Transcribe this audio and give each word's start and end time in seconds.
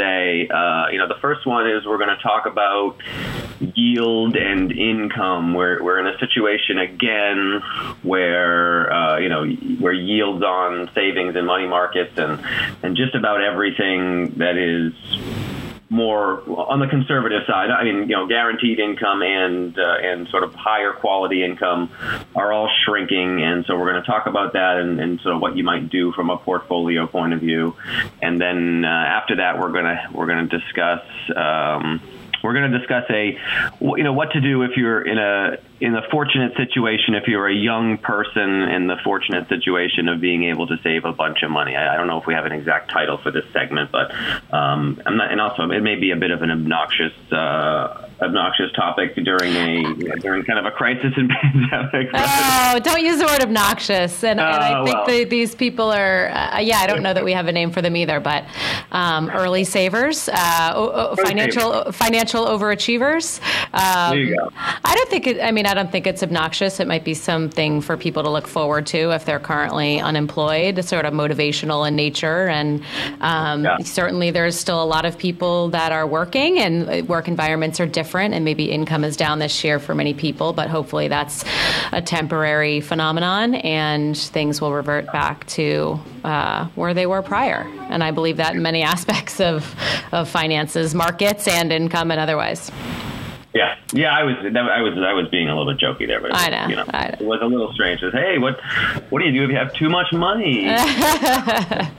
Uh, 0.00 0.88
you 0.90 0.98
know, 0.98 1.08
the 1.08 1.18
first 1.20 1.46
one 1.46 1.68
is 1.68 1.86
we're 1.86 1.98
going 1.98 2.16
to 2.16 2.22
talk 2.22 2.46
about 2.46 2.96
yield 3.60 4.36
and 4.36 4.72
income. 4.72 5.54
We're, 5.54 5.82
we're 5.82 5.98
in 5.98 6.06
a 6.06 6.18
situation 6.18 6.78
again 6.78 7.62
where 8.02 8.92
uh, 8.92 9.18
you 9.18 9.28
know 9.28 9.46
where 9.80 9.92
yields 9.92 10.42
on 10.44 10.90
savings 10.94 11.36
and 11.36 11.46
money 11.46 11.66
markets 11.66 12.16
and 12.16 12.40
and 12.82 12.96
just 12.96 13.14
about 13.14 13.42
everything 13.42 14.34
that 14.38 14.56
is 14.56 14.92
more 15.90 16.42
on 16.48 16.80
the 16.80 16.86
conservative 16.86 17.42
side. 17.46 17.70
I 17.70 17.84
mean, 17.84 18.08
you 18.08 18.16
know, 18.16 18.26
guaranteed 18.26 18.78
income 18.78 19.22
and 19.22 19.78
uh, 19.78 19.96
and 20.02 20.28
sort 20.28 20.44
of 20.44 20.54
higher 20.54 20.92
quality 20.92 21.42
income 21.44 21.90
are 22.34 22.52
all 22.52 22.68
shrinking, 22.84 23.42
and 23.42 23.64
so 23.66 23.78
we're 23.78 23.90
going 23.90 24.02
to 24.02 24.06
talk 24.06 24.26
about 24.26 24.52
that 24.52 24.76
and, 24.78 25.00
and 25.00 25.20
sort 25.20 25.34
of 25.36 25.40
what 25.40 25.56
you 25.56 25.64
might 25.64 25.88
do 25.88 26.12
from 26.12 26.30
a 26.30 26.36
portfolio 26.36 27.06
point 27.06 27.32
of 27.32 27.40
view, 27.40 27.74
and 28.20 28.40
then 28.40 28.84
uh, 28.84 28.88
after 28.88 29.36
that, 29.36 29.58
we're 29.58 29.72
gonna 29.72 30.08
we're 30.12 30.26
gonna 30.26 30.46
discuss. 30.46 31.02
Um, 31.34 32.00
we're 32.42 32.54
going 32.54 32.70
to 32.70 32.78
discuss 32.78 33.04
a, 33.10 33.36
you 33.80 34.04
know, 34.04 34.12
what 34.12 34.30
to 34.30 34.40
do 34.40 34.62
if 34.62 34.76
you're 34.76 35.02
in 35.02 35.18
a 35.18 35.58
in 35.80 35.94
a 35.94 36.02
fortunate 36.10 36.56
situation, 36.56 37.14
if 37.14 37.28
you're 37.28 37.46
a 37.46 37.54
young 37.54 37.98
person 37.98 38.62
in 38.62 38.86
the 38.86 38.96
fortunate 39.04 39.48
situation 39.48 40.08
of 40.08 40.20
being 40.20 40.44
able 40.44 40.66
to 40.66 40.76
save 40.82 41.04
a 41.04 41.12
bunch 41.12 41.42
of 41.42 41.50
money. 41.50 41.76
I, 41.76 41.94
I 41.94 41.96
don't 41.96 42.06
know 42.06 42.20
if 42.20 42.26
we 42.26 42.34
have 42.34 42.46
an 42.46 42.52
exact 42.52 42.90
title 42.90 43.18
for 43.18 43.30
this 43.30 43.44
segment, 43.52 43.92
but 43.92 44.12
um, 44.52 45.00
I'm 45.06 45.16
not, 45.16 45.30
and 45.30 45.40
also 45.40 45.70
it 45.70 45.82
may 45.82 45.96
be 45.96 46.10
a 46.10 46.16
bit 46.16 46.30
of 46.30 46.42
an 46.42 46.50
obnoxious. 46.50 47.12
Uh, 47.32 48.08
obnoxious 48.20 48.72
topic 48.72 49.14
during 49.14 49.54
a 49.54 50.18
during 50.20 50.42
kind 50.44 50.58
of 50.58 50.64
a 50.64 50.70
crisis 50.70 51.12
and 51.16 51.30
pandemic. 51.70 52.10
Oh, 52.12 52.80
don't 52.82 53.00
use 53.00 53.18
the 53.18 53.26
word 53.26 53.42
obnoxious. 53.42 54.24
And, 54.24 54.40
and 54.40 54.48
I 54.48 54.80
oh, 54.80 54.84
think 54.84 54.96
well. 54.96 55.06
the, 55.06 55.24
these 55.24 55.54
people 55.54 55.92
are, 55.92 56.28
uh, 56.28 56.58
yeah, 56.58 56.78
I 56.78 56.86
don't 56.86 57.02
know 57.02 57.14
that 57.14 57.24
we 57.24 57.32
have 57.32 57.46
a 57.46 57.52
name 57.52 57.70
for 57.70 57.82
them 57.82 57.96
either, 57.96 58.20
but 58.20 58.44
um, 58.92 59.30
early 59.30 59.64
savers, 59.64 60.28
uh, 60.28 61.16
financial 61.16 61.92
financial 61.92 62.46
overachievers. 62.46 63.40
Um, 63.72 64.10
there 64.10 64.24
you 64.24 64.36
go. 64.36 64.50
I 64.56 64.94
don't 64.94 65.10
think 65.10 65.26
it. 65.26 65.40
I 65.40 65.52
mean, 65.52 65.66
I 65.68 65.74
don't 65.74 65.92
think 65.92 66.06
it's 66.06 66.22
obnoxious. 66.22 66.80
It 66.80 66.88
might 66.88 67.04
be 67.04 67.12
something 67.12 67.82
for 67.82 67.98
people 67.98 68.22
to 68.22 68.30
look 68.30 68.46
forward 68.46 68.86
to 68.86 69.10
if 69.10 69.26
they're 69.26 69.38
currently 69.38 70.00
unemployed, 70.00 70.82
sort 70.82 71.04
of 71.04 71.12
motivational 71.12 71.86
in 71.86 71.94
nature. 71.94 72.48
And 72.48 72.82
um, 73.20 73.64
yeah. 73.64 73.76
certainly, 73.80 74.30
there's 74.30 74.58
still 74.58 74.82
a 74.82 74.86
lot 74.86 75.04
of 75.04 75.18
people 75.18 75.68
that 75.68 75.92
are 75.92 76.06
working, 76.06 76.58
and 76.58 77.06
work 77.06 77.28
environments 77.28 77.80
are 77.80 77.86
different, 77.86 78.32
and 78.32 78.46
maybe 78.46 78.70
income 78.70 79.04
is 79.04 79.14
down 79.14 79.40
this 79.40 79.62
year 79.62 79.78
for 79.78 79.94
many 79.94 80.14
people. 80.14 80.54
But 80.54 80.70
hopefully, 80.70 81.08
that's 81.08 81.44
a 81.92 82.00
temporary 82.00 82.80
phenomenon, 82.80 83.56
and 83.56 84.16
things 84.16 84.62
will 84.62 84.72
revert 84.72 85.12
back 85.12 85.46
to 85.48 86.00
uh, 86.24 86.68
where 86.76 86.94
they 86.94 87.04
were 87.04 87.20
prior. 87.20 87.70
And 87.90 88.02
I 88.02 88.10
believe 88.10 88.38
that 88.38 88.54
in 88.54 88.62
many 88.62 88.82
aspects 88.94 89.38
of 89.38 89.76
of 90.12 90.30
finances, 90.30 90.94
markets, 90.94 91.46
and 91.46 91.70
income, 91.72 92.10
and 92.10 92.18
otherwise. 92.18 92.70
Yeah, 93.54 93.76
yeah, 93.92 94.14
I 94.14 94.24
was, 94.24 94.36
I 94.44 94.82
was, 94.82 94.98
I 94.98 95.14
was 95.14 95.28
being 95.30 95.48
a 95.48 95.56
little 95.56 95.72
bit 95.72 95.80
jokey 95.82 96.06
there, 96.06 96.20
but 96.20 96.34
I 96.34 96.50
know, 96.50 96.68
you 96.68 96.76
know, 96.76 96.84
I 96.88 97.08
know. 97.08 97.16
it 97.18 97.24
was 97.24 97.40
a 97.40 97.46
little 97.46 97.72
strange. 97.72 98.02
It 98.02 98.06
was, 98.06 98.14
hey, 98.14 98.36
what, 98.36 98.60
what 99.08 99.20
do 99.20 99.24
you 99.24 99.32
do 99.32 99.44
if 99.44 99.50
you 99.50 99.56
have 99.56 99.72
too 99.72 99.88
much 99.88 100.12
money? 100.12 100.66
anyway, 100.66 100.80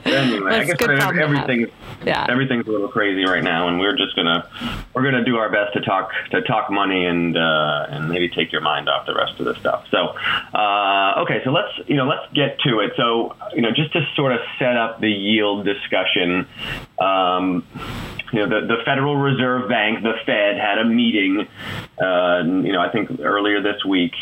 I 0.04 0.64
guess 0.64 0.80
everything's, 0.80 1.68
yeah. 2.06 2.26
everything's 2.28 2.68
a 2.68 2.70
little 2.70 2.88
crazy 2.88 3.24
right 3.24 3.42
now, 3.42 3.66
and 3.66 3.80
we're 3.80 3.96
just 3.96 4.14
gonna, 4.14 4.48
we're 4.94 5.02
gonna 5.02 5.24
do 5.24 5.38
our 5.38 5.50
best 5.50 5.72
to 5.72 5.80
talk, 5.80 6.12
to 6.30 6.40
talk 6.42 6.70
money 6.70 7.04
and, 7.04 7.36
uh, 7.36 7.86
and 7.88 8.08
maybe 8.08 8.28
take 8.28 8.52
your 8.52 8.62
mind 8.62 8.88
off 8.88 9.06
the 9.06 9.14
rest 9.14 9.40
of 9.40 9.46
the 9.46 9.56
stuff. 9.56 9.86
So, 9.90 10.14
uh, 10.54 11.22
okay, 11.22 11.42
so 11.42 11.50
let's, 11.50 11.72
you 11.88 11.96
know, 11.96 12.06
let's 12.06 12.32
get 12.32 12.60
to 12.60 12.78
it. 12.78 12.92
So, 12.96 13.34
you 13.54 13.62
know, 13.62 13.72
just 13.72 13.92
to 13.94 14.06
sort 14.14 14.32
of 14.32 14.38
set 14.60 14.76
up 14.76 15.00
the 15.00 15.10
yield 15.10 15.64
discussion. 15.64 16.46
Um, 17.00 17.66
you 18.32 18.46
know, 18.46 18.60
the, 18.60 18.66
the 18.66 18.82
Federal 18.84 19.16
Reserve 19.16 19.68
Bank, 19.68 20.02
the 20.02 20.14
Fed, 20.24 20.56
had 20.56 20.78
a 20.78 20.84
meeting, 20.84 21.48
uh, 22.00 22.42
you 22.44 22.72
know, 22.72 22.80
I 22.80 22.90
think 22.90 23.20
earlier 23.20 23.62
this 23.62 23.84
week, 23.84 24.12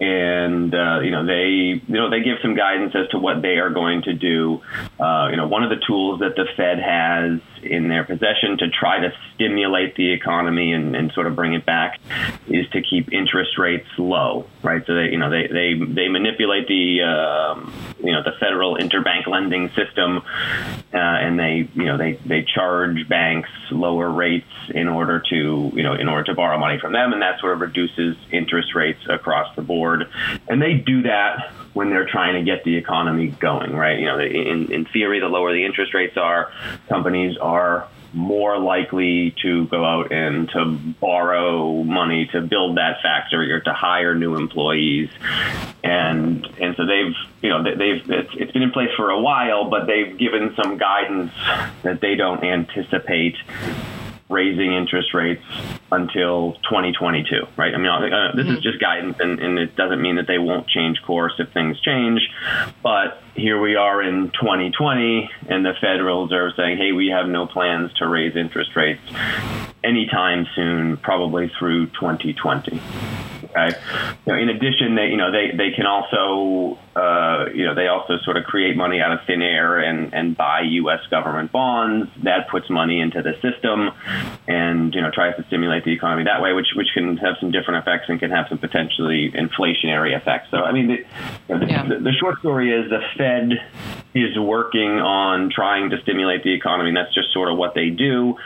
and 0.00 0.74
uh, 0.74 1.00
you 1.00 1.10
know 1.10 1.24
they 1.24 1.80
you 1.86 1.94
know 1.94 2.10
they 2.10 2.20
give 2.20 2.36
some 2.42 2.54
guidance 2.54 2.94
as 2.94 3.08
to 3.10 3.18
what 3.18 3.40
they 3.40 3.56
are 3.56 3.70
going 3.70 4.02
to 4.02 4.12
do. 4.12 4.60
Uh, 5.00 5.28
you 5.30 5.36
know, 5.36 5.46
one 5.46 5.62
of 5.62 5.70
the 5.70 5.82
tools 5.86 6.20
that 6.20 6.36
the 6.36 6.44
Fed 6.56 6.78
has 6.78 7.40
in 7.62 7.88
their 7.88 8.04
possession 8.04 8.58
to 8.58 8.68
try 8.68 9.00
to 9.00 9.12
stimulate 9.34 9.96
the 9.96 10.12
economy 10.12 10.72
and, 10.72 10.94
and 10.94 11.12
sort 11.12 11.26
of 11.26 11.34
bring 11.34 11.54
it 11.54 11.64
back 11.64 11.98
is 12.46 12.68
to 12.70 12.82
keep 12.82 13.12
interest 13.12 13.58
rates 13.58 13.88
low, 13.98 14.46
right? 14.62 14.82
So 14.86 14.94
they 14.94 15.12
you 15.12 15.18
know 15.18 15.30
they 15.30 15.46
they 15.46 15.74
they 15.78 16.08
manipulate 16.08 16.68
the 16.68 17.02
um, 17.02 17.72
you 17.98 18.12
know 18.12 18.22
the 18.22 18.32
federal 18.38 18.76
interbank 18.76 19.26
lending 19.26 19.70
system, 19.70 20.18
uh, 20.18 20.98
and 20.98 21.38
they 21.38 21.70
you 21.74 21.84
know 21.84 21.96
they 21.96 22.12
they 22.26 22.42
charge 22.42 23.08
banks 23.08 23.50
lower 23.70 24.10
rates 24.10 24.46
in 24.74 24.88
order 24.88 25.22
to 25.30 25.70
you 25.72 25.82
know 25.82 25.94
in 25.94 26.08
order 26.08 26.24
to 26.24 26.34
borrow 26.34 26.58
money 26.58 26.78
from 26.78 26.92
them, 26.92 27.14
and 27.14 27.22
that 27.22 27.40
sort 27.40 27.54
of 27.54 27.60
reduces 27.60 28.16
interest 28.30 28.74
rates 28.74 29.00
across 29.08 29.54
the 29.56 29.62
board. 29.62 29.85
And 30.48 30.60
they 30.60 30.74
do 30.74 31.02
that 31.02 31.52
when 31.72 31.90
they're 31.90 32.08
trying 32.08 32.34
to 32.34 32.42
get 32.42 32.64
the 32.64 32.76
economy 32.76 33.28
going, 33.28 33.74
right? 33.74 33.98
You 33.98 34.06
know, 34.06 34.18
in, 34.18 34.72
in 34.72 34.86
theory, 34.86 35.20
the 35.20 35.28
lower 35.28 35.52
the 35.52 35.64
interest 35.64 35.94
rates 35.94 36.16
are, 36.16 36.50
companies 36.88 37.36
are 37.36 37.88
more 38.12 38.58
likely 38.58 39.34
to 39.42 39.66
go 39.66 39.84
out 39.84 40.10
and 40.10 40.48
to 40.48 40.64
borrow 41.00 41.82
money 41.84 42.26
to 42.32 42.40
build 42.40 42.78
that 42.78 43.02
factory 43.02 43.52
or 43.52 43.60
to 43.60 43.74
hire 43.74 44.14
new 44.14 44.36
employees 44.36 45.10
and 45.84 46.46
and 46.58 46.74
so 46.76 46.86
they've 46.86 47.14
you 47.42 47.50
know 47.50 47.62
they've 47.62 48.10
it's, 48.10 48.30
it's 48.34 48.52
been 48.52 48.62
in 48.62 48.70
place 48.70 48.88
for 48.96 49.10
a 49.10 49.20
while 49.20 49.68
but 49.68 49.86
they've 49.86 50.16
given 50.16 50.54
some 50.56 50.78
guidance 50.78 51.32
that 51.82 52.00
they 52.00 52.14
don't 52.14 52.42
anticipate 52.42 53.36
raising 54.28 54.72
interest 54.72 55.14
rates 55.14 55.42
until 55.92 56.54
2022, 56.64 57.46
right? 57.56 57.74
I 57.74 57.78
mean, 57.78 57.86
uh, 57.86 58.32
this 58.34 58.46
mm-hmm. 58.46 58.56
is 58.56 58.62
just 58.62 58.80
guidance, 58.80 59.18
and, 59.20 59.38
and, 59.38 59.58
it 59.58 59.76
doesn't 59.76 60.02
mean 60.02 60.16
that 60.16 60.26
they 60.26 60.38
won't 60.38 60.66
change 60.66 61.00
course 61.06 61.34
if 61.38 61.52
things 61.52 61.80
change. 61.80 62.20
But 62.82 63.22
here 63.34 63.60
we 63.60 63.76
are 63.76 64.02
in 64.02 64.30
2020, 64.30 65.30
and 65.48 65.64
the 65.64 65.74
Federal 65.80 66.24
Reserve 66.24 66.52
saying, 66.56 66.76
hey, 66.76 66.92
we 66.92 67.08
have 67.08 67.28
no 67.28 67.46
plans 67.46 67.92
to 67.94 68.08
raise 68.08 68.34
interest 68.34 68.74
rates 68.74 69.00
anytime 69.84 70.46
soon, 70.56 70.96
probably 70.96 71.50
through 71.58 71.86
2020. 71.86 72.80
Okay. 73.56 73.76
You 74.26 74.32
know, 74.32 74.38
in 74.38 74.48
addition, 74.48 74.94
they 74.94 75.06
you 75.06 75.16
know 75.16 75.32
they 75.32 75.56
they 75.56 75.70
can 75.70 75.86
also 75.86 76.78
uh, 76.94 77.46
you 77.54 77.64
know 77.64 77.74
they 77.74 77.88
also 77.88 78.18
sort 78.24 78.36
of 78.36 78.44
create 78.44 78.76
money 78.76 79.00
out 79.00 79.12
of 79.12 79.20
thin 79.26 79.42
air 79.42 79.78
and 79.78 80.12
and 80.12 80.36
buy 80.36 80.60
U.S. 80.62 81.00
government 81.10 81.52
bonds. 81.52 82.10
That 82.24 82.48
puts 82.48 82.68
money 82.68 83.00
into 83.00 83.22
the 83.22 83.32
system, 83.40 83.90
and 84.46 84.94
you 84.94 85.00
know 85.00 85.10
tries 85.10 85.36
to 85.36 85.46
stimulate 85.46 85.84
the 85.84 85.92
economy 85.92 86.24
that 86.24 86.42
way, 86.42 86.52
which 86.52 86.68
which 86.76 86.88
can 86.92 87.16
have 87.16 87.36
some 87.40 87.50
different 87.50 87.86
effects 87.86 88.08
and 88.08 88.20
can 88.20 88.30
have 88.30 88.46
some 88.48 88.58
potentially 88.58 89.30
inflationary 89.32 90.16
effects. 90.16 90.48
So 90.50 90.58
I 90.58 90.72
mean, 90.72 90.88
the, 90.88 90.94
you 90.94 91.04
know, 91.48 91.58
the, 91.60 91.66
yeah. 91.66 91.86
the, 91.86 91.98
the 91.98 92.12
short 92.12 92.38
story 92.40 92.72
is 92.72 92.90
the 92.90 93.00
Fed 93.16 93.52
is 94.16 94.38
working 94.38 94.98
on 94.98 95.50
trying 95.50 95.90
to 95.90 96.00
stimulate 96.02 96.42
the 96.42 96.52
economy. 96.52 96.88
And 96.88 96.96
that's 96.96 97.14
just 97.14 97.32
sort 97.32 97.50
of 97.50 97.58
what 97.58 97.74
they 97.74 97.90
do. 97.90 98.36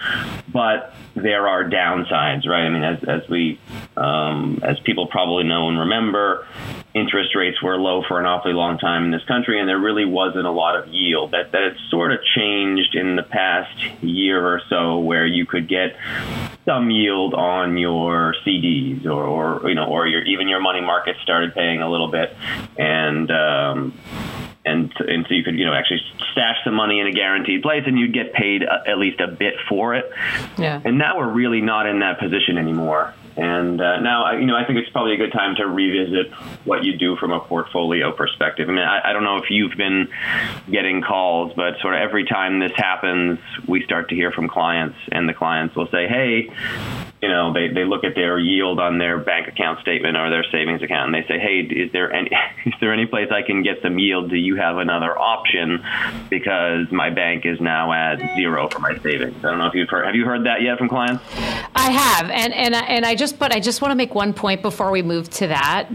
But 0.53 0.95
there 1.15 1.49
are 1.49 1.65
downsides, 1.65 2.47
right? 2.47 2.65
I 2.65 2.71
mean, 2.71 2.83
as, 2.83 3.05
as 3.05 3.29
we, 3.29 3.59
um, 3.97 4.61
as 4.63 4.81
people 4.81 5.07
probably 5.07 5.45
know 5.45 5.69
and 5.69 5.79
remember, 5.79 6.47
interest 6.95 7.35
rates 7.35 7.63
were 7.63 7.77
low 7.77 8.03
for 8.07 8.19
an 8.19 8.27
awfully 8.27 8.53
long 8.53 8.79
time 8.79 9.05
in 9.05 9.11
this 9.11 9.25
country, 9.25 9.61
and 9.61 9.69
there 9.69 9.79
really 9.79 10.05
wasn't 10.05 10.47
a 10.47 10.51
lot 10.51 10.77
of 10.77 10.89
yield. 10.89 11.33
That 11.33 11.53
that 11.53 11.77
sort 11.89 12.13
of 12.13 12.21
changed 12.35 12.95
in 12.95 13.17
the 13.17 13.23
past 13.23 14.03
year 14.03 14.45
or 14.45 14.61
so, 14.69 14.99
where 14.99 15.27
you 15.27 15.47
could 15.47 15.69
get 15.69 15.97
some 16.65 16.91
yield 16.91 17.35
on 17.35 17.77
your 17.77 18.35
CDs, 18.45 19.07
or, 19.07 19.25
or 19.25 19.69
you 19.69 19.75
know, 19.75 19.87
or 19.87 20.07
your 20.07 20.23
even 20.25 20.49
your 20.49 20.61
money 20.61 20.81
market 20.81 21.17
started 21.23 21.55
paying 21.55 21.81
a 21.83 21.91
little 21.91 22.09
bit, 22.09 22.37
and 22.77 23.31
um, 23.31 23.99
and 24.65 24.93
and 24.99 25.27
so 25.27 25.35
you 25.35 25.43
could 25.43 25.59
you 25.59 25.65
know 25.65 25.73
actually 25.73 26.01
stash 26.33 26.57
some 26.65 26.75
money 26.75 27.01
in 27.01 27.07
a 27.07 27.13
guaranteed 27.13 27.63
place 27.63 27.85
and 27.87 27.99
you'd 27.99 28.13
get 28.13 28.33
paid 28.33 28.63
a, 28.63 28.89
at 28.89 28.99
least 28.99 29.21
a 29.21 29.29
bit 29.29 29.55
for 29.69 29.95
it. 29.95 30.11
Yeah. 30.59 30.81
And 30.85 30.99
now 30.99 31.19
we're 31.19 31.33
really 31.33 31.61
not 31.61 31.87
in 31.87 32.01
that 32.01 32.19
position 32.19 32.59
anymore. 32.59 33.15
And 33.37 33.81
uh, 33.81 34.01
now, 34.01 34.33
you 34.33 34.45
know, 34.45 34.57
I 34.57 34.67
think 34.67 34.81
it's 34.81 34.91
probably 34.91 35.15
a 35.15 35.17
good 35.17 35.33
time 35.33 35.55
to 35.57 35.67
revisit 35.67 36.33
what 36.65 36.85
you 36.85 36.99
do 36.99 37.17
from 37.17 37.33
a 37.33 37.41
portfolio 37.41 38.13
perspective. 38.13 38.69
I 38.69 38.73
mean, 38.73 38.85
I, 38.85 39.11
I 39.11 39.13
don't 39.13 39.25
know 39.25 39.39
if 39.39 39.51
you've 39.51 39.77
been 39.77 40.09
getting 40.71 41.01
calls, 41.01 41.53
but 41.55 41.79
sort 41.81 41.95
of 41.95 42.01
every 42.01 42.27
time 42.27 42.59
this 42.59 42.73
happens, 42.75 43.39
we 43.67 43.83
start 43.85 44.09
to 44.11 44.15
hear 44.15 44.33
from 44.33 44.49
clients, 44.49 44.97
and 45.13 45.29
the 45.29 45.33
clients 45.33 45.77
will 45.77 45.89
say, 45.89 46.09
"Hey, 46.09 46.51
you 47.23 47.29
know, 47.29 47.53
they, 47.53 47.69
they 47.69 47.85
look 47.85 48.03
at 48.05 48.15
their 48.15 48.39
yield 48.39 48.81
on 48.81 48.97
their 48.97 49.19
bank 49.19 49.47
account 49.47 49.81
statement 49.81 50.17
or 50.17 50.31
their 50.31 50.45
savings 50.51 50.83
account, 50.83 51.15
and 51.15 51.15
they 51.15 51.27
say, 51.29 51.39
"Hey, 51.39 51.61
is 51.61 51.93
there 51.93 52.11
any 52.13 52.31
is 52.67 52.73
there 52.81 52.93
any 52.93 53.07
place 53.07 53.29
I 53.31 53.43
can 53.43 53.63
get 53.63 53.83
some 53.83 53.99
yield? 53.99 54.31
Do 54.31 54.37
you 54.37 54.57
have 54.57 54.79
another 54.79 55.19
option? 55.19 55.85
Because 56.31 56.91
my 56.91 57.11
bank 57.11 57.45
is 57.45 57.61
now 57.61 57.93
at 57.93 58.21
zero 58.37 58.69
for 58.69 58.79
my 58.79 58.97
savings." 58.99 59.37
I 59.45 59.51
don't 59.51 59.59
know 59.59 59.67
if 59.67 59.75
you've 59.75 59.89
heard. 59.91 60.07
Have 60.07 60.15
you 60.15 60.25
heard 60.25 60.47
that 60.47 60.63
yet 60.63 60.79
from 60.79 60.89
clients? 60.89 61.23
I 61.75 61.91
have, 61.91 62.31
and 62.31 62.55
and 62.55 62.75
and 62.75 63.05
I 63.05 63.15
just 63.15 63.39
but 63.39 63.55
I 63.55 63.61
just 63.61 63.83
want 63.83 63.93
to 63.93 63.97
make 63.97 64.15
one 64.15 64.33
point 64.33 64.63
before 64.63 64.91
we 64.91 65.03
move 65.03 65.29
to 65.31 65.47
that. 65.49 65.89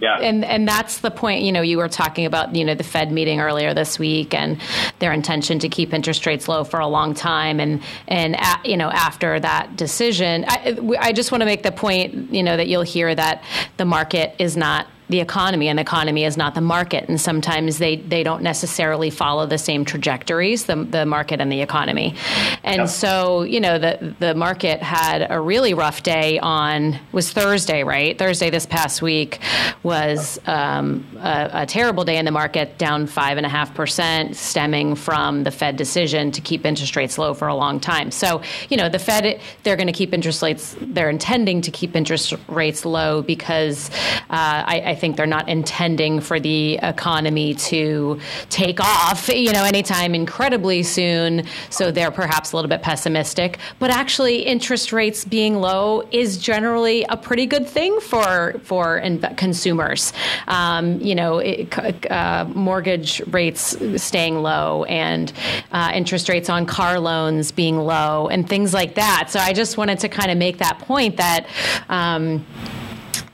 Yeah. 0.00 0.18
And 0.20 0.46
and 0.46 0.66
that's 0.66 1.00
the 1.00 1.10
point. 1.10 1.42
You 1.42 1.52
know, 1.52 1.62
you 1.62 1.76
were 1.76 1.90
talking 1.90 2.24
about 2.24 2.54
you 2.54 2.64
know 2.64 2.74
the 2.74 2.84
Fed 2.84 3.12
meeting 3.12 3.38
earlier 3.38 3.74
this 3.74 3.98
week 3.98 4.32
and 4.32 4.58
their 4.98 5.12
intention 5.12 5.58
to 5.58 5.68
keep 5.68 5.92
interest 5.92 6.24
rates 6.24 6.48
low 6.48 6.64
for 6.64 6.80
a 6.80 6.88
long 6.88 7.12
time, 7.12 7.60
and 7.60 7.82
and 8.08 8.34
you 8.64 8.78
know 8.78 8.90
after 8.90 9.38
that 9.40 9.76
decision. 9.76 10.46
I, 10.54 11.08
I 11.08 11.12
just 11.12 11.32
want 11.32 11.42
to 11.42 11.46
make 11.46 11.62
the 11.62 11.72
point, 11.72 12.32
you 12.32 12.42
know, 12.42 12.56
that 12.56 12.68
you'll 12.68 12.82
hear 12.82 13.14
that 13.14 13.42
the 13.76 13.84
market 13.84 14.34
is 14.38 14.56
not 14.56 14.86
the 15.08 15.20
economy 15.20 15.68
and 15.68 15.78
the 15.78 15.82
economy 15.82 16.24
is 16.24 16.36
not 16.36 16.54
the 16.54 16.60
market 16.60 17.08
and 17.08 17.20
sometimes 17.20 17.78
they, 17.78 17.96
they 17.96 18.22
don't 18.22 18.42
necessarily 18.42 19.10
follow 19.10 19.46
the 19.46 19.58
same 19.58 19.84
trajectories 19.84 20.64
the, 20.64 20.76
the 20.76 21.04
market 21.04 21.40
and 21.40 21.52
the 21.52 21.60
economy. 21.60 22.14
And 22.62 22.82
yep. 22.82 22.88
so 22.88 23.42
you 23.42 23.60
know 23.60 23.78
the, 23.78 24.14
the 24.18 24.34
market 24.34 24.82
had 24.82 25.26
a 25.28 25.40
really 25.40 25.74
rough 25.74 26.02
day 26.02 26.38
on 26.38 26.98
was 27.12 27.30
thursday 27.30 27.84
right? 27.84 28.18
Thursday 28.18 28.50
this 28.50 28.66
past 28.66 29.02
week 29.02 29.40
was 29.82 30.38
um, 30.46 31.06
a, 31.18 31.50
a, 31.52 31.66
terrible 31.66 32.04
day 32.04 32.16
in 32.16 32.24
the 32.24 32.30
market 32.30 32.78
down 32.78 33.06
five 33.06 33.36
and 33.36 33.44
a 33.44 33.48
half 33.48 33.74
percent 33.74 34.36
stemming 34.36 34.94
from 34.94 35.44
the 35.44 35.50
fed 35.50 35.76
decision 35.76 36.30
to 36.32 36.40
keep 36.40 36.64
interest 36.64 36.96
rates 36.96 37.18
low 37.18 37.34
for 37.34 37.48
a 37.48 37.54
long 37.54 37.80
time. 37.80 38.10
So 38.10 38.42
you 38.68 38.76
know 38.76 38.88
the 38.88 38.98
fed 38.98 39.40
they're 39.62 39.76
going 39.76 39.86
to 39.86 39.92
keep 39.92 40.14
interest 40.14 40.42
rates 40.42 40.76
they're 40.80 41.10
intending 41.10 41.60
to 41.62 41.70
keep 41.70 41.94
interest 41.94 42.34
rates 42.48 42.84
low 42.84 43.22
because 43.22 43.90
uh, 44.30 44.64
I, 44.66 44.82
I 44.86 44.93
I 44.94 44.96
think 44.96 45.16
they're 45.16 45.26
not 45.26 45.48
intending 45.48 46.20
for 46.20 46.38
the 46.38 46.78
economy 46.80 47.54
to 47.54 48.20
take 48.48 48.78
off, 48.78 49.28
you 49.28 49.52
know, 49.52 49.64
anytime 49.64 50.14
incredibly 50.14 50.84
soon. 50.84 51.42
So 51.68 51.90
they're 51.90 52.12
perhaps 52.12 52.52
a 52.52 52.56
little 52.56 52.68
bit 52.68 52.80
pessimistic. 52.80 53.58
But 53.80 53.90
actually, 53.90 54.42
interest 54.42 54.92
rates 54.92 55.24
being 55.24 55.56
low 55.56 56.06
is 56.12 56.38
generally 56.38 57.04
a 57.08 57.16
pretty 57.16 57.46
good 57.46 57.66
thing 57.66 57.98
for 57.98 58.54
for 58.62 59.02
consumers. 59.36 60.12
Um, 60.46 61.00
you 61.00 61.16
know, 61.16 61.38
it, 61.38 62.08
uh, 62.08 62.44
mortgage 62.54 63.20
rates 63.32 63.76
staying 63.96 64.42
low 64.42 64.84
and 64.84 65.32
uh, 65.72 65.90
interest 65.92 66.28
rates 66.28 66.48
on 66.48 66.66
car 66.66 67.00
loans 67.00 67.50
being 67.50 67.78
low 67.78 68.28
and 68.28 68.48
things 68.48 68.72
like 68.72 68.94
that. 68.94 69.26
So 69.30 69.40
I 69.40 69.54
just 69.54 69.76
wanted 69.76 69.98
to 69.98 70.08
kind 70.08 70.30
of 70.30 70.38
make 70.38 70.58
that 70.58 70.78
point 70.78 71.16
that. 71.16 71.46
Um, 71.88 72.46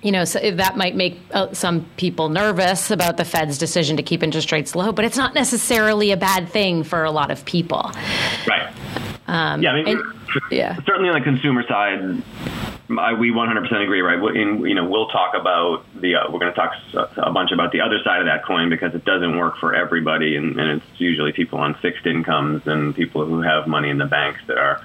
you 0.03 0.13
know, 0.13 0.25
so 0.25 0.39
that 0.53 0.77
might 0.77 0.97
make 0.97 1.21
uh, 1.33 1.53
some 1.53 1.85
people 1.97 2.29
nervous 2.29 2.91
about 2.91 3.17
the 3.17 3.25
Fed's 3.25 3.59
decision 3.59 3.97
to 3.97 4.03
keep 4.03 4.23
interest 4.23 4.51
rates 4.53 4.75
low, 4.75 4.93
but 4.93 5.05
it's 5.05 5.17
not 5.17 5.35
necessarily 5.35 6.11
a 6.11 6.17
bad 6.17 6.49
thing 6.49 6.83
for 6.83 7.05
a 7.05 7.11
lot 7.11 7.31
of 7.31 7.45
people. 7.45 7.91
Right. 8.47 8.73
Um, 9.27 9.63
yeah, 9.63 9.71
I 9.71 9.75
mean, 9.75 9.89
and, 9.89 10.03
yeah. 10.51 10.77
Certainly 10.87 11.11
on 11.11 11.19
the 11.19 11.25
consumer 11.25 11.65
side, 11.67 12.23
I, 12.99 13.15
we 13.15 13.31
100% 13.31 13.83
agree, 13.83 14.01
right? 14.01 14.19
In, 14.37 14.67
you 14.67 14.75
know, 14.75 14.89
we'll 14.89 15.09
talk 15.09 15.35
about 15.35 15.85
the, 15.95 16.17
uh, 16.17 16.31
we're 16.31 16.39
going 16.39 16.53
to 16.53 16.59
talk 16.59 16.73
a 17.17 17.31
bunch 17.31 17.53
about 17.53 17.73
the 17.73 17.81
other 17.81 17.99
side 18.03 18.21
of 18.21 18.27
that 18.27 18.45
coin 18.45 18.69
because 18.69 18.95
it 18.95 19.05
doesn't 19.05 19.37
work 19.39 19.59
for 19.59 19.75
everybody. 19.75 20.37
And, 20.37 20.59
and, 20.59 20.81
it's 20.81 21.01
usually 21.01 21.33
people 21.33 21.59
on 21.59 21.75
fixed 21.75 22.07
incomes 22.07 22.67
and 22.67 22.95
people 22.95 23.27
who 23.27 23.43
have 23.43 23.67
money 23.67 23.91
in 23.91 23.99
the 23.99 24.07
banks 24.07 24.41
that 24.47 24.59
are, 24.59 24.81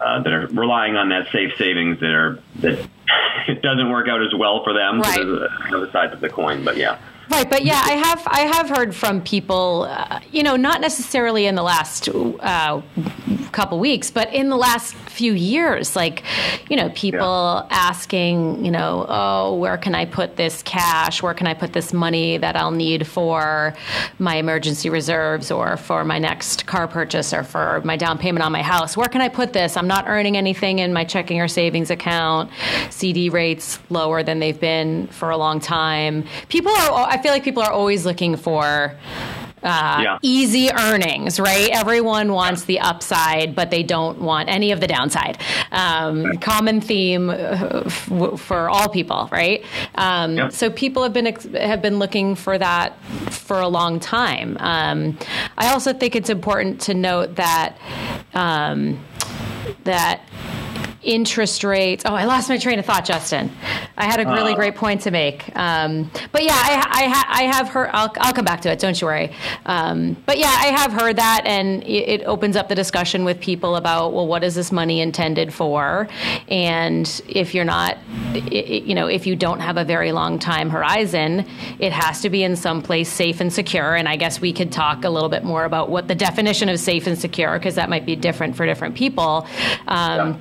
uh, 0.00 0.22
that 0.22 0.32
are 0.32 0.46
relying 0.48 0.96
on 0.96 1.10
that 1.10 1.30
safe 1.32 1.52
savings 1.58 2.00
that 2.00 2.10
are, 2.10 2.40
that 2.56 2.78
it 3.48 3.62
doesn't 3.62 3.90
work 3.90 4.08
out 4.08 4.22
as 4.22 4.34
well 4.34 4.64
for 4.64 4.72
them. 4.72 5.00
Right. 5.00 5.14
So 5.14 5.36
there's 5.36 5.50
another 5.66 5.90
side 5.90 6.12
of 6.12 6.20
the 6.20 6.28
coin, 6.28 6.64
but 6.64 6.76
yeah. 6.76 6.98
Right, 7.28 7.48
but 7.48 7.64
yeah, 7.64 7.82
I 7.84 7.92
have 7.92 8.22
I 8.26 8.40
have 8.40 8.68
heard 8.68 8.94
from 8.94 9.20
people, 9.20 9.88
uh, 9.88 10.20
you 10.30 10.42
know, 10.42 10.56
not 10.56 10.80
necessarily 10.80 11.46
in 11.46 11.54
the 11.54 11.62
last 11.62 12.08
uh, 12.08 12.80
couple 13.52 13.78
weeks, 13.78 14.10
but 14.10 14.32
in 14.32 14.48
the 14.48 14.56
last 14.56 14.94
few 14.94 15.32
years, 15.32 15.96
like, 15.96 16.22
you 16.68 16.76
know, 16.76 16.90
people 16.90 17.18
yeah. 17.18 17.66
asking, 17.70 18.64
you 18.64 18.70
know, 18.70 19.06
oh, 19.08 19.54
where 19.54 19.78
can 19.78 19.94
I 19.94 20.04
put 20.04 20.36
this 20.36 20.62
cash? 20.62 21.22
Where 21.22 21.32
can 21.32 21.46
I 21.46 21.54
put 21.54 21.72
this 21.72 21.92
money 21.92 22.36
that 22.36 22.54
I'll 22.54 22.70
need 22.70 23.06
for 23.06 23.74
my 24.18 24.36
emergency 24.36 24.90
reserves 24.90 25.50
or 25.50 25.78
for 25.78 26.04
my 26.04 26.18
next 26.18 26.66
car 26.66 26.86
purchase 26.86 27.32
or 27.32 27.42
for 27.42 27.80
my 27.82 27.96
down 27.96 28.18
payment 28.18 28.44
on 28.44 28.52
my 28.52 28.62
house? 28.62 28.96
Where 28.96 29.08
can 29.08 29.22
I 29.22 29.30
put 29.30 29.54
this? 29.54 29.76
I'm 29.76 29.88
not 29.88 30.06
earning 30.06 30.36
anything 30.36 30.80
in 30.80 30.92
my 30.92 31.04
checking 31.04 31.40
or 31.40 31.48
savings 31.48 31.90
account. 31.90 32.50
CD 32.90 33.30
rates 33.30 33.78
lower 33.88 34.22
than 34.22 34.38
they've 34.38 34.60
been 34.60 35.06
for 35.08 35.30
a 35.30 35.36
long 35.36 35.60
time. 35.60 36.24
People 36.50 36.72
are 36.72 37.15
I 37.16 37.22
feel 37.22 37.32
like 37.32 37.44
people 37.44 37.62
are 37.62 37.72
always 37.72 38.04
looking 38.04 38.36
for 38.36 38.94
uh, 39.62 40.00
yeah. 40.02 40.18
easy 40.20 40.70
earnings, 40.70 41.40
right? 41.40 41.70
Everyone 41.72 42.34
wants 42.34 42.64
the 42.64 42.78
upside, 42.78 43.54
but 43.54 43.70
they 43.70 43.82
don't 43.82 44.20
want 44.20 44.50
any 44.50 44.70
of 44.70 44.80
the 44.80 44.86
downside. 44.86 45.38
Um, 45.72 46.36
common 46.36 46.82
theme 46.82 47.30
uh, 47.30 47.88
for 47.88 48.68
all 48.68 48.90
people, 48.90 49.30
right? 49.32 49.64
Um, 49.94 50.36
yep. 50.36 50.52
So 50.52 50.68
people 50.68 51.02
have 51.04 51.14
been 51.14 51.24
have 51.54 51.80
been 51.80 51.98
looking 51.98 52.34
for 52.34 52.58
that 52.58 53.02
for 53.30 53.60
a 53.60 53.68
long 53.68 53.98
time. 53.98 54.58
Um, 54.60 55.18
I 55.56 55.72
also 55.72 55.94
think 55.94 56.14
it's 56.14 56.28
important 56.28 56.82
to 56.82 56.92
note 56.92 57.36
that 57.36 57.78
um, 58.34 59.02
that 59.84 60.20
interest 61.06 61.64
rates. 61.64 62.04
Oh, 62.04 62.14
I 62.14 62.24
lost 62.24 62.48
my 62.48 62.58
train 62.58 62.78
of 62.78 62.84
thought, 62.84 63.04
Justin. 63.04 63.50
I 63.96 64.04
had 64.04 64.20
a 64.20 64.28
really 64.28 64.52
uh, 64.52 64.56
great 64.56 64.74
point 64.74 65.02
to 65.02 65.10
make. 65.10 65.56
Um, 65.56 66.10
but 66.32 66.42
yeah, 66.42 66.52
I, 66.52 67.24
I, 67.26 67.42
I, 67.42 67.42
have 67.44 67.68
heard, 67.68 67.90
I'll, 67.92 68.12
I'll 68.16 68.34
come 68.34 68.44
back 68.44 68.60
to 68.62 68.70
it, 68.70 68.78
don't 68.78 69.00
you 69.00 69.06
worry. 69.06 69.32
Um, 69.64 70.16
but 70.26 70.38
yeah, 70.38 70.48
I 70.48 70.66
have 70.66 70.92
heard 70.92 71.16
that, 71.16 71.42
and 71.46 71.82
it, 71.84 72.20
it, 72.20 72.24
opens 72.26 72.56
up 72.56 72.68
the 72.68 72.74
discussion 72.74 73.24
with 73.24 73.40
people 73.40 73.76
about, 73.76 74.12
well, 74.12 74.26
what 74.26 74.42
is 74.42 74.56
this 74.56 74.72
money 74.72 75.00
intended 75.00 75.54
for? 75.54 76.08
And 76.48 77.22
if 77.28 77.54
you're 77.54 77.64
not, 77.64 77.96
it, 78.34 78.82
you 78.82 78.94
know, 78.94 79.06
if 79.06 79.26
you 79.26 79.36
don't 79.36 79.60
have 79.60 79.76
a 79.76 79.84
very 79.84 80.10
long 80.10 80.40
time 80.40 80.70
horizon, 80.70 81.46
it 81.78 81.92
has 81.92 82.20
to 82.22 82.30
be 82.30 82.42
in 82.42 82.56
some 82.56 82.82
place 82.82 83.08
safe 83.08 83.40
and 83.40 83.52
secure. 83.52 83.94
And 83.94 84.08
I 84.08 84.16
guess 84.16 84.40
we 84.40 84.52
could 84.52 84.72
talk 84.72 85.04
a 85.04 85.10
little 85.10 85.28
bit 85.28 85.44
more 85.44 85.64
about 85.64 85.88
what 85.88 86.08
the 86.08 86.16
definition 86.16 86.68
of 86.68 86.80
safe 86.80 87.06
and 87.06 87.16
secure, 87.16 87.58
because 87.58 87.76
that 87.76 87.88
might 87.88 88.04
be 88.04 88.16
different 88.16 88.56
for 88.56 88.66
different 88.66 88.96
people. 88.96 89.46
Um, 89.86 90.40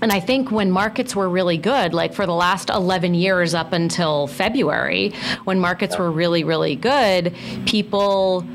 And 0.01 0.11
I 0.11 0.19
think 0.19 0.51
when 0.51 0.71
markets 0.71 1.15
were 1.15 1.29
really 1.29 1.57
good, 1.57 1.93
like 1.93 2.13
for 2.13 2.25
the 2.25 2.33
last 2.33 2.69
11 2.69 3.13
years 3.13 3.53
up 3.53 3.71
until 3.71 4.25
February, 4.27 5.13
when 5.43 5.59
markets 5.59 5.97
were 5.97 6.11
really, 6.11 6.43
really 6.43 6.75
good, 6.75 7.35
people 7.67 8.45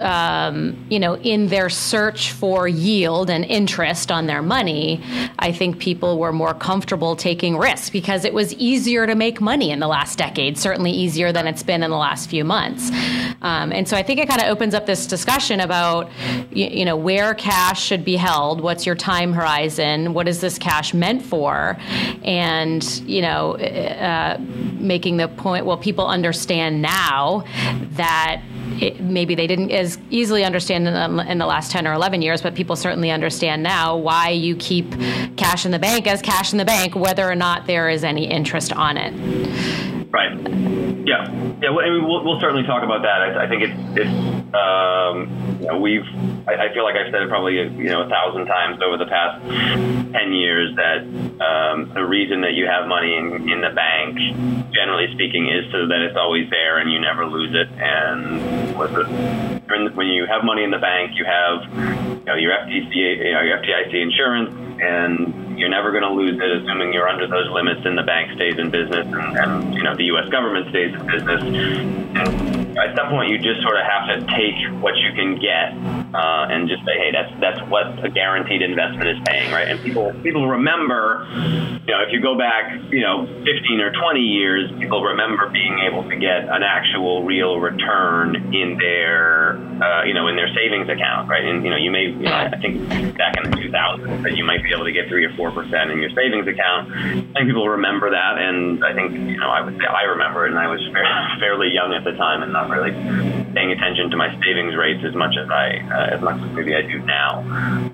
um, 0.00 0.86
you 0.88 0.98
know, 0.98 1.16
in 1.16 1.48
their 1.48 1.68
search 1.68 2.32
for 2.32 2.66
yield 2.66 3.30
and 3.30 3.44
interest 3.44 4.10
on 4.10 4.26
their 4.26 4.42
money, 4.42 5.02
I 5.38 5.52
think 5.52 5.78
people 5.78 6.18
were 6.18 6.32
more 6.32 6.54
comfortable 6.54 7.16
taking 7.16 7.56
risks 7.56 7.90
because 7.90 8.24
it 8.24 8.34
was 8.34 8.52
easier 8.54 9.06
to 9.06 9.14
make 9.14 9.40
money 9.40 9.70
in 9.70 9.80
the 9.80 9.86
last 9.86 10.18
decade, 10.18 10.58
certainly 10.58 10.90
easier 10.90 11.32
than 11.32 11.46
it's 11.46 11.62
been 11.62 11.82
in 11.82 11.90
the 11.90 11.96
last 11.96 12.28
few 12.28 12.44
months. 12.44 12.90
Um, 13.42 13.72
and 13.72 13.88
so 13.88 13.96
I 13.96 14.02
think 14.02 14.20
it 14.20 14.28
kind 14.28 14.40
of 14.40 14.48
opens 14.48 14.74
up 14.74 14.86
this 14.86 15.06
discussion 15.06 15.60
about, 15.60 16.10
you, 16.50 16.66
you, 16.66 16.84
know, 16.84 16.96
where 16.96 17.34
cash 17.34 17.82
should 17.82 18.04
be 18.04 18.16
held, 18.16 18.60
what's 18.60 18.86
your 18.86 18.94
time 18.94 19.32
horizon, 19.32 20.14
what 20.14 20.28
is 20.28 20.40
this 20.40 20.58
cash 20.58 20.94
meant 20.94 21.22
for, 21.22 21.76
and, 22.22 22.84
you 23.06 23.22
know, 23.22 23.56
uh, 23.56 24.38
making 24.78 25.16
the 25.16 25.28
point, 25.28 25.66
well, 25.66 25.76
people 25.76 26.06
understand 26.06 26.82
now 26.82 27.44
that 27.92 28.42
it, 28.80 29.00
maybe 29.00 29.34
they 29.34 29.46
didn't 29.46 29.70
as 29.70 29.98
easily 30.10 30.44
understand 30.44 30.86
in 30.86 30.94
the, 30.94 31.30
in 31.30 31.38
the 31.38 31.46
last 31.46 31.70
10 31.72 31.86
or 31.86 31.92
11 31.92 32.22
years, 32.22 32.40
but 32.42 32.54
people 32.54 32.76
certainly 32.76 33.10
understand 33.10 33.62
now 33.62 33.96
why 33.96 34.30
you 34.30 34.56
keep 34.56 34.90
cash 35.36 35.64
in 35.64 35.72
the 35.72 35.78
bank 35.78 36.06
as 36.06 36.22
cash 36.22 36.52
in 36.52 36.58
the 36.58 36.64
bank, 36.64 36.94
whether 36.94 37.28
or 37.28 37.34
not 37.34 37.66
there 37.66 37.88
is 37.88 38.04
any 38.04 38.24
interest 38.24 38.72
on 38.72 38.96
it. 38.96 39.12
Right. 40.10 40.32
Yeah. 41.06 41.30
Yeah. 41.62 41.70
Well, 41.70 41.84
I 41.84 41.90
mean, 41.90 42.06
we'll, 42.06 42.24
we'll 42.24 42.40
certainly 42.40 42.64
talk 42.64 42.82
about 42.82 43.02
that. 43.02 43.22
I, 43.22 43.44
I 43.44 43.48
think 43.48 43.62
it's, 43.62 43.98
it's 43.98 44.54
um, 44.54 45.58
you 45.60 45.66
know, 45.66 45.80
we've, 45.80 46.06
I, 46.46 46.68
I, 46.68 46.74
feel 46.74 46.84
like 46.84 46.96
I've 46.96 47.10
said 47.12 47.22
it 47.22 47.28
probably, 47.28 47.54
you 47.54 47.90
know, 47.90 48.02
a 48.02 48.08
thousand 48.08 48.46
times 48.46 48.80
over 48.82 48.96
the 48.96 49.06
past 49.06 49.42
10 49.46 50.32
years 50.32 50.74
that 50.76 51.02
um, 51.40 51.92
the 51.94 52.04
reason 52.04 52.42
that 52.42 52.54
you 52.54 52.66
have 52.66 52.86
money 52.86 53.14
in, 53.14 53.48
in 53.50 53.60
the 53.60 53.70
bank, 53.70 54.16
generally 54.74 55.12
speaking, 55.14 55.48
is 55.48 55.70
so 55.70 55.86
that 55.86 56.00
it's 56.02 56.16
always 56.16 56.50
there 56.50 56.78
and 56.78 56.90
you 56.90 57.00
never 57.00 57.26
lose 57.26 57.54
it. 57.54 57.68
And 57.78 58.76
with 58.76 58.92
when 59.94 60.06
you 60.08 60.26
have 60.26 60.44
money 60.44 60.64
in 60.64 60.70
the 60.70 60.78
bank, 60.78 61.12
you 61.14 61.24
have, 61.24 61.62
you 62.18 62.24
know, 62.24 62.34
your 62.34 62.52
FDC, 62.52 62.94
you 62.94 63.32
know, 63.32 63.42
your 63.42 63.58
FDIC 63.58 63.94
insurance, 63.94 64.50
and 64.82 65.58
you're 65.58 65.70
never 65.70 65.90
going 65.90 66.02
to 66.02 66.10
lose 66.10 66.40
it, 66.40 66.62
assuming 66.62 66.92
you're 66.92 67.08
under 67.08 67.26
those 67.26 67.48
limits 67.50 67.82
and 67.84 67.96
the 67.96 68.02
bank 68.02 68.32
stays 68.34 68.58
in 68.58 68.70
business 68.70 69.06
and, 69.06 69.36
and 69.36 69.74
you 69.74 69.82
know 69.82 69.94
the 69.96 70.04
U.S. 70.04 70.28
government 70.28 70.68
stays 70.70 70.92
in 70.92 71.06
business. 71.06 71.42
And 71.44 72.71
at 72.76 72.96
some 72.96 73.08
point, 73.10 73.30
you 73.30 73.38
just 73.38 73.62
sort 73.62 73.76
of 73.76 73.84
have 73.84 74.08
to 74.08 74.26
take 74.34 74.56
what 74.82 74.96
you 74.96 75.12
can 75.12 75.38
get 75.38 75.72
uh, 76.14 76.52
and 76.52 76.68
just 76.68 76.84
say, 76.84 76.92
hey, 76.98 77.10
that's 77.12 77.32
that's 77.40 77.60
what 77.70 78.04
a 78.04 78.10
guaranteed 78.10 78.62
investment 78.62 79.08
is 79.08 79.18
paying, 79.24 79.50
right? 79.50 79.68
And 79.68 79.80
people 79.80 80.12
people 80.22 80.48
remember, 80.48 81.26
you 81.86 81.92
know, 81.92 82.02
if 82.04 82.12
you 82.12 82.20
go 82.20 82.36
back, 82.36 82.72
you 82.92 83.00
know, 83.00 83.26
15 83.26 83.80
or 83.80 83.92
20 83.92 84.20
years, 84.20 84.70
people 84.78 85.02
remember 85.02 85.48
being 85.48 85.80
able 85.88 86.04
to 86.08 86.16
get 86.16 86.48
an 86.48 86.62
actual 86.62 87.24
real 87.24 87.58
return 87.58 88.36
in 88.54 88.76
their, 88.78 89.56
uh, 89.56 90.04
you 90.04 90.14
know, 90.14 90.28
in 90.28 90.36
their 90.36 90.52
savings 90.54 90.88
account, 90.88 91.28
right? 91.28 91.44
And 91.44 91.64
you 91.64 91.70
know, 91.70 91.76
you 91.76 91.90
may, 91.90 92.12
you 92.12 92.28
know, 92.28 92.34
I 92.34 92.58
think 92.60 92.88
back 93.16 93.36
in 93.42 93.50
the 93.50 93.56
2000s 93.56 94.22
that 94.22 94.36
you 94.36 94.44
might 94.44 94.62
be 94.62 94.72
able 94.72 94.84
to 94.84 94.92
get 94.92 95.08
three 95.08 95.24
or 95.24 95.34
four 95.34 95.50
percent 95.50 95.90
in 95.90 95.98
your 95.98 96.10
savings 96.10 96.46
account. 96.46 96.92
I 96.92 97.40
think 97.40 97.48
people 97.48 97.68
remember 97.68 98.10
that, 98.10 98.38
and 98.38 98.84
I 98.84 98.92
think 98.92 99.12
you 99.12 99.38
know 99.38 99.48
I 99.48 99.62
would 99.62 99.76
say 99.76 99.88
I 99.88 100.04
remember 100.12 100.46
it, 100.46 100.50
and 100.50 100.58
I 100.58 100.68
was 100.68 100.80
fairly 101.40 101.72
young 101.72 101.94
at 101.94 102.04
the 102.04 102.12
time 102.12 102.42
and 102.42 102.52
really 102.70 102.92
paying 103.54 103.72
attention 103.72 104.10
to 104.10 104.16
my 104.16 104.28
savings 104.40 104.76
rates 104.76 105.04
as 105.04 105.14
much 105.14 105.36
as 105.36 105.48
I 105.50 105.78
uh, 105.92 106.16
as 106.16 106.20
much 106.20 106.40
as 106.40 106.50
maybe 106.52 106.74
I 106.74 106.82
do 106.82 106.98
now. 107.00 107.40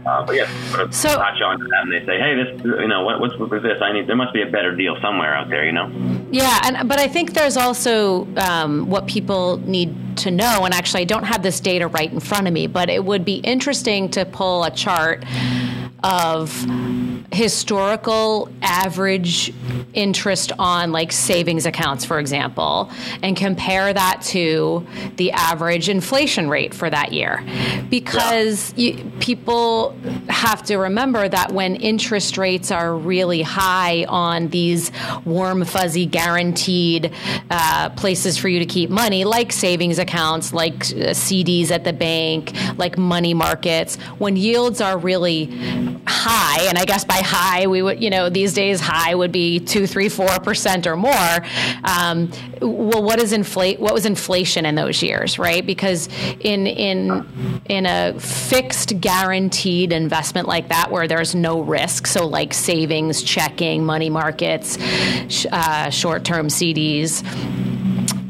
Uh, 0.06 0.24
but 0.24 0.36
yeah, 0.36 0.48
sort 0.70 0.82
of 0.82 0.94
so, 0.94 1.08
latch 1.08 1.40
on 1.42 1.58
to 1.58 1.64
that, 1.64 1.82
and 1.82 1.92
they 1.92 2.04
say, 2.06 2.18
hey, 2.18 2.34
this 2.34 2.64
you 2.64 2.88
know 2.88 3.02
what, 3.04 3.20
what's 3.20 3.36
with 3.36 3.62
this? 3.62 3.80
I 3.82 3.92
need 3.92 4.06
there 4.06 4.16
must 4.16 4.32
be 4.32 4.42
a 4.42 4.50
better 4.50 4.74
deal 4.74 4.96
somewhere 5.00 5.34
out 5.34 5.48
there, 5.48 5.64
you 5.64 5.72
know? 5.72 5.90
Yeah, 6.30 6.60
and 6.64 6.88
but 6.88 6.98
I 6.98 7.08
think 7.08 7.34
there's 7.34 7.56
also 7.56 8.26
um, 8.36 8.88
what 8.88 9.06
people 9.06 9.58
need 9.58 9.94
to 10.18 10.30
know, 10.30 10.64
and 10.64 10.74
actually 10.74 11.02
I 11.02 11.04
don't 11.04 11.24
have 11.24 11.42
this 11.42 11.60
data 11.60 11.88
right 11.88 12.12
in 12.12 12.20
front 12.20 12.46
of 12.46 12.52
me, 12.52 12.66
but 12.66 12.88
it 12.90 13.04
would 13.04 13.24
be 13.24 13.36
interesting 13.36 14.08
to 14.10 14.24
pull 14.24 14.64
a 14.64 14.70
chart 14.70 15.24
of 16.02 16.66
historical 17.32 18.48
average 18.62 19.52
interest 19.94 20.52
on 20.58 20.92
like 20.92 21.12
savings 21.12 21.66
accounts, 21.66 22.04
for 22.04 22.18
example, 22.18 22.90
and 23.22 23.36
compare 23.36 23.92
that 23.92 24.22
to 24.22 24.86
the 25.16 25.32
average 25.32 25.88
inflation 25.88 26.48
rate 26.48 26.72
for 26.72 26.88
that 26.88 27.12
year. 27.12 27.42
Because 27.90 28.72
yeah. 28.76 28.94
you, 28.94 29.12
people 29.20 29.96
have 30.28 30.62
to 30.64 30.76
remember 30.76 31.28
that 31.28 31.52
when 31.52 31.76
interest 31.76 32.38
rates 32.38 32.70
are 32.70 32.94
really 32.94 33.42
high 33.42 34.04
on 34.08 34.48
these 34.48 34.90
warm, 35.24 35.64
fuzzy, 35.64 36.06
guaranteed 36.06 37.12
uh, 37.50 37.90
places 37.90 38.38
for 38.38 38.48
you 38.48 38.58
to 38.58 38.66
keep 38.66 38.90
money, 38.90 39.24
like 39.24 39.52
savings 39.52 39.98
accounts, 39.98 40.52
like 40.52 40.74
uh, 40.74 41.12
CDs 41.12 41.70
at 41.70 41.84
the 41.84 41.92
bank, 41.92 42.52
like 42.76 42.96
money 42.96 43.34
markets, 43.34 43.96
when 44.18 44.36
yields 44.36 44.80
are 44.80 44.96
really 44.96 45.46
high, 46.06 46.62
and 46.68 46.78
I 46.78 46.84
guess 46.84 47.04
by 47.04 47.20
high 47.24 47.66
we 47.66 47.82
would, 47.82 48.02
you 48.02 48.10
know, 48.10 48.28
these 48.28 48.54
days 48.54 48.80
high 48.80 49.14
would 49.14 49.32
be 49.32 49.60
two, 49.60 49.86
three, 49.86 50.08
four 50.08 50.28
percent 50.40 50.86
or 50.86 50.96
more. 50.96 51.46
Um, 51.84 52.30
well, 52.60 53.02
what 53.02 53.20
is 53.20 53.32
inflate? 53.32 53.80
What 53.80 53.94
was 53.94 54.06
inflation 54.06 54.66
in 54.66 54.74
those 54.74 55.02
years, 55.02 55.38
right? 55.38 55.64
Because 55.64 56.08
in 56.40 56.66
in 56.66 57.62
in 57.66 57.86
a 57.86 58.18
fixed, 58.18 59.00
guaranteed 59.00 59.92
investment 59.92 60.48
like 60.48 60.68
that, 60.68 60.90
where 60.90 61.06
there's 61.08 61.34
no 61.34 61.60
risk, 61.60 62.06
so 62.06 62.26
like 62.26 62.54
savings, 62.54 63.22
checking, 63.22 63.84
money 63.84 64.10
markets, 64.10 64.78
uh, 65.52 65.90
short-term 65.90 66.48
CDs, 66.48 67.24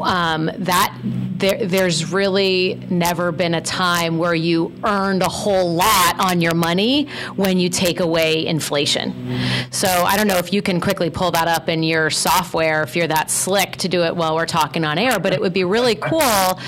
um, 0.00 0.50
that 0.58 0.96
there, 1.38 1.64
there's 1.64 2.12
really 2.12 2.80
never 2.90 3.30
been 3.30 3.54
a 3.54 3.60
time 3.60 4.18
where 4.18 4.34
you 4.34 4.72
earned 4.84 5.22
a 5.22 5.28
whole 5.28 5.74
lot 5.74 6.18
on 6.18 6.40
your 6.40 6.54
money 6.54 7.08
when 7.36 7.58
you 7.58 7.68
take 7.68 8.00
away 8.00 8.44
inflation. 8.46 9.38
So 9.70 9.88
I 9.88 10.16
don't 10.16 10.26
know 10.26 10.38
if 10.38 10.52
you 10.52 10.62
can 10.62 10.80
quickly 10.80 11.10
pull 11.10 11.30
that 11.32 11.46
up 11.46 11.68
in 11.68 11.82
your 11.82 12.10
software 12.10 12.82
if 12.82 12.96
you're 12.96 13.06
that 13.06 13.30
slick 13.30 13.76
to 13.76 13.88
do 13.88 14.02
it 14.02 14.16
while 14.16 14.34
we're 14.34 14.46
talking 14.46 14.84
on 14.84 14.98
air, 14.98 15.20
but 15.20 15.32
it 15.32 15.40
would 15.40 15.52
be 15.52 15.64
really 15.64 15.94
cool 15.94 16.58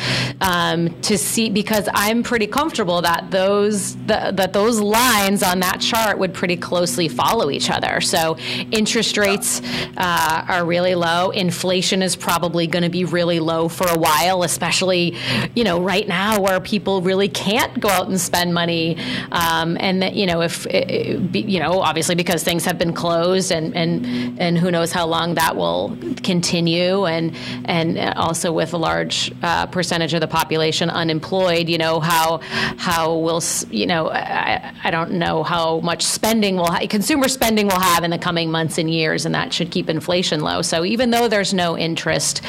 um, 0.41 1.01
to 1.03 1.19
see 1.19 1.51
because 1.51 1.89
I'm 1.93 2.23
pretty 2.23 2.47
comfortable 2.47 3.03
that 3.03 3.31
those 3.31 3.97
the, 4.07 4.33
that 4.35 4.53
those 4.53 4.81
lines 4.81 5.43
on 5.43 5.61
that 5.61 5.81
chart 5.81 6.19
would 6.19 6.33
pretty 6.33 6.57
closely 6.57 7.09
follow 7.09 7.51
each 7.51 7.71
other. 7.71 8.01
So 8.01 8.37
interest 8.71 9.17
rates 9.17 9.61
uh, 9.97 10.45
are 10.47 10.65
really 10.65 10.95
low. 10.95 11.31
Inflation 11.31 12.03
is 12.03 12.15
probably 12.15 12.67
going 12.67 12.85
to 12.85 12.89
be 12.89 13.05
really 13.05 13.41
low 13.41 13.69
for 13.69 13.89
a 13.89 13.99
while, 13.99 14.43
especially 14.45 14.60
especially, 14.61 15.17
you 15.55 15.65
know, 15.65 15.81
right 15.81 16.07
now 16.07 16.39
where 16.39 16.61
people 16.61 17.01
really 17.01 17.31
can't 17.31 17.81
go 17.81 17.89
out 17.89 18.09
and 18.09 18.21
spend 18.21 18.53
money. 18.53 18.99
Um, 19.33 19.79
and 19.81 20.03
that, 20.03 20.15
you 20.15 20.27
know, 20.27 20.43
if, 20.43 20.67
you 20.71 21.59
know, 21.59 21.81
obviously 21.81 22.15
because 22.15 22.45
things 22.45 22.67
have 22.67 22.77
been 22.77 22.93
closed 22.93 23.53
and, 23.53 23.75
and, 23.75 24.39
and 24.39 24.59
who 24.59 24.71
knows 24.71 24.93
how 24.93 25.07
long 25.07 25.33
that 25.37 25.57
will 25.57 25.97
continue. 26.23 27.07
And, 27.07 27.35
and 27.65 27.99
also 28.19 28.53
with 28.53 28.75
a 28.75 28.77
large 28.77 29.33
uh, 29.43 29.65
percentage 29.65 30.13
of 30.13 30.21
the 30.21 30.29
population 30.29 30.91
unemployed, 30.91 31.71
you 31.71 31.79
know, 31.79 31.99
how, 31.99 32.41
how 32.77 33.17
will, 33.17 33.43
you 33.71 33.87
know, 33.87 34.11
I, 34.11 34.75
I 34.85 34.91
don't 34.91 35.13
know 35.13 35.43
how 35.43 35.81
much 35.81 36.05
spending 36.05 36.57
will, 36.57 36.71
ha- 36.71 36.87
consumer 36.87 37.29
spending 37.29 37.67
will 37.67 37.81
have 37.81 38.05
in 38.05 38.11
the 38.11 38.19
coming 38.19 38.51
months 38.51 38.77
and 38.77 38.91
years, 38.91 39.25
and 39.25 39.35
that 39.35 39.55
should 39.55 39.71
keep 39.71 39.89
inflation 39.89 40.41
low. 40.41 40.61
So 40.61 40.85
even 40.85 41.13
though 41.13 41.29
there's 41.29 41.55
no 41.55 41.79
interest 41.79 42.43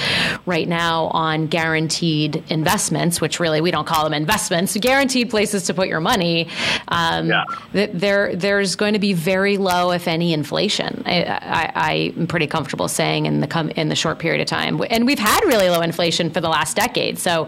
right 0.45 0.67
now 0.67 1.05
on 1.05 1.47
guaranteed 1.47 2.00
guaranteed 2.01 2.43
investments, 2.49 3.21
which 3.21 3.39
really 3.39 3.61
we 3.61 3.69
don't 3.69 3.85
call 3.85 4.03
them 4.03 4.13
investments, 4.13 4.75
guaranteed 4.77 5.29
places 5.29 5.63
to 5.63 5.73
put 5.73 5.87
your 5.87 5.99
money, 5.99 6.47
um, 6.87 7.29
yeah. 7.29 7.43
there 7.73 8.35
there's 8.35 8.75
going 8.75 8.93
to 8.93 8.99
be 8.99 9.13
very 9.13 9.57
low, 9.57 9.91
if 9.91 10.07
any, 10.07 10.33
inflation. 10.33 11.03
I, 11.05 12.13
am 12.17 12.25
pretty 12.25 12.47
comfortable 12.47 12.87
saying 12.87 13.27
in 13.27 13.39
the 13.39 13.47
com- 13.47 13.69
in 13.71 13.89
the 13.89 13.95
short 13.95 14.17
period 14.17 14.41
of 14.41 14.47
time, 14.47 14.81
and 14.89 15.05
we've 15.05 15.19
had 15.19 15.41
really 15.45 15.69
low 15.69 15.81
inflation 15.81 16.31
for 16.31 16.41
the 16.41 16.49
last 16.49 16.75
decade. 16.75 17.19
So 17.19 17.47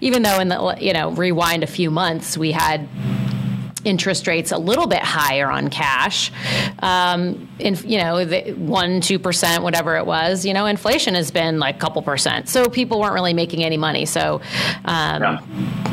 even 0.00 0.22
though 0.22 0.40
in 0.40 0.48
the 0.48 0.76
you 0.80 0.92
know 0.92 1.12
rewind 1.12 1.62
a 1.62 1.68
few 1.68 1.90
months, 1.90 2.36
we 2.36 2.50
had 2.50 2.88
interest 3.84 4.26
rates 4.26 4.52
a 4.52 4.58
little 4.58 4.86
bit 4.86 5.00
higher 5.00 5.50
on 5.50 5.68
cash, 5.68 6.30
um, 6.80 7.48
in, 7.58 7.76
you 7.84 7.98
know, 7.98 8.24
the 8.24 8.52
one, 8.52 9.00
two 9.00 9.18
percent, 9.18 9.62
whatever 9.62 9.96
it 9.96 10.06
was, 10.06 10.44
you 10.44 10.54
know, 10.54 10.66
inflation 10.66 11.14
has 11.14 11.30
been 11.30 11.58
like 11.58 11.76
a 11.76 11.78
couple 11.78 12.02
percent. 12.02 12.48
So 12.48 12.64
people 12.66 13.00
weren't 13.00 13.14
really 13.14 13.34
making 13.34 13.64
any 13.64 13.76
money. 13.76 14.06
So, 14.06 14.40
um, 14.84 15.22
yeah 15.22 15.88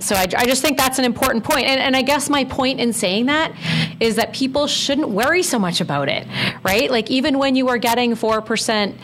so 0.00 0.14
I, 0.14 0.26
I, 0.36 0.46
just 0.46 0.62
think 0.62 0.78
that's 0.78 0.98
an 0.98 1.04
important 1.04 1.44
point. 1.44 1.66
And, 1.66 1.80
and 1.80 1.96
I 1.96 2.02
guess 2.02 2.28
my 2.28 2.44
point 2.44 2.80
in 2.80 2.92
saying 2.92 3.26
that 3.26 3.52
is 4.00 4.16
that 4.16 4.32
people 4.32 4.66
shouldn't 4.66 5.10
worry 5.10 5.42
so 5.42 5.58
much 5.58 5.80
about 5.80 6.08
it, 6.08 6.26
right? 6.62 6.90
Like 6.90 7.10
even 7.10 7.38
when 7.38 7.54
you 7.54 7.66
were 7.66 7.78
getting 7.78 8.12
4% 8.12 8.94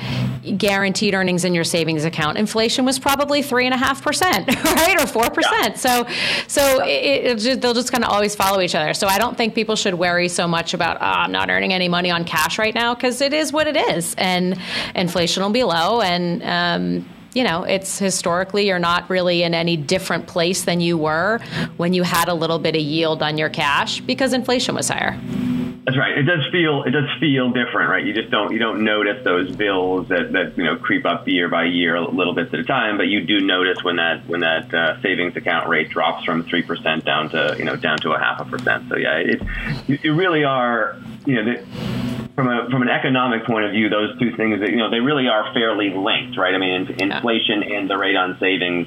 guaranteed 0.52 1.14
earnings 1.14 1.44
in 1.44 1.54
your 1.54 1.64
savings 1.64 2.04
account, 2.04 2.38
inflation 2.38 2.84
was 2.84 2.98
probably 2.98 3.42
3.5%, 3.42 4.64
right? 4.64 5.00
Or 5.00 5.06
4%. 5.06 5.42
Yeah. 5.42 5.74
So, 5.74 6.06
so 6.46 6.84
it, 6.84 7.36
just, 7.38 7.60
they'll 7.60 7.74
just 7.74 7.92
kind 7.92 8.04
of 8.04 8.10
always 8.10 8.34
follow 8.34 8.60
each 8.60 8.74
other. 8.74 8.94
So 8.94 9.06
I 9.06 9.18
don't 9.18 9.36
think 9.36 9.54
people 9.54 9.76
should 9.76 9.94
worry 9.94 10.28
so 10.28 10.46
much 10.46 10.74
about, 10.74 10.96
oh, 10.96 11.04
I'm 11.04 11.32
not 11.32 11.50
earning 11.50 11.72
any 11.72 11.88
money 11.88 12.10
on 12.10 12.24
cash 12.24 12.58
right 12.58 12.74
now 12.74 12.94
because 12.94 13.20
it 13.20 13.32
is 13.32 13.52
what 13.52 13.66
it 13.66 13.76
is. 13.76 14.14
And 14.16 14.58
inflation 14.94 15.42
will 15.42 15.50
be 15.50 15.64
low. 15.64 16.00
And, 16.00 16.42
um, 16.42 17.08
you 17.34 17.44
know, 17.44 17.64
it's 17.64 17.98
historically 17.98 18.66
you're 18.66 18.78
not 18.78 19.10
really 19.10 19.42
in 19.42 19.52
any 19.52 19.76
different 19.76 20.26
place 20.26 20.64
than 20.64 20.80
you 20.80 20.96
were 20.96 21.38
when 21.76 21.92
you 21.92 22.02
had 22.02 22.28
a 22.28 22.34
little 22.34 22.58
bit 22.58 22.74
of 22.74 22.80
yield 22.80 23.22
on 23.22 23.36
your 23.36 23.50
cash 23.50 24.00
because 24.00 24.32
inflation 24.32 24.74
was 24.74 24.88
higher. 24.88 25.20
That's 25.86 25.96
right. 25.98 26.18
It 26.18 26.24
does 26.24 26.44
feel 26.50 26.82
it 26.82 26.90
does 26.90 27.08
feel 27.20 27.52
different, 27.52 27.88
right? 27.88 28.04
You 28.04 28.12
just 28.12 28.28
don't 28.28 28.52
you 28.52 28.58
don't 28.58 28.82
notice 28.82 29.22
those 29.22 29.54
bills 29.54 30.08
that, 30.08 30.32
that 30.32 30.58
you 30.58 30.64
know 30.64 30.74
creep 30.74 31.06
up 31.06 31.28
year 31.28 31.48
by 31.48 31.66
year, 31.66 32.00
little 32.00 32.34
bits 32.34 32.52
at 32.52 32.58
a 32.58 32.64
time. 32.64 32.96
But 32.96 33.06
you 33.06 33.24
do 33.24 33.40
notice 33.40 33.84
when 33.84 33.94
that 33.96 34.26
when 34.26 34.40
that 34.40 34.74
uh, 34.74 35.00
savings 35.00 35.36
account 35.36 35.68
rate 35.68 35.88
drops 35.90 36.24
from 36.24 36.42
three 36.42 36.62
percent 36.62 37.04
down 37.04 37.30
to 37.30 37.54
you 37.56 37.64
know 37.64 37.76
down 37.76 37.98
to 37.98 38.10
a 38.10 38.18
half 38.18 38.40
a 38.40 38.44
percent. 38.44 38.88
So 38.88 38.96
yeah, 38.96 39.18
it 39.18 39.40
you 39.86 40.14
really 40.14 40.42
are 40.42 40.96
you 41.24 41.36
know. 41.36 41.54
The, 41.54 42.25
from 42.36 42.48
a 42.48 42.68
from 42.70 42.82
an 42.82 42.90
economic 42.90 43.46
point 43.46 43.64
of 43.64 43.72
view, 43.72 43.88
those 43.88 44.16
two 44.18 44.36
things, 44.36 44.60
that 44.60 44.70
you 44.70 44.76
know, 44.76 44.90
they 44.90 45.00
really 45.00 45.26
are 45.26 45.52
fairly 45.54 45.88
linked, 45.90 46.36
right? 46.36 46.54
I 46.54 46.58
mean, 46.58 46.86
inflation 46.98 47.62
and 47.62 47.88
the 47.88 47.96
rate 47.96 48.14
on 48.14 48.38
savings 48.38 48.86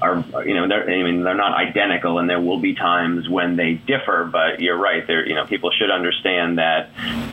are, 0.00 0.24
you 0.46 0.54
know, 0.54 0.66
they're, 0.66 0.88
I 0.88 1.02
mean, 1.02 1.22
they're 1.22 1.34
not 1.34 1.52
identical, 1.52 2.18
and 2.18 2.28
there 2.28 2.40
will 2.40 2.58
be 2.58 2.74
times 2.74 3.28
when 3.28 3.56
they 3.56 3.74
differ. 3.74 4.24
But 4.24 4.60
you're 4.60 4.78
right, 4.78 5.06
there, 5.06 5.28
you 5.28 5.34
know, 5.34 5.44
people 5.44 5.70
should 5.70 5.90
understand 5.90 6.58
that, 6.58 6.88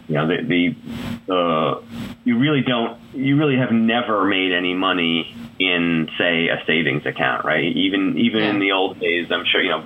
you 0.10 0.16
know, 0.16 0.28
the 0.28 0.44
the 0.44 1.34
uh, 1.34 1.82
you 2.26 2.38
really 2.38 2.62
don't, 2.62 3.00
you 3.14 3.38
really 3.38 3.56
have 3.56 3.72
never 3.72 4.26
made 4.26 4.52
any 4.52 4.74
money 4.74 5.34
in 5.60 6.10
say 6.18 6.48
a 6.48 6.64
savings 6.66 7.06
account, 7.06 7.46
right? 7.46 7.64
Even 7.64 8.18
even 8.18 8.44
in 8.44 8.60
the 8.60 8.72
old 8.72 9.00
days, 9.00 9.32
I'm 9.32 9.46
sure 9.46 9.62
you 9.62 9.70
know. 9.70 9.84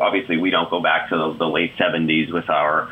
Obviously, 0.00 0.36
we 0.36 0.50
don't 0.50 0.70
go 0.70 0.80
back 0.80 1.08
to 1.08 1.16
the, 1.16 1.32
the 1.32 1.48
late 1.48 1.76
70s 1.76 2.32
with 2.32 2.48
our 2.48 2.88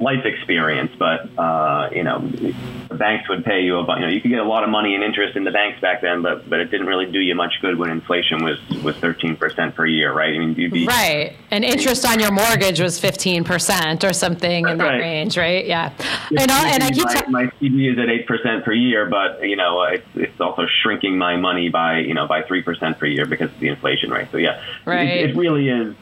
life 0.00 0.24
experience, 0.24 0.92
but 0.98 1.28
uh, 1.38 1.90
you 1.92 2.04
know, 2.04 2.20
the 2.20 2.94
banks 2.94 3.28
would 3.28 3.44
pay 3.44 3.60
you 3.60 3.76
a 3.76 3.94
you 3.96 4.00
know 4.00 4.08
you 4.08 4.20
could 4.20 4.30
get 4.30 4.40
a 4.40 4.44
lot 4.44 4.64
of 4.64 4.70
money 4.70 4.94
in 4.94 5.02
interest 5.02 5.36
in 5.36 5.44
the 5.44 5.50
banks 5.50 5.80
back 5.80 6.00
then, 6.00 6.22
but 6.22 6.48
but 6.48 6.60
it 6.60 6.70
didn't 6.70 6.86
really 6.86 7.10
do 7.10 7.18
you 7.18 7.34
much 7.34 7.52
good 7.60 7.78
when 7.78 7.90
inflation 7.90 8.42
was 8.44 8.58
was 8.82 8.96
13 8.96 9.36
percent 9.36 9.74
per 9.74 9.84
year, 9.84 10.12
right? 10.12 10.34
I 10.34 10.38
mean, 10.38 10.54
you'd 10.54 10.72
be 10.72 10.86
right, 10.86 11.36
and 11.50 11.64
interest 11.64 12.06
on 12.06 12.18
your 12.18 12.32
mortgage 12.32 12.80
was 12.80 12.98
15 12.98 13.44
percent 13.44 14.04
or 14.04 14.12
something 14.12 14.68
in 14.68 14.78
that 14.78 14.84
right. 14.84 15.00
range, 15.00 15.36
right? 15.36 15.66
Yeah, 15.66 15.92
and, 16.30 16.50
and 16.50 16.82
I 16.82 16.90
keep 16.90 17.04
my, 17.04 17.14
t- 17.14 17.30
my 17.30 17.52
CD 17.60 17.88
is 17.88 17.98
at 17.98 18.08
eight 18.08 18.26
percent 18.26 18.64
per 18.64 18.72
year, 18.72 19.06
but 19.08 19.42
you 19.42 19.56
know, 19.56 19.82
it's 19.82 20.06
it's 20.14 20.40
also 20.40 20.66
shrinking 20.82 21.18
my 21.18 21.41
money 21.42 21.68
by 21.68 21.98
you 21.98 22.14
know 22.14 22.26
by 22.26 22.42
three 22.42 22.62
percent 22.62 22.98
per 22.98 23.06
year 23.06 23.26
because 23.26 23.50
of 23.50 23.60
the 23.60 23.68
inflation 23.68 24.10
rate. 24.10 24.28
So 24.32 24.38
yeah, 24.38 24.62
right. 24.86 25.08
it, 25.08 25.30
it 25.30 25.36
really 25.36 25.68
is 25.68 25.94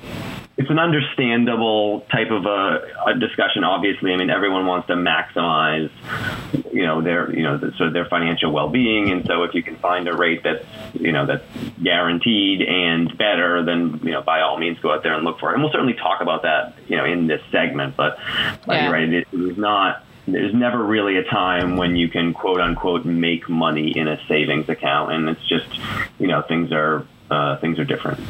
it's 0.61 0.69
an 0.69 0.79
understandable 0.79 2.03
type 2.13 2.31
of 2.31 2.45
a, 2.45 2.87
a, 3.07 3.19
discussion. 3.19 3.65
Obviously, 3.65 4.13
I 4.13 4.17
mean, 4.19 4.29
everyone 4.29 4.67
wants 4.67 4.89
to 4.89 4.95
maximize, 4.95 5.91
you 6.71 6.85
know, 6.85 7.01
their, 7.01 7.35
you 7.35 7.43
know, 7.43 7.57
the, 7.57 7.73
so 7.79 7.89
their 7.89 8.05
financial 8.05 8.53
well-being. 8.53 9.11
And 9.11 9.25
so, 9.27 9.45
if 9.45 9.55
you 9.55 9.63
can 9.63 9.77
find 9.77 10.07
a 10.07 10.15
rate 10.15 10.43
that's, 10.43 10.63
you 10.93 11.13
know, 11.13 11.25
that's 11.25 11.47
guaranteed 11.83 12.61
and 12.61 13.17
better, 13.17 13.65
then 13.65 14.01
you 14.03 14.11
know, 14.11 14.21
by 14.21 14.43
all 14.43 14.59
means, 14.59 14.79
go 14.81 14.93
out 14.93 15.03
there 15.03 15.15
and 15.15 15.25
look 15.25 15.41
for 15.41 15.49
it. 15.49 15.55
And 15.55 15.63
we'll 15.63 15.73
certainly 15.73 15.95
talk 15.95 16.21
about 16.21 16.43
that, 16.43 16.75
you 16.89 16.97
know, 16.99 17.07
in 17.07 17.27
this 17.27 17.41
segment. 17.51 17.97
But 17.97 18.19
yeah. 18.69 18.83
you're 18.83 18.93
right, 18.93 19.09
it, 19.09 19.29
it 19.33 19.39
was 19.39 19.57
not 19.57 20.05
there's 20.35 20.55
never 20.55 20.83
really 20.83 21.17
a 21.17 21.25
time 21.25 21.77
when 21.77 21.97
you 21.97 22.09
can 22.09 22.33
quote 22.33 22.61
unquote 22.61 23.05
make 23.05 23.49
money 23.49 23.97
in 23.97 24.09
a 24.09 24.19
savings 24.27 24.69
account 24.69 25.13
and 25.13 25.29
it's 25.29 25.47
just 25.47 25.69
you 26.19 26.27
know 26.27 26.43
things 26.43 26.73
are 26.73 27.07
uh, 27.31 27.57
things 27.59 27.79
are 27.79 27.85
different. 27.85 28.21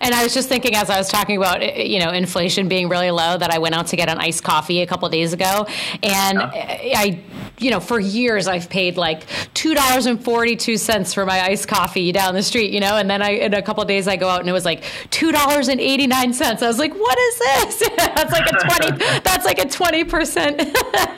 And 0.00 0.14
I 0.14 0.22
was 0.22 0.34
just 0.34 0.48
thinking 0.48 0.74
as 0.74 0.90
I 0.90 0.98
was 0.98 1.08
talking 1.08 1.36
about 1.36 1.62
eh, 1.62 1.82
you 1.82 1.98
know 1.98 2.10
inflation 2.10 2.68
being 2.68 2.88
really 2.88 3.10
low 3.10 3.36
that 3.36 3.50
I 3.50 3.58
went 3.58 3.74
out 3.74 3.88
to 3.88 3.96
get 3.96 4.08
an 4.08 4.18
iced 4.18 4.44
coffee 4.44 4.80
a 4.80 4.86
couple 4.86 5.08
days 5.08 5.32
ago, 5.32 5.66
and 6.02 6.38
yeah. 6.38 6.92
I 6.96 7.22
you 7.58 7.70
know 7.70 7.80
for 7.80 7.98
years 7.98 8.46
I've 8.46 8.68
paid 8.68 8.96
like 8.96 9.24
two 9.54 9.74
dollars 9.74 10.06
and 10.06 10.22
forty 10.22 10.56
two 10.56 10.76
cents 10.76 11.14
for 11.14 11.26
my 11.26 11.40
iced 11.40 11.68
coffee 11.68 12.12
down 12.12 12.34
the 12.34 12.42
street, 12.42 12.72
you 12.72 12.80
know, 12.80 12.96
and 12.96 13.08
then 13.08 13.22
I 13.22 13.30
in 13.30 13.54
a 13.54 13.62
couple 13.62 13.84
days 13.84 14.08
I 14.08 14.16
go 14.16 14.28
out 14.28 14.40
and 14.40 14.48
it 14.48 14.52
was 14.52 14.64
like 14.64 14.84
two 15.10 15.32
dollars 15.32 15.68
and 15.68 15.80
eighty 15.80 16.06
nine 16.06 16.32
cents. 16.32 16.62
I 16.62 16.68
was 16.68 16.78
like, 16.78 16.94
what 16.94 17.18
is 17.18 17.38
this? 17.38 17.88
that's 17.96 18.32
like 18.32 18.46
a 18.46 18.56
twenty. 18.58 19.20
that's 19.24 19.44
like 19.44 19.58
a 19.58 19.68
twenty 19.68 20.04
percent 20.04 20.60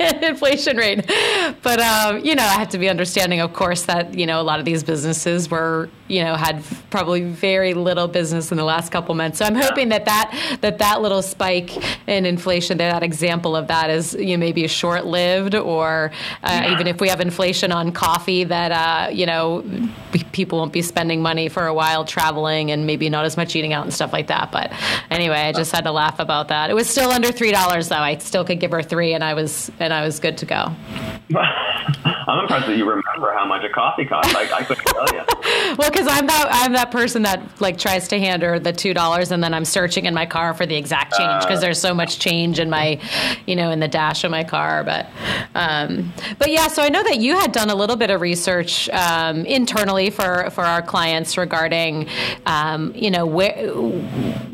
inflation 0.22 0.76
rate. 0.76 1.06
But 1.62 1.80
um, 1.80 2.24
you 2.24 2.34
know 2.34 2.44
I 2.44 2.54
have 2.54 2.70
to 2.70 2.78
be 2.78 2.88
understanding, 2.88 3.40
of 3.40 3.52
course, 3.52 3.82
that 3.82 4.14
you 4.14 4.26
know 4.26 4.40
a 4.40 4.44
lot 4.44 4.58
of 4.58 4.64
these 4.64 4.82
businesses 4.82 5.50
were 5.50 5.88
you 6.08 6.24
know 6.24 6.34
had 6.34 6.64
probably 6.90 7.22
very 7.22 7.74
little 7.74 8.08
business 8.08 8.50
in 8.50 8.56
the 8.56 8.64
last 8.70 8.90
couple 8.90 9.14
months. 9.14 9.38
So 9.38 9.44
I'm 9.44 9.54
hoping 9.54 9.90
that 9.90 10.04
that 10.06 10.58
that 10.60 10.78
that 10.78 11.02
little 11.02 11.22
spike 11.22 11.70
in 12.08 12.24
inflation, 12.24 12.78
that 12.78 13.02
example 13.02 13.54
of 13.54 13.68
that 13.68 13.90
is 13.90 14.14
you 14.14 14.36
know, 14.36 14.40
maybe 14.40 14.66
short 14.68 15.04
lived, 15.04 15.54
or 15.54 16.12
uh, 16.42 16.68
even 16.70 16.86
if 16.86 17.00
we 17.00 17.08
have 17.08 17.20
inflation 17.20 17.72
on 17.72 17.92
coffee, 17.92 18.44
that 18.44 18.72
uh, 18.72 19.10
you 19.10 19.26
know 19.26 19.62
people 20.32 20.58
won't 20.58 20.72
be 20.72 20.82
spending 20.82 21.20
money 21.22 21.48
for 21.48 21.66
a 21.66 21.74
while 21.74 22.04
traveling 22.04 22.70
and 22.70 22.86
maybe 22.86 23.08
not 23.08 23.24
as 23.24 23.36
much 23.36 23.54
eating 23.56 23.72
out 23.72 23.84
and 23.84 23.92
stuff 23.92 24.12
like 24.12 24.28
that. 24.28 24.50
But 24.50 24.72
anyway, 25.10 25.40
I 25.40 25.52
just 25.52 25.72
had 25.72 25.84
to 25.84 25.92
laugh 25.92 26.18
about 26.18 26.48
that. 26.48 26.70
It 26.70 26.74
was 26.74 26.88
still 26.88 27.10
under 27.10 27.32
three 27.32 27.52
dollars 27.52 27.88
though. 27.88 27.96
I 27.96 28.16
still 28.18 28.44
could 28.44 28.60
give 28.60 28.70
her 28.70 28.82
three, 28.82 29.14
and 29.14 29.22
I 29.24 29.34
was 29.34 29.70
and 29.78 29.92
I 29.92 30.04
was 30.04 30.20
good 30.20 30.38
to 30.38 30.46
go. 30.46 30.74
I'm 32.30 32.38
impressed 32.40 32.68
that 32.68 32.76
you 32.76 32.84
remember 32.84 33.32
how 33.32 33.44
much 33.44 33.64
a 33.64 33.68
coffee 33.68 34.04
costs. 34.04 34.32
I, 34.34 34.42
I 34.42 34.62
couldn't 34.62 34.84
tell 34.84 35.06
you. 35.12 35.24
well, 35.76 35.90
because 35.90 36.06
I'm 36.08 36.26
that 36.26 36.48
I'm 36.50 36.72
that 36.74 36.92
person 36.92 37.22
that 37.22 37.60
like 37.60 37.76
tries 37.76 38.06
to 38.08 38.20
hand 38.20 38.42
her 38.42 38.59
the 38.60 38.72
two 38.72 38.94
dollars, 38.94 39.30
and 39.32 39.42
then 39.42 39.54
I'm 39.54 39.64
searching 39.64 40.06
in 40.06 40.14
my 40.14 40.26
car 40.26 40.54
for 40.54 40.66
the 40.66 40.76
exact 40.76 41.14
change 41.14 41.42
because 41.42 41.58
uh, 41.58 41.62
there's 41.62 41.80
so 41.80 41.94
much 41.94 42.18
change 42.18 42.58
in 42.58 42.70
my, 42.70 43.00
you 43.46 43.56
know, 43.56 43.70
in 43.70 43.80
the 43.80 43.88
dash 43.88 44.24
of 44.24 44.30
my 44.30 44.44
car. 44.44 44.84
But, 44.84 45.06
um, 45.54 46.12
but 46.38 46.50
yeah. 46.50 46.68
So 46.68 46.82
I 46.82 46.88
know 46.88 47.02
that 47.02 47.18
you 47.18 47.38
had 47.38 47.52
done 47.52 47.70
a 47.70 47.74
little 47.74 47.96
bit 47.96 48.10
of 48.10 48.20
research 48.20 48.88
um, 48.90 49.44
internally 49.46 50.10
for 50.10 50.50
for 50.50 50.64
our 50.64 50.82
clients 50.82 51.36
regarding, 51.36 52.08
um, 52.46 52.92
you 52.94 53.10
know, 53.10 53.26
where 53.26 53.54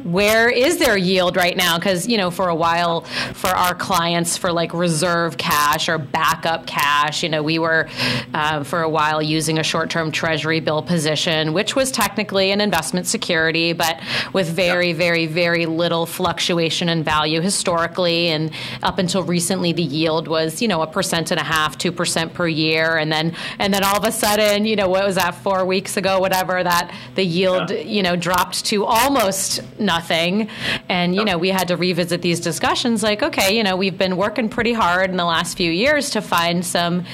where 0.07 0.49
is 0.49 0.79
their 0.79 0.97
yield 0.97 1.37
right 1.37 1.57
now? 1.57 1.79
Because 1.79 2.07
you 2.07 2.16
know, 2.16 2.31
for 2.31 2.49
a 2.49 2.55
while, 2.55 3.01
for 3.35 3.49
our 3.49 3.75
clients, 3.75 4.37
for 4.37 4.53
like 4.53 4.73
reserve 4.73 5.37
cash 5.37 5.88
or 5.88 5.99
backup 5.99 6.66
cash, 6.66 7.23
you 7.23 7.29
know, 7.29 7.42
we 7.42 7.59
were 7.59 7.88
uh, 8.33 8.62
for 8.62 8.83
a 8.83 8.88
while 8.88 9.21
using 9.21 9.59
a 9.59 9.62
short-term 9.62 10.12
Treasury 10.12 10.61
bill 10.61 10.83
position, 10.83 11.53
which 11.53 11.75
was 11.75 11.90
technically 11.90 12.53
an 12.53 12.61
investment 12.61 13.07
security, 13.07 13.73
but 13.73 14.01
with 14.33 14.49
very, 14.49 14.92
very, 14.92 15.27
very 15.27 15.66
little 15.66 16.07
fluctuation 16.07 16.88
in 16.88 17.03
value 17.03 17.40
historically, 17.40 18.29
and 18.29 18.53
up 18.83 18.99
until 18.99 19.25
recently, 19.25 19.73
the 19.73 19.83
yield 19.83 20.29
was 20.29 20.62
you 20.62 20.69
know 20.69 20.83
a 20.83 20.87
percent 20.87 21.31
and 21.33 21.40
a 21.40 21.45
half, 21.45 21.77
two 21.77 21.90
percent 21.90 22.33
per 22.33 22.47
year, 22.47 22.97
and 22.97 23.11
then 23.11 23.35
and 23.59 23.75
then 23.75 23.83
all 23.83 23.97
of 23.97 24.05
a 24.05 24.12
sudden, 24.12 24.66
you 24.66 24.77
know, 24.77 24.88
what 24.88 25.05
was 25.05 25.16
that 25.16 25.35
four 25.35 25.64
weeks 25.64 25.97
ago, 25.97 26.21
whatever, 26.21 26.62
that 26.62 26.95
the 27.16 27.25
yield 27.25 27.71
yeah. 27.71 27.81
you 27.81 28.03
know 28.03 28.14
dropped 28.14 28.64
to 28.66 28.85
almost 28.85 29.61
nothing 29.81 29.96
nothing. 29.97 30.49
And, 30.91 31.15
you 31.15 31.25
know, 31.25 31.39
we 31.39 31.49
had 31.49 31.69
to 31.69 31.77
revisit 31.77 32.21
these 32.21 32.39
discussions 32.39 33.03
like, 33.03 33.23
okay, 33.23 33.57
you 33.57 33.63
know, 33.63 33.77
we've 33.77 33.97
been 33.97 34.19
working 34.19 34.51
pretty 34.51 34.75
hard 34.75 35.09
in 35.11 35.17
the 35.17 35.25
last 35.25 35.57
few 35.57 35.71
years 35.71 36.11
to 36.11 36.21
find 36.21 36.65
some 36.65 37.05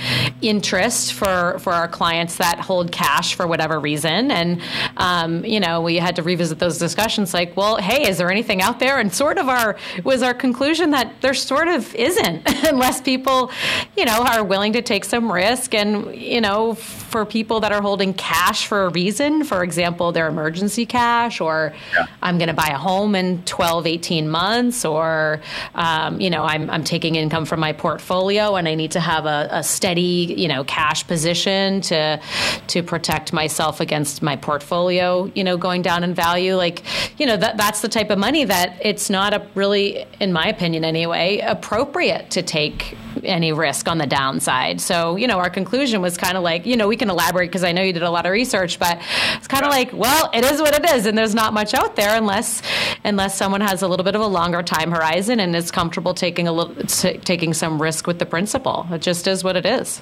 interest 0.41 1.13
for, 1.13 1.61
for 1.61 1.73
our 1.73 1.87
clients 1.87 2.39
that 2.39 2.59
hold 2.59 2.91
cash 2.91 3.35
for 3.35 3.47
whatever 3.47 3.79
reason. 3.79 4.33
And, 4.33 4.61
um, 4.97 5.45
you 5.45 5.61
know, 5.61 5.81
we 5.81 5.97
had 5.97 6.17
to 6.17 6.23
revisit 6.25 6.59
those 6.59 6.79
discussions 6.79 7.33
like, 7.33 7.57
well, 7.57 7.77
hey, 7.77 8.09
is 8.09 8.19
there 8.19 8.31
anything 8.33 8.61
out 8.61 8.81
there? 8.81 8.99
And 8.99 9.15
sort 9.15 9.39
of 9.39 9.49
our, 9.49 9.77
was 10.03 10.23
our 10.23 10.35
conclusion 10.35 10.91
that 10.91 11.21
there 11.21 11.35
sort 11.35 11.69
of 11.69 11.95
isn't 11.95 12.43
unless 12.65 13.01
people, 13.01 13.53
you 13.97 14.05
know, 14.05 14.25
are 14.25 14.43
willing 14.43 14.73
to 14.73 14.83
take 14.83 15.05
some 15.05 15.31
risk 15.31 15.73
and, 15.73 16.17
you 16.17 16.41
know, 16.41 16.75
for 16.75 17.25
people 17.25 17.61
that 17.61 17.71
are 17.71 17.83
holding 17.83 18.13
cash 18.15 18.67
for 18.67 18.87
a 18.87 18.89
reason. 18.89 19.45
For 19.45 19.63
example, 19.63 20.11
their 20.11 20.27
emergency 20.27 20.85
cash, 20.85 21.41
or 21.41 21.73
yeah. 21.95 22.07
I'm 22.23 22.39
going 22.39 22.49
to 22.49 22.55
buy 22.55 22.72
a 22.73 22.79
home 22.79 23.15
in 23.15 23.43
12, 23.45 23.87
18 23.87 24.29
months, 24.29 24.85
or, 24.85 25.41
um, 25.75 26.21
you 26.21 26.31
know, 26.31 26.43
I'm, 26.43 26.69
I'm 26.69 26.85
taking 26.85 27.15
income 27.15 27.45
from 27.45 27.61
my 27.61 27.73
portfolio 27.73 28.57
and 28.57 28.67
I 28.67 28.75
need 28.75 28.91
to 28.93 29.01
have 29.01 29.27
a, 29.27 29.49
a 29.51 29.63
steady, 29.63 30.35
you 30.37 30.49
know, 30.49 30.65
cash 30.65 31.07
position 31.07 31.81
to, 31.83 32.21
to 32.69 32.83
protect 32.83 33.33
myself 33.33 33.81
against 33.81 34.23
my 34.23 34.37
portfolio, 34.37 35.31
you 35.35 35.45
know, 35.45 35.57
going 35.57 35.83
down 35.83 36.03
in 36.03 36.15
value. 36.15 36.57
Like, 36.57 36.83
you 37.19 37.27
know, 37.27 37.37
that, 37.37 37.57
that's 37.57 37.81
the 37.81 37.89
type 37.89 38.11
of 38.11 38.19
money 38.19 38.45
that 38.45 38.79
it's 38.81 39.09
not 39.09 39.35
a 39.35 39.47
really, 39.55 40.05
in 40.21 40.33
my 40.33 40.47
opinion 40.49 40.85
anyway, 40.85 41.39
appropriate 41.39 42.31
to 42.31 42.43
take 42.43 42.97
any 43.25 43.53
risk 43.53 43.89
on 43.89 43.99
the 43.99 44.07
downside. 44.07 44.81
So, 44.81 45.17
you 45.17 45.27
know, 45.27 45.39
our 45.39 45.51
conclusion 45.51 46.01
was 46.01 46.17
kind 46.17 46.37
of 46.37 46.43
like, 46.43 46.67
you 46.67 46.77
know, 46.77 46.89
we 46.89 46.97
can 46.97 47.11
elaborate 47.11 47.49
because 47.49 47.65
I 47.65 47.73
know 47.73 47.83
you 47.83 47.93
did 47.93 48.03
a 48.03 48.11
lot 48.11 48.27
of 48.27 48.33
research, 48.33 48.79
but 48.79 49.01
it's 49.37 49.49
kind 49.49 49.65
of 49.65 49.71
like, 49.71 49.93
well, 49.93 50.31
it 50.33 50.45
is 50.45 50.61
what 50.61 50.75
it 50.75 50.91
is, 50.91 51.07
and 51.07 51.17
there's 51.17 51.35
not 51.35 51.53
much 51.53 51.75
out 51.75 51.97
there 51.97 52.17
unless 52.17 52.62
unless 53.05 53.37
someone 53.37 53.61
has 53.61 53.83
a 53.83 53.89
little 53.89 54.05
bit 54.05 54.15
of 54.15 54.21
a 54.21 54.27
longer 54.27 54.63
time 54.63 54.91
horizon 54.91 55.41
and 55.41 55.55
is 55.55 55.71
comfortable 55.71 56.15
taking 56.15 56.49
a 56.49 56.53
little 56.53 56.75
t- 56.85 57.19
taking 57.19 57.55
some 57.55 57.81
risk 57.81 58.07
with 58.07 58.19
the 58.19 58.27
principal. 58.27 58.87
It 58.91 59.03
just 59.03 59.27
is 59.27 59.45
what 59.45 59.57
it 59.57 59.67
is. 59.67 60.01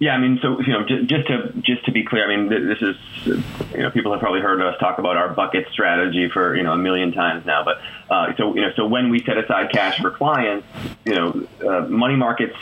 Yeah, 0.00 0.12
I 0.12 0.18
mean, 0.18 0.38
so 0.40 0.60
you 0.60 0.72
know, 0.72 0.84
just, 0.86 1.26
to 1.28 1.52
just 1.60 1.84
to 1.86 1.92
be 1.92 2.04
clear, 2.04 2.30
I 2.30 2.36
mean, 2.36 2.48
this 2.48 2.80
is 2.80 2.96
you 3.26 3.82
know, 3.82 3.90
people 3.90 4.12
have 4.12 4.20
probably 4.20 4.40
heard 4.40 4.62
us 4.62 4.78
talk 4.78 4.98
about 4.98 5.16
our 5.16 5.28
bucket 5.28 5.66
strategy 5.72 6.28
for 6.32 6.56
you 6.56 6.62
know 6.62 6.72
a 6.72 6.78
million 6.78 7.12
times 7.12 7.44
now, 7.44 7.64
but 7.64 7.80
uh, 8.10 8.34
so 8.36 8.54
you 8.54 8.60
know, 8.60 8.70
so 8.76 8.86
when 8.86 9.10
we 9.10 9.22
set 9.24 9.38
aside 9.38 9.72
cash 9.72 10.00
for 10.00 10.10
clients, 10.10 10.66
you 11.04 11.14
know, 11.14 11.46
uh, 11.66 11.80
money 11.88 12.16
markets 12.16 12.56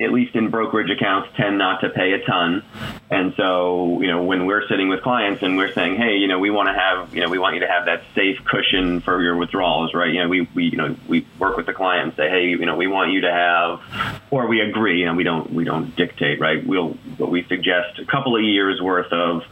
at 0.00 0.12
least 0.12 0.36
in 0.36 0.50
brokerage 0.50 0.90
accounts, 0.90 1.28
tend 1.36 1.58
not 1.58 1.80
to 1.80 1.90
pay 1.90 2.12
a 2.12 2.24
ton. 2.24 2.62
And 3.10 3.34
so, 3.36 4.00
you 4.00 4.06
know, 4.06 4.22
when 4.22 4.46
we're 4.46 4.66
sitting 4.68 4.88
with 4.88 5.02
clients 5.02 5.42
and 5.42 5.56
we're 5.56 5.72
saying, 5.72 5.96
hey, 5.96 6.16
you 6.16 6.28
know, 6.28 6.38
we 6.38 6.50
want 6.50 6.68
to 6.68 6.74
have, 6.74 7.14
you 7.14 7.20
know, 7.20 7.28
we 7.28 7.38
want 7.38 7.54
you 7.54 7.60
to 7.60 7.66
have 7.66 7.86
that 7.86 8.02
safe 8.14 8.38
cushion 8.44 9.00
for 9.00 9.20
your 9.22 9.36
withdrawals, 9.36 9.94
right? 9.94 10.12
You 10.12 10.22
know, 10.22 10.28
we, 10.28 10.48
we 10.54 10.64
you 10.64 10.76
know, 10.76 10.94
we 11.08 11.26
work 11.38 11.56
with 11.56 11.66
the 11.66 11.72
client 11.72 12.08
and 12.08 12.16
say, 12.16 12.28
hey, 12.28 12.46
you 12.48 12.64
know, 12.64 12.76
we 12.76 12.86
want 12.86 13.12
you 13.12 13.22
to 13.22 13.32
have, 13.32 14.22
or 14.30 14.46
we 14.46 14.60
agree, 14.60 15.00
you 15.00 15.06
know, 15.06 15.14
we 15.14 15.24
don't, 15.24 15.52
we 15.52 15.64
don't 15.64 15.96
dictate, 15.96 16.38
right? 16.38 16.64
We'll, 16.64 16.96
but 17.18 17.30
we 17.30 17.44
suggest 17.44 17.98
a 17.98 18.04
couple 18.04 18.36
of 18.36 18.42
years 18.42 18.80
worth 18.80 19.12
of 19.12 19.42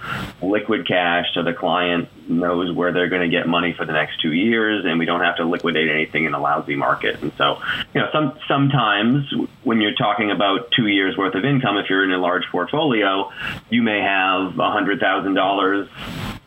liquid 0.40 0.86
cash 0.86 1.26
to 1.34 1.42
the 1.42 1.54
client 1.54 2.08
knows 2.28 2.74
where 2.74 2.92
they're 2.92 3.08
going 3.08 3.22
to 3.22 3.34
get 3.34 3.46
money 3.46 3.72
for 3.72 3.84
the 3.84 3.92
next 3.92 4.20
two 4.20 4.32
years 4.32 4.84
and 4.84 4.98
we 4.98 5.04
don't 5.04 5.22
have 5.22 5.36
to 5.36 5.44
liquidate 5.44 5.88
anything 5.88 6.24
in 6.24 6.34
a 6.34 6.40
lousy 6.40 6.74
market. 6.74 7.20
And 7.22 7.32
so, 7.36 7.60
you 7.94 8.00
know, 8.00 8.08
some, 8.12 8.38
sometimes 8.48 9.32
when 9.62 9.80
you're 9.80 9.94
talking 9.94 10.30
about 10.30 10.70
two 10.72 10.86
years 10.86 11.16
worth 11.16 11.34
of 11.34 11.44
income, 11.44 11.76
if 11.78 11.88
you're 11.90 12.04
in 12.04 12.12
a 12.12 12.18
large 12.18 12.44
portfolio, 12.50 13.30
you 13.70 13.82
may 13.82 14.00
have 14.00 14.54
a 14.54 14.70
$100,000 14.70 15.88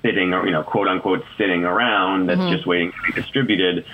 sitting 0.02 0.34
or, 0.34 0.46
you 0.46 0.52
know, 0.52 0.64
quote 0.64 0.88
unquote 0.88 1.24
sitting 1.38 1.64
around 1.66 2.28
that's 2.28 2.40
mm-hmm. 2.40 2.56
just 2.56 2.66
waiting 2.66 2.92
to 2.92 2.98
be 3.14 3.22
distributed. 3.22 3.86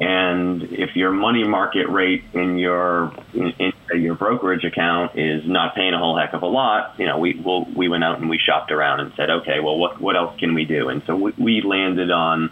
And 0.00 0.62
if 0.64 0.96
your 0.96 1.12
money 1.12 1.44
market 1.44 1.88
rate 1.88 2.24
in 2.32 2.58
your, 2.58 3.12
in, 3.32 3.72
in 3.92 4.02
your 4.02 4.14
brokerage 4.14 4.64
account 4.64 5.18
is 5.18 5.42
not 5.46 5.74
paying 5.74 5.94
a 5.94 5.98
whole 5.98 6.18
heck 6.18 6.32
of 6.32 6.42
a 6.42 6.46
lot, 6.46 6.94
you 6.98 7.06
know, 7.06 7.18
we 7.18 7.34
we'll, 7.34 7.64
we 7.76 7.88
went 7.88 8.04
out 8.04 8.18
and 8.18 8.28
we 8.28 8.38
shopped 8.38 8.72
around 8.72 9.00
and 9.00 9.12
said, 9.16 9.30
okay, 9.30 9.60
well, 9.60 9.76
what, 9.76 10.00
what 10.00 10.16
else 10.16 10.38
can 10.38 10.54
we 10.54 10.64
do? 10.64 10.88
And 10.88 11.02
so 11.06 11.16
we, 11.16 11.32
we 11.38 11.62
landed 11.62 12.10
on 12.10 12.50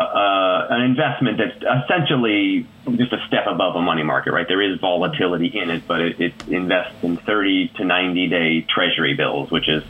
uh, 0.00 0.66
an 0.70 0.82
investment 0.82 1.38
that's 1.38 1.84
essentially 1.84 2.66
just 2.90 3.12
a 3.12 3.24
step 3.28 3.46
above 3.46 3.76
a 3.76 3.80
money 3.80 4.02
market, 4.02 4.32
right? 4.32 4.46
There 4.46 4.60
is 4.60 4.80
volatility 4.80 5.46
in 5.46 5.70
it, 5.70 5.86
but 5.86 6.00
it, 6.00 6.20
it 6.20 6.34
invests 6.48 7.02
in 7.02 7.16
30 7.16 7.68
to 7.76 7.84
90 7.84 8.26
day 8.28 8.60
treasury 8.62 9.14
bills, 9.14 9.50
which 9.50 9.68
is, 9.68 9.84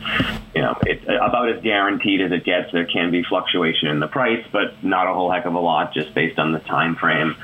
you 0.55 0.61
know, 0.61 0.77
it's 0.83 1.05
about 1.05 1.49
as 1.49 1.63
guaranteed 1.63 2.21
as 2.21 2.33
it 2.33 2.45
gets. 2.45 2.71
There 2.73 2.87
can 2.87 3.11
be 3.11 3.25
fluctuation 3.25 3.89
in 3.89 4.01
the 4.01 4.09
price, 4.09 4.45
but 4.53 4.85
not 4.85 5.07
a 5.07 5.15
whole 5.15 5.31
heck 5.31 5.47
of 5.47 5.55
a 5.55 5.61
lot 5.61 5.95
just 5.95 6.13
based 6.13 6.39
on 6.39 6.53
the 6.53 6.59
time 6.61 6.95
frame. 6.97 7.37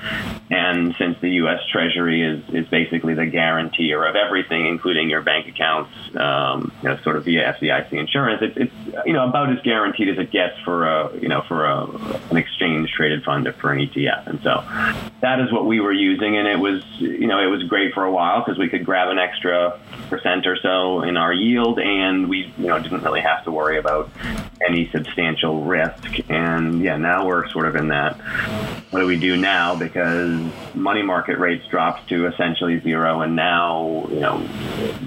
And 0.51 0.95
since 0.99 1.19
the 1.21 1.31
U.S. 1.43 1.61
Treasury 1.71 2.23
is, 2.23 2.43
is 2.55 2.69
basically 2.69 3.15
the 3.15 3.27
guarantor 3.27 4.07
of 4.07 4.17
everything, 4.17 4.67
including 4.67 5.09
your 5.09 5.23
bank 5.23 5.49
accounts, 5.49 5.91
um, 6.17 6.73
you 6.83 6.89
know, 6.91 6.99
sort 6.99 7.17
of 7.17 7.25
via 7.25 7.55
FDIC 7.59 7.93
insurance, 7.93 8.43
it's, 8.43 8.57
it's, 8.57 9.07
you 9.07 9.13
know, 9.13 9.27
about 9.27 9.51
as 9.51 9.63
guaranteed 9.63 10.09
as 10.09 10.19
it 10.19 10.31
gets 10.31 10.59
for 10.61 10.87
a, 10.87 11.19
you 11.19 11.29
know, 11.29 11.43
for 11.49 11.65
a, 11.65 11.85
an 12.31 12.37
exchange 12.37 12.91
traded 12.93 13.25
fund 13.25 13.47
or 13.47 13.53
for 13.55 13.73
an 13.73 13.79
ETF. 13.79 14.27
And 14.27 14.41
so 14.43 14.63
that 15.21 15.41
is 15.41 15.53
what 15.53 15.67
we 15.67 15.81
were 15.81 15.93
using, 15.93 16.37
and 16.37 16.47
it 16.47 16.59
was 16.59 16.83
you 16.99 17.27
know 17.27 17.41
it 17.43 17.51
was 17.51 17.63
great 17.65 17.95
for 17.95 18.05
a 18.05 18.13
while 18.13 18.45
because 18.45 18.59
we 18.59 18.69
could 18.69 18.85
grab 18.85 19.09
an 19.09 19.19
extra 19.19 19.79
percent 20.09 20.47
or 20.47 20.57
so 20.57 21.03
in 21.03 21.17
our 21.17 21.33
yield, 21.33 21.79
and 21.79 22.29
we 22.29 22.53
you 22.59 22.67
know 22.67 22.79
didn't 22.81 23.03
really 23.03 23.21
have 23.21 23.45
to 23.45 23.51
worry 23.51 23.79
about 23.79 24.11
any 24.67 24.89
substantial 24.91 25.63
risk. 25.63 26.21
And 26.29 26.83
yeah, 26.83 26.97
now 26.97 27.27
we're 27.27 27.49
sort 27.51 27.67
of 27.67 27.77
in 27.77 27.89
that. 27.89 28.17
What 28.91 29.01
do 29.01 29.07
we 29.07 29.19
do 29.19 29.37
now? 29.37 29.77
Because 29.77 30.51
money 30.75 31.03
market 31.03 31.39
rates 31.39 31.67
dropped 31.69 32.09
to 32.09 32.27
essentially 32.27 32.81
zero, 32.81 33.21
and 33.21 33.37
now 33.37 34.07
you 34.11 34.21
know 34.21 34.49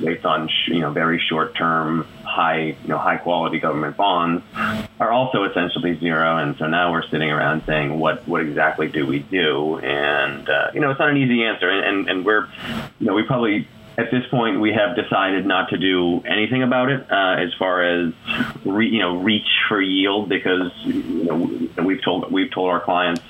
based 0.01 0.25
on 0.25 0.49
you 0.67 0.79
know 0.79 0.91
very 0.91 1.19
short 1.29 1.55
term 1.55 2.07
high, 2.31 2.77
you 2.81 2.87
know, 2.87 2.97
high 2.97 3.17
quality 3.17 3.59
government 3.59 3.97
bonds 3.97 4.43
are 4.99 5.11
also 5.11 5.43
essentially 5.43 5.99
zero. 5.99 6.37
And 6.37 6.55
so 6.57 6.67
now 6.67 6.91
we're 6.91 7.07
sitting 7.09 7.29
around 7.29 7.63
saying, 7.65 7.99
what, 7.99 8.27
what 8.27 8.41
exactly 8.41 8.87
do 8.87 9.05
we 9.05 9.19
do? 9.19 9.77
And, 9.79 10.49
uh, 10.49 10.71
you 10.73 10.79
know, 10.79 10.91
it's 10.91 10.99
not 10.99 11.09
an 11.09 11.17
easy 11.17 11.43
answer. 11.43 11.69
And, 11.69 11.85
and, 11.85 12.09
and 12.09 12.25
we're, 12.25 12.47
you 12.99 13.07
know, 13.07 13.13
we 13.13 13.23
probably, 13.23 13.67
at 14.01 14.11
this 14.11 14.25
point, 14.29 14.59
we 14.59 14.73
have 14.73 14.95
decided 14.95 15.45
not 15.45 15.69
to 15.69 15.77
do 15.77 16.21
anything 16.25 16.63
about 16.63 16.89
it 16.89 17.01
uh, 17.11 17.35
as 17.37 17.53
far 17.59 17.83
as 17.83 18.13
re, 18.65 18.87
you 18.87 18.99
know 18.99 19.17
reach 19.17 19.47
for 19.67 19.81
yield 19.81 20.27
because 20.27 20.71
you 20.83 21.23
know 21.23 21.83
we've 21.83 22.03
told 22.03 22.31
we've 22.31 22.51
told 22.51 22.69
our 22.69 22.79
clients 22.79 23.21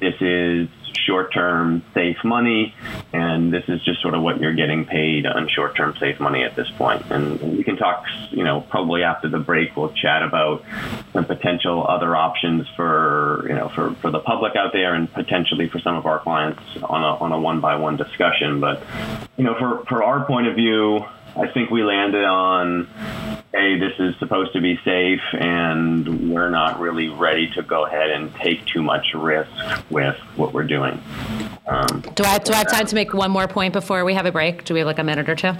this 0.00 0.14
is 0.20 0.68
short-term 1.06 1.82
safe 1.94 2.18
money, 2.24 2.74
and 3.12 3.52
this 3.52 3.64
is 3.68 3.82
just 3.84 4.00
sort 4.02 4.14
of 4.14 4.22
what 4.22 4.40
you're 4.40 4.54
getting 4.54 4.84
paid 4.84 5.26
on 5.26 5.48
short-term 5.48 5.96
safe 5.98 6.20
money 6.20 6.44
at 6.44 6.56
this 6.56 6.70
point. 6.70 7.04
And, 7.10 7.40
we 7.40 7.64
can 7.64 7.76
talk, 7.76 8.04
you 8.30 8.44
know, 8.44 8.60
probably 8.60 9.02
after 9.02 9.28
the 9.28 9.38
break, 9.38 9.76
we'll 9.76 9.92
chat 9.92 10.22
about 10.22 10.64
some 11.12 11.24
potential 11.24 11.86
other 11.86 12.16
options 12.16 12.66
for, 12.76 13.44
you 13.48 13.54
know, 13.54 13.68
for, 13.68 13.94
for 13.96 14.10
the 14.10 14.20
public 14.20 14.56
out 14.56 14.72
there 14.72 14.94
and 14.94 15.12
potentially 15.12 15.68
for 15.68 15.78
some 15.80 15.96
of 15.96 16.06
our 16.06 16.20
clients 16.20 16.62
on 16.82 17.02
a, 17.02 17.16
on 17.22 17.32
a 17.32 17.40
one-by-one 17.40 17.96
discussion. 17.96 18.60
But, 18.60 18.82
you 19.36 19.44
know, 19.44 19.54
for, 19.58 19.84
for 19.86 20.02
our 20.02 20.24
point 20.24 20.46
of 20.46 20.54
view, 20.54 21.04
I 21.36 21.48
think 21.52 21.70
we 21.70 21.82
landed 21.82 22.24
on, 22.24 22.88
hey, 23.52 23.78
this 23.78 23.92
is 23.98 24.16
supposed 24.18 24.52
to 24.52 24.60
be 24.60 24.78
safe, 24.84 25.20
and 25.32 26.30
we're 26.32 26.50
not 26.50 26.80
really 26.80 27.08
ready 27.08 27.50
to 27.52 27.62
go 27.62 27.86
ahead 27.86 28.10
and 28.10 28.34
take 28.36 28.64
too 28.66 28.82
much 28.82 29.14
risk 29.14 29.50
with 29.90 30.16
what 30.36 30.52
we're 30.52 30.64
doing. 30.64 31.00
Um, 31.66 32.02
do 32.14 32.24
I 32.24 32.38
do 32.38 32.52
I 32.52 32.56
have 32.56 32.70
time 32.70 32.86
to 32.86 32.94
make 32.94 33.14
one 33.14 33.30
more 33.30 33.46
point 33.46 33.72
before 33.72 34.04
we 34.04 34.14
have 34.14 34.26
a 34.26 34.32
break? 34.32 34.64
Do 34.64 34.74
we 34.74 34.80
have 34.80 34.86
like 34.86 34.98
a 34.98 35.04
minute 35.04 35.28
or 35.28 35.36
two? 35.36 35.52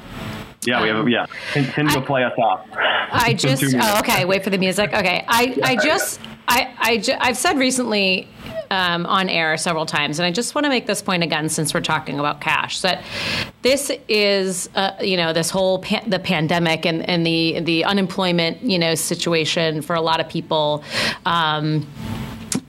Yeah, 0.63 0.83
we 0.83 0.89
have. 0.89 1.09
Yeah, 1.09 1.27
Tim 1.53 1.87
will 1.87 2.03
play 2.03 2.25
us 2.25 2.37
off. 2.39 2.67
I 2.73 3.33
just. 3.39 3.63
oh, 3.63 3.99
okay. 4.01 4.25
Wait 4.25 4.45
for 4.45 4.51
the 4.51 4.59
music. 4.59 4.93
Okay. 4.93 5.25
I. 5.27 5.55
Yeah, 5.57 5.67
I 5.67 5.77
just. 5.77 6.21
Yeah. 6.21 6.29
I. 6.49 6.75
I. 6.79 7.19
I've 7.21 7.37
said 7.37 7.59
recently 7.59 8.29
um, 8.71 9.07
on 9.07 9.29
air 9.29 9.57
several 9.57 9.87
times, 9.87 10.19
and 10.19 10.27
I 10.27 10.31
just 10.31 10.55
want 10.55 10.65
to 10.65 10.69
make 10.69 10.87
this 10.87 11.03
point 11.03 11.23
again 11.23 11.49
since 11.49 11.75
we're 11.75 11.81
talking 11.81 12.19
about 12.19 12.41
cash. 12.41 12.81
That 12.81 13.03
this 13.63 13.91
is, 14.09 14.69
uh, 14.75 14.93
you 15.01 15.17
know, 15.17 15.33
this 15.33 15.51
whole 15.51 15.81
pa- 15.81 16.05
the 16.07 16.19
pandemic 16.19 16.87
and, 16.87 17.09
and 17.09 17.27
the 17.27 17.61
the 17.61 17.85
unemployment, 17.85 18.63
you 18.63 18.79
know, 18.79 18.95
situation 18.95 19.83
for 19.83 19.95
a 19.95 20.01
lot 20.01 20.21
of 20.21 20.29
people 20.29 20.85
um, 21.27 21.87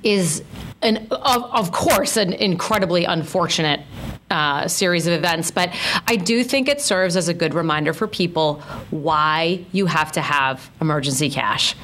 is. 0.04 0.44
An, 0.84 1.08
of, 1.12 1.44
of 1.54 1.72
course, 1.72 2.18
an 2.18 2.34
incredibly 2.34 3.06
unfortunate 3.06 3.82
uh, 4.32 4.68
series 4.68 5.06
of 5.06 5.14
events. 5.14 5.52
But 5.52 5.70
I 6.08 6.16
do 6.16 6.44
think 6.44 6.68
it 6.68 6.82
serves 6.82 7.18
as 7.18 7.28
a 7.28 7.34
good 7.34 7.54
reminder 7.54 7.94
for 7.94 8.08
people 8.08 8.62
why 8.90 9.66
you 9.72 9.86
have 9.86 10.12
to 10.14 10.22
have 10.22 10.72
emergency 10.80 11.30
cash. 11.30 11.76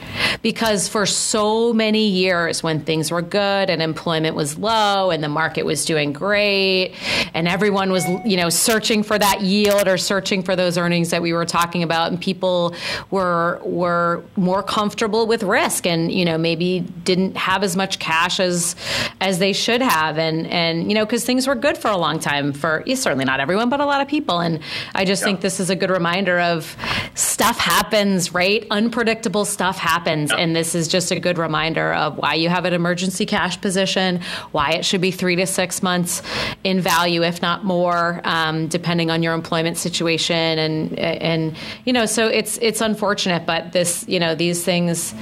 Because 0.42 0.88
for 0.88 1.06
so 1.06 1.74
many 1.74 2.08
years, 2.08 2.64
when 2.64 2.80
things 2.80 3.12
were 3.12 3.22
good 3.22 3.70
and 3.70 3.82
employment 3.82 4.36
was 4.36 4.58
low 4.58 5.12
and 5.12 5.24
the 5.24 5.30
market 5.30 5.66
was 5.66 5.84
doing 5.86 6.14
great, 6.14 6.94
and 7.34 7.48
everyone 7.48 7.92
was, 7.92 8.06
you 8.26 8.38
know, 8.38 8.50
searching 8.50 9.04
for 9.04 9.20
that 9.20 9.42
yield 9.42 9.88
or 9.88 9.98
searching 9.98 10.42
for 10.42 10.56
those 10.56 10.78
earnings 10.78 11.10
that 11.10 11.22
we 11.22 11.34
were 11.34 11.46
talking 11.46 11.84
about, 11.84 12.12
and 12.12 12.22
people 12.22 12.74
were 13.12 13.60
were 13.64 14.24
more 14.38 14.64
comfortable 14.64 15.28
with 15.28 15.44
risk 15.44 15.86
and 15.86 16.12
you 16.12 16.24
know 16.24 16.38
maybe 16.38 16.80
didn't 17.04 17.36
have 17.36 17.64
as 17.64 17.76
much 17.76 18.00
cash 18.00 18.40
as 18.40 18.76
as 19.20 19.40
they 19.40 19.54
should 19.54 19.82
have, 19.82 20.18
and 20.18 20.48
and 20.48 20.90
you 20.90 20.96
know 20.96 21.06
because 21.06 21.26
things 21.26 21.46
were 21.46 21.56
good 21.56 21.78
for 21.78 21.90
a 21.90 21.98
long 21.98 22.20
time 22.20 22.37
time 22.38 22.54
for 22.54 22.84
certainly 22.96 23.26
not 23.26 23.40
everyone, 23.40 23.70
but 23.70 23.80
a 23.80 23.86
lot 23.86 24.02
of 24.02 24.08
people. 24.08 24.40
And 24.40 24.60
I 24.96 25.06
just 25.06 25.22
yeah. 25.22 25.28
think 25.28 25.42
this 25.42 25.60
is 25.60 25.70
a 25.70 25.76
good 25.76 25.90
reminder 25.90 26.40
of 26.40 26.76
stuff 27.16 27.58
happens, 27.58 28.34
right? 28.34 28.66
Unpredictable 28.72 29.46
stuff 29.46 29.78
happens. 29.78 30.32
Yeah. 30.32 30.38
And 30.38 30.56
this 30.56 30.76
is 30.76 30.88
just 30.88 31.12
a 31.12 31.20
good 31.20 31.38
reminder 31.38 31.94
of 31.94 32.18
why 32.18 32.36
you 32.36 32.50
have 32.50 32.66
an 32.66 32.74
emergency 32.74 33.26
cash 33.26 33.60
position, 33.60 34.22
why 34.52 34.72
it 34.72 34.86
should 34.86 35.02
be 35.02 35.12
three 35.12 35.36
to 35.36 35.46
six 35.46 35.84
months 35.84 36.22
in 36.64 36.82
value, 36.82 37.24
if 37.24 37.42
not 37.42 37.64
more, 37.64 38.22
um, 38.24 38.68
depending 38.68 39.12
on 39.12 39.24
your 39.24 39.34
employment 39.34 39.78
situation. 39.78 40.60
And, 40.60 41.00
and, 41.00 41.56
you 41.86 41.94
know, 41.94 42.06
so 42.06 42.28
it's, 42.28 42.58
it's 42.62 42.82
unfortunate, 42.82 43.46
but 43.46 43.72
this, 43.72 44.06
you 44.08 44.20
know, 44.20 44.36
these 44.36 44.64
things 44.64 45.14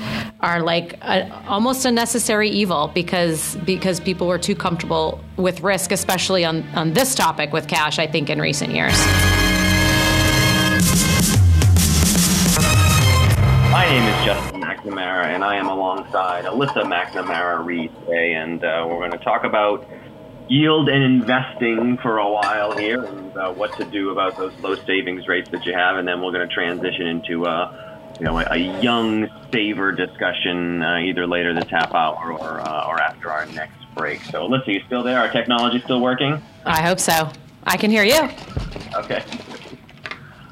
are 0.41 0.61
like 0.61 0.93
a, 1.01 1.31
almost 1.47 1.85
a 1.85 1.91
necessary 1.91 2.49
evil 2.49 2.91
because, 2.93 3.55
because 3.65 3.99
people 3.99 4.27
were 4.27 4.37
too 4.37 4.55
comfortable 4.55 5.21
with 5.37 5.61
risk, 5.61 5.91
especially 5.91 6.45
on, 6.45 6.63
on 6.75 6.93
this 6.93 7.04
topic 7.13 7.53
with 7.53 7.67
cash, 7.67 7.99
I 7.99 8.07
think, 8.07 8.29
in 8.29 8.39
recent 8.39 8.73
years. 8.73 8.97
My 13.71 13.85
name 13.89 14.03
is 14.03 14.25
Justin 14.25 14.61
McNamara, 14.61 15.25
and 15.25 15.43
I 15.43 15.57
am 15.57 15.67
alongside 15.67 16.45
Alyssa 16.45 16.83
McNamara 16.83 17.63
Reed 17.63 17.91
today, 17.99 18.33
and 18.33 18.63
uh, 18.63 18.87
we're 18.89 18.99
going 18.99 19.11
to 19.11 19.17
talk 19.17 19.43
about 19.43 19.85
yield 20.47 20.89
and 20.89 21.03
investing 21.03 21.97
for 21.97 22.17
a 22.17 22.29
while 22.29 22.77
here, 22.77 23.03
and 23.03 23.37
uh, 23.37 23.51
what 23.51 23.75
to 23.77 23.85
do 23.85 24.11
about 24.11 24.37
those 24.37 24.57
low 24.59 24.75
savings 24.75 25.27
rates 25.27 25.49
that 25.49 25.65
you 25.65 25.73
have, 25.73 25.97
and 25.97 26.07
then 26.07 26.21
we're 26.21 26.31
going 26.31 26.47
to 26.47 26.53
transition 26.53 27.05
into 27.05 27.45
uh, 27.45 27.95
you 28.19 28.25
know 28.25 28.39
a, 28.39 28.45
a 28.51 28.81
young 28.81 29.27
saver 29.51 29.91
discussion 29.91 30.81
uh, 30.81 30.99
either 30.99 31.27
later 31.27 31.53
this 31.53 31.69
half 31.69 31.93
hour 31.93 32.31
or 32.33 32.59
uh, 32.61 32.87
or 32.87 32.99
after 33.01 33.29
our 33.29 33.45
next 33.47 33.84
break. 33.95 34.21
So, 34.23 34.47
Alyssa, 34.47 34.67
you 34.67 34.81
still 34.85 35.03
there? 35.03 35.19
Our 35.19 35.31
technology 35.31 35.79
still 35.79 36.01
working? 36.01 36.41
I 36.65 36.81
hope 36.81 36.99
so. 36.99 37.31
I 37.63 37.77
can 37.77 37.89
hear 37.89 38.03
you. 38.03 38.29
Okay. 38.95 39.23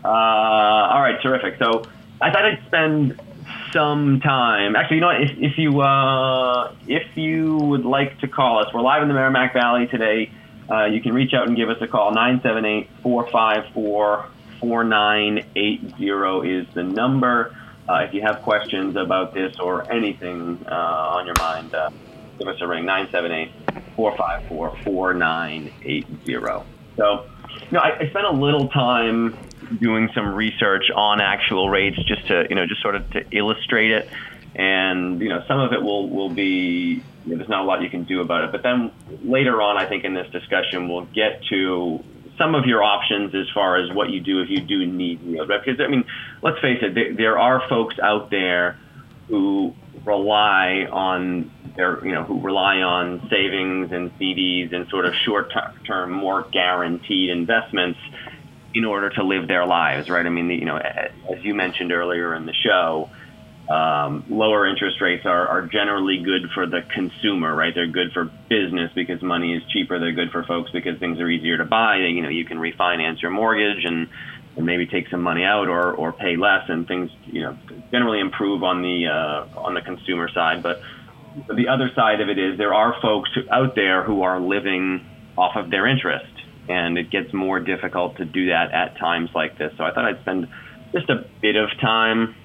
Uh, 0.03 0.07
all 0.07 1.01
right, 1.01 1.21
terrific. 1.21 1.57
So 1.59 1.83
I 2.19 2.31
thought 2.31 2.45
I'd 2.45 2.63
spend 2.65 3.19
some 3.71 4.19
time. 4.19 4.75
Actually, 4.75 4.97
you 4.97 5.01
know 5.01 5.07
what? 5.07 5.21
If, 5.21 5.31
if 5.37 5.57
you 5.57 5.81
uh, 5.81 6.75
if 6.87 7.15
you 7.15 7.57
would 7.57 7.85
like 7.85 8.19
to 8.19 8.27
call 8.27 8.59
us, 8.59 8.73
we're 8.73 8.81
live 8.81 9.01
in 9.01 9.07
the 9.07 9.13
Merrimack 9.13 9.53
Valley 9.53 9.87
today. 9.87 10.31
Uh, 10.69 10.85
you 10.85 11.01
can 11.01 11.13
reach 11.13 11.33
out 11.33 11.47
and 11.47 11.55
give 11.55 11.69
us 11.69 11.81
a 11.81 11.87
call. 11.87 12.11
978 12.13 12.89
454 13.01 14.25
4980 14.59 16.49
is 16.49 16.67
the 16.73 16.83
number. 16.83 17.55
Uh, 17.87 18.05
if 18.07 18.13
you 18.13 18.21
have 18.21 18.41
questions 18.41 18.95
about 18.95 19.33
this 19.33 19.59
or 19.59 19.91
anything 19.91 20.65
uh, 20.69 20.73
on 20.73 21.25
your 21.25 21.35
mind, 21.37 21.73
uh, 21.75 21.89
give 22.39 22.47
us 22.47 22.61
a 22.61 22.67
ring 22.67 22.85
978 22.85 23.95
454 23.95 24.77
4980. 24.83 26.05
So, 26.95 27.25
you 27.49 27.71
know, 27.71 27.79
I, 27.79 27.99
I 27.99 28.09
spent 28.09 28.25
a 28.25 28.31
little 28.31 28.67
time 28.69 29.37
doing 29.79 30.09
some 30.13 30.33
research 30.33 30.91
on 30.95 31.21
actual 31.21 31.69
rates 31.69 31.97
just 32.03 32.27
to, 32.27 32.45
you 32.49 32.55
know, 32.55 32.65
just 32.65 32.81
sort 32.81 32.95
of 32.95 33.09
to 33.11 33.23
illustrate 33.31 33.91
it. 33.91 34.09
And, 34.55 35.19
you 35.19 35.29
know, 35.29 35.43
some 35.47 35.59
of 35.59 35.73
it 35.73 35.81
will, 35.81 36.09
will 36.09 36.29
be, 36.29 37.03
you 37.25 37.31
know, 37.31 37.37
there's 37.37 37.49
not 37.49 37.61
a 37.61 37.65
lot 37.65 37.81
you 37.81 37.89
can 37.89 38.03
do 38.03 38.21
about 38.21 38.43
it. 38.43 38.51
But 38.51 38.61
then 38.61 38.91
later 39.23 39.61
on, 39.61 39.77
I 39.77 39.85
think 39.87 40.03
in 40.03 40.13
this 40.13 40.29
discussion, 40.31 40.89
we'll 40.89 41.05
get 41.05 41.43
to 41.49 42.03
some 42.37 42.55
of 42.55 42.65
your 42.65 42.83
options 42.83 43.33
as 43.33 43.49
far 43.53 43.77
as 43.77 43.91
what 43.91 44.09
you 44.09 44.19
do 44.19 44.41
if 44.41 44.49
you 44.49 44.59
do 44.59 44.85
need 44.85 45.21
yield, 45.21 45.49
right? 45.49 45.63
Because, 45.63 45.79
I 45.79 45.87
mean, 45.87 46.03
let's 46.41 46.59
face 46.59 46.79
it, 46.81 46.93
there, 46.93 47.13
there 47.13 47.39
are 47.39 47.67
folks 47.67 47.97
out 47.99 48.29
there 48.29 48.77
who 49.27 49.73
rely 50.05 50.87
on 50.91 51.51
their, 51.75 52.05
you 52.05 52.13
know, 52.13 52.23
who 52.23 52.41
rely 52.41 52.77
on 52.77 53.27
savings 53.29 53.91
and 53.91 54.11
CDs 54.19 54.73
and 54.73 54.87
sort 54.89 55.05
of 55.05 55.13
short 55.25 55.51
term, 55.85 56.11
more 56.11 56.47
guaranteed 56.51 57.29
investments 57.29 57.99
in 58.75 58.85
order 58.85 59.09
to 59.09 59.23
live 59.23 59.47
their 59.47 59.65
lives, 59.65 60.09
right? 60.09 60.25
I 60.25 60.29
mean, 60.29 60.49
you 60.49 60.65
know, 60.65 60.77
as 60.77 61.43
you 61.43 61.53
mentioned 61.53 61.91
earlier 61.91 62.33
in 62.35 62.45
the 62.45 62.53
show, 62.53 63.09
um, 63.69 64.25
lower 64.29 64.67
interest 64.67 64.99
rates 64.99 65.25
are, 65.25 65.47
are 65.47 65.67
generally 65.67 66.21
good 66.23 66.49
for 66.53 66.65
the 66.65 66.81
consumer, 66.93 67.53
right? 67.55 67.73
They're 67.73 67.87
good 67.87 68.11
for 68.11 68.25
business 68.49 68.91
because 68.93 69.21
money 69.21 69.55
is 69.55 69.63
cheaper. 69.71 69.99
They're 69.99 70.11
good 70.11 70.31
for 70.31 70.43
folks 70.43 70.71
because 70.71 70.99
things 70.99 71.19
are 71.19 71.29
easier 71.29 71.57
to 71.57 71.65
buy. 71.65 71.97
You 71.97 72.21
know, 72.21 72.29
you 72.29 72.45
can 72.45 72.57
refinance 72.57 73.21
your 73.21 73.31
mortgage 73.31 73.85
and, 73.85 74.09
and 74.55 74.65
maybe 74.65 74.85
take 74.85 75.09
some 75.09 75.21
money 75.21 75.43
out 75.43 75.67
or, 75.67 75.93
or 75.93 76.13
pay 76.13 76.35
less, 76.35 76.69
and 76.69 76.87
things 76.87 77.09
you 77.25 77.41
know 77.41 77.57
generally 77.91 78.19
improve 78.19 78.63
on 78.63 78.81
the 78.81 79.07
uh, 79.07 79.59
on 79.59 79.73
the 79.73 79.81
consumer 79.81 80.29
side. 80.29 80.61
But 80.61 80.81
the 81.53 81.67
other 81.67 81.89
side 81.95 82.21
of 82.21 82.29
it 82.29 82.37
is 82.37 82.57
there 82.57 82.73
are 82.73 82.95
folks 83.01 83.29
out 83.51 83.75
there 83.75 84.03
who 84.03 84.21
are 84.21 84.39
living 84.39 85.05
off 85.37 85.55
of 85.55 85.69
their 85.71 85.87
interest, 85.87 86.31
and 86.69 86.97
it 86.97 87.09
gets 87.09 87.33
more 87.33 87.59
difficult 87.59 88.17
to 88.17 88.25
do 88.25 88.49
that 88.49 88.71
at 88.71 88.97
times 88.97 89.29
like 89.33 89.57
this. 89.57 89.73
So 89.77 89.83
I 89.83 89.93
thought 89.93 90.05
I'd 90.05 90.21
spend 90.21 90.47
just 90.91 91.09
a 91.09 91.25
bit 91.41 91.55
of 91.55 91.69
time, 91.81 92.35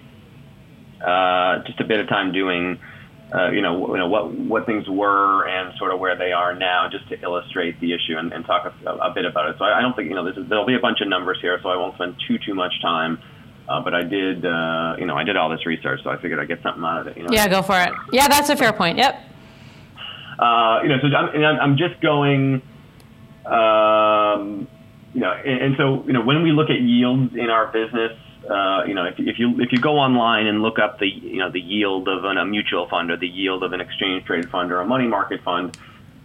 uh, 1.04 1.64
just 1.66 1.80
a 1.80 1.84
bit 1.84 2.00
of 2.00 2.08
time 2.08 2.32
doing, 2.32 2.80
uh, 3.34 3.50
you 3.50 3.60
know, 3.60 3.88
you 3.88 3.98
know 3.98 4.08
what 4.08 4.32
what 4.32 4.64
things 4.64 4.88
were 4.88 5.46
and 5.46 5.76
sort 5.78 5.92
of 5.92 6.00
where 6.00 6.16
they 6.16 6.32
are 6.32 6.54
now, 6.54 6.88
just 6.90 7.08
to 7.10 7.20
illustrate 7.20 7.78
the 7.80 7.92
issue 7.92 8.16
and, 8.16 8.32
and 8.32 8.46
talk 8.46 8.72
a, 8.86 8.90
a, 8.90 9.12
bit 9.12 9.26
about 9.26 9.50
it. 9.50 9.56
So 9.58 9.64
I, 9.64 9.78
I 9.78 9.80
don't 9.82 9.94
think 9.94 10.08
you 10.08 10.14
know 10.14 10.26
is, 10.26 10.36
there'll 10.48 10.66
be 10.66 10.74
a 10.74 10.80
bunch 10.80 11.00
of 11.02 11.08
numbers 11.08 11.38
here, 11.42 11.58
so 11.62 11.68
I 11.68 11.76
won't 11.76 11.94
spend 11.96 12.16
too 12.26 12.38
too 12.38 12.54
much 12.54 12.72
time. 12.80 13.18
Uh, 13.68 13.82
but 13.82 13.92
I 13.92 14.02
did, 14.02 14.46
uh, 14.46 14.96
you 14.98 15.04
know, 15.04 15.14
I 15.14 15.24
did 15.24 15.36
all 15.36 15.50
this 15.50 15.66
research, 15.66 16.00
so 16.02 16.08
I 16.08 16.16
figured 16.16 16.40
I'd 16.40 16.48
get 16.48 16.62
something 16.62 16.82
out 16.82 17.02
of 17.02 17.06
it. 17.06 17.18
You 17.18 17.24
know? 17.24 17.28
Yeah, 17.30 17.48
go 17.48 17.60
for 17.60 17.78
it. 17.78 17.92
Yeah, 18.12 18.26
that's 18.26 18.48
a 18.48 18.56
fair 18.56 18.72
point. 18.72 18.96
Yep. 18.96 19.14
Uh, 20.38 20.80
you 20.82 20.88
know, 20.88 20.96
so 21.02 21.08
I'm, 21.14 21.60
I'm 21.60 21.76
just 21.76 22.00
going, 22.00 22.62
um, 23.44 24.66
you 25.12 25.20
know, 25.20 25.32
and, 25.32 25.62
and, 25.62 25.74
so 25.76 26.02
you 26.06 26.14
know, 26.14 26.22
when 26.22 26.42
we 26.42 26.52
look 26.52 26.70
at 26.70 26.80
yields 26.80 27.34
in 27.34 27.50
our 27.50 27.66
business, 27.66 28.12
uh, 28.44 28.84
you 28.86 28.94
know, 28.94 29.04
if, 29.04 29.14
if, 29.18 29.38
you 29.38 29.60
if 29.60 29.72
you 29.72 29.80
go 29.80 29.98
online 29.98 30.46
and 30.46 30.62
look 30.62 30.78
up 30.78 30.98
the 30.98 31.06
you 31.06 31.38
know 31.38 31.50
the 31.50 31.60
yield 31.60 32.08
of 32.08 32.24
an, 32.24 32.38
a 32.38 32.44
mutual 32.44 32.86
fund 32.88 33.10
or 33.10 33.16
the 33.16 33.26
yield 33.26 33.62
of 33.62 33.72
an 33.72 33.80
exchange 33.80 34.24
traded 34.24 34.50
fund 34.50 34.70
or 34.72 34.80
a 34.80 34.86
money 34.86 35.08
market 35.08 35.40
fund, 35.44 35.72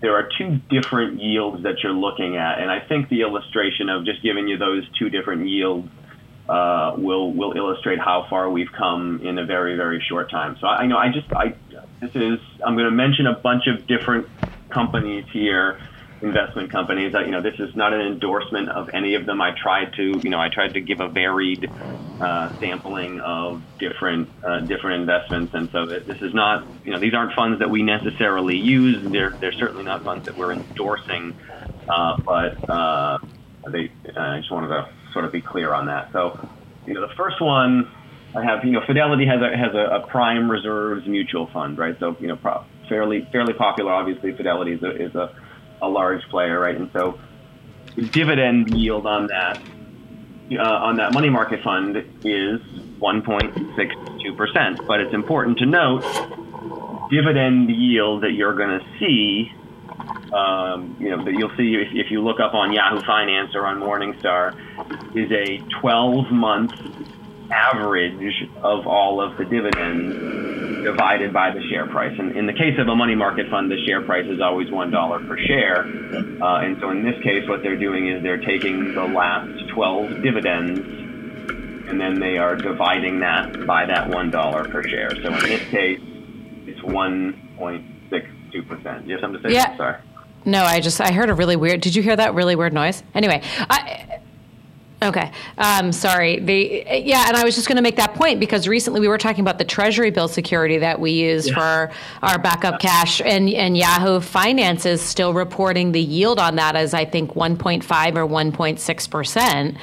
there 0.02 0.16
are 0.16 0.28
two 0.38 0.60
different 0.70 1.20
yields 1.22 1.64
that 1.64 1.76
you're 1.82 1.94
looking 1.94 2.38
at, 2.38 2.60
and 2.60 2.70
I 2.70 2.80
think 2.88 3.10
the 3.10 3.22
illustration 3.22 3.90
of 3.90 4.06
just 4.06 4.22
giving 4.22 4.48
you 4.48 4.58
those 4.58 4.84
two 5.00 5.10
different 5.10 5.48
yields 5.48 5.90
uh, 6.48 6.94
will 6.98 7.34
will 7.34 7.54
illustrate 7.56 8.00
how 8.00 8.26
far 8.30 8.50
we've 8.50 8.72
come 8.78 9.22
in 9.24 9.38
a 9.38 9.46
very 9.46 9.76
very 9.76 10.04
short 10.08 10.30
time. 10.30 10.58
So 10.60 10.68
I, 10.68 10.84
I 10.84 10.88
know 10.88 10.98
I 10.98 11.08
just 11.08 11.28
I 11.34 11.56
this 12.02 12.12
is 12.16 12.40
I'm 12.66 12.76
going 12.76 12.90
to 12.90 12.92
mention 12.92 13.28
a 13.28 13.40
bunch 13.42 13.64
of 13.68 13.88
different 13.88 14.28
companies 14.74 15.26
here, 15.32 15.78
investment 16.24 16.72
companies. 16.72 17.14
I, 17.16 17.26
you 17.26 17.32
know 17.32 17.42
this 17.44 17.60
is 17.60 17.76
not 17.76 17.94
an 17.94 18.02
endorsement 18.02 18.70
of 18.70 18.88
any 18.94 19.16
of 19.16 19.26
them. 19.26 19.42
I 19.42 19.52
tried 19.62 19.94
to 19.98 20.22
you 20.24 20.30
know 20.30 20.40
I 20.40 20.50
tried 20.54 20.74
to 20.74 20.82
give 20.82 21.00
a 21.02 21.10
varied 21.10 21.70
uh, 22.20 22.50
sampling 22.60 23.20
of 23.26 23.64
different 23.80 24.30
uh, 24.48 24.62
different 24.62 25.02
investments, 25.02 25.54
and 25.54 25.70
so 25.72 25.86
this 25.88 26.18
is 26.22 26.34
not 26.34 26.68
you 26.84 26.92
know 26.92 27.00
these 27.00 27.14
aren't 27.14 27.34
funds 27.36 27.60
that 27.60 27.70
we 27.70 27.84
necessarily 27.84 28.56
use. 28.56 28.98
They're 29.12 29.38
they're 29.40 29.56
certainly 29.60 29.84
not 29.84 30.04
funds 30.04 30.26
that 30.26 30.38
we're 30.38 30.54
endorsing, 30.54 31.36
uh, 31.90 32.14
but 32.26 32.74
uh, 32.74 33.18
they 33.72 33.92
I 34.18 34.40
just 34.40 34.52
wanted 34.52 34.70
to 34.70 34.88
sort 35.14 35.26
of 35.26 35.32
be 35.32 35.42
clear 35.42 35.74
on 35.74 35.88
that. 35.88 36.10
So, 36.14 36.32
you 36.86 36.94
know, 36.94 37.02
the 37.02 37.14
first 37.18 37.42
one 37.42 37.92
I 38.36 38.44
have, 38.44 38.66
you 38.66 38.72
know, 38.72 38.82
Fidelity 38.88 39.26
has 39.28 39.42
a 39.42 39.56
has 39.58 39.76
a, 39.76 40.04
a 40.04 40.08
prime 40.08 40.50
reserves 40.50 41.06
mutual 41.08 41.50
fund, 41.54 41.78
right? 41.78 41.96
So, 42.00 42.16
you 42.20 42.28
know, 42.28 42.38
fairly 42.90 43.28
fairly 43.32 43.54
popular. 43.54 43.92
Obviously, 43.92 44.34
Fidelity 44.36 44.74
is 44.74 44.84
a, 44.84 45.06
is 45.06 45.16
a, 45.16 45.30
a 45.84 45.88
large 45.88 46.24
player, 46.30 46.60
right? 46.60 46.76
And 46.76 46.90
so, 46.94 47.20
dividend 48.12 48.74
yield 48.74 49.06
on 49.06 49.28
that 49.28 49.62
uh, 50.52 50.62
on 50.62 50.98
that 50.98 51.14
money 51.14 51.30
market 51.30 51.64
fund 51.64 51.98
is 51.98 52.60
1.62 53.00 54.38
percent. 54.38 54.82
But 54.88 55.02
it's 55.02 55.14
important 55.14 55.60
to 55.60 55.66
note 55.66 56.02
dividend 57.12 57.70
yield 57.70 58.24
that 58.24 58.32
you're 58.32 58.56
going 58.56 58.80
to 58.80 58.86
see 59.00 59.52
um, 60.34 60.96
you 61.00 61.10
know, 61.10 61.24
that 61.24 61.34
you'll 61.34 61.56
see 61.56 61.76
if, 61.76 61.90
if 61.94 62.12
you 62.12 62.22
look 62.22 62.40
up 62.40 62.54
on 62.54 62.74
Yahoo 62.74 63.02
Finance 63.06 63.54
or 63.54 63.66
on 63.68 63.80
Morningstar, 63.80 64.56
is 65.16 65.32
a 65.32 65.60
12 65.80 66.32
month 66.32 66.74
average 67.52 68.50
of 68.64 68.88
all 68.88 69.22
of 69.22 69.38
the 69.38 69.46
dividends 69.46 70.16
divided 70.84 71.34
by 71.34 71.52
the 71.52 71.62
share 71.70 71.88
price. 71.88 72.14
And 72.18 72.36
in 72.36 72.46
the 72.46 72.54
case 72.54 72.78
of 72.80 72.88
a 72.88 72.96
money 72.96 73.16
market 73.16 73.50
fund, 73.50 73.72
the 73.72 73.84
share 73.86 74.02
price 74.02 74.26
is 74.28 74.42
always 74.42 74.70
$1 74.70 75.28
per 75.28 75.38
share. 75.38 75.86
Uh, 76.42 76.62
and 76.62 76.78
so 76.80 76.90
in 76.92 77.04
this 77.04 77.22
case, 77.24 77.48
what 77.48 77.64
they're 77.64 77.80
doing 77.80 78.10
is 78.10 78.24
they're 78.24 78.42
taking 78.42 78.94
the 78.94 79.06
last 79.06 79.70
12 79.70 80.22
dividends 80.22 80.80
and 81.90 82.00
then 82.00 82.20
they 82.20 82.38
are 82.38 82.56
dividing 82.56 83.20
that 83.20 83.66
by 83.66 83.86
that 83.86 84.10
$1 84.10 84.72
per 84.72 84.84
share. 84.84 85.10
So 85.22 85.34
in 85.34 85.40
this 85.42 85.62
case, 85.70 86.00
it's 86.66 86.80
1.62%. 86.82 89.06
You 89.06 89.14
have 89.14 89.22
something 89.22 89.42
to 89.42 89.50
say? 89.50 89.54
Yeah. 89.54 89.78
Sorry. 89.78 89.98
No, 90.46 90.64
I 90.64 90.82
just 90.82 91.00
I 91.00 91.12
heard 91.12 91.30
a 91.30 91.34
really 91.34 91.56
weird. 91.56 91.82
Did 91.82 91.96
you 91.96 92.04
hear 92.04 92.16
that 92.16 92.34
really 92.34 92.56
weird 92.56 92.74
noise? 92.74 93.04
Anyway, 93.14 93.42
I 93.70 94.20
Okay. 95.04 95.32
Um, 95.58 95.92
sorry. 95.92 96.40
The 96.40 96.86
yeah, 97.04 97.28
and 97.28 97.36
I 97.36 97.44
was 97.44 97.56
just 97.56 97.68
going 97.68 97.76
to 97.76 97.82
make 97.82 97.98
that 97.98 98.14
point 98.14 98.40
because 98.40 98.70
recently 98.70 99.02
we 99.02 99.10
were 99.10 99.18
talking 99.18 99.42
about 99.42 99.58
the 99.58 99.66
Treasury 99.66 100.12
bill 100.12 100.30
security 100.30 100.78
that 100.78 101.00
we 101.00 101.12
use 101.12 101.48
yeah. 101.48 101.56
for 101.56 101.94
our 102.22 102.40
backup 102.40 102.80
cash, 102.80 103.22
and 103.22 103.50
and 103.50 103.76
Yahoo 103.76 104.22
Finance 104.22 104.86
is 104.86 105.02
still 105.02 105.34
reporting 105.34 105.92
the 105.92 106.00
yield 106.00 106.40
on 106.40 106.56
that 106.56 106.78
as 106.78 106.94
I 106.94 107.04
think 107.04 107.34
1.5 107.34 108.16
or 108.16 108.28
1.6 108.28 109.10
percent, 109.10 109.78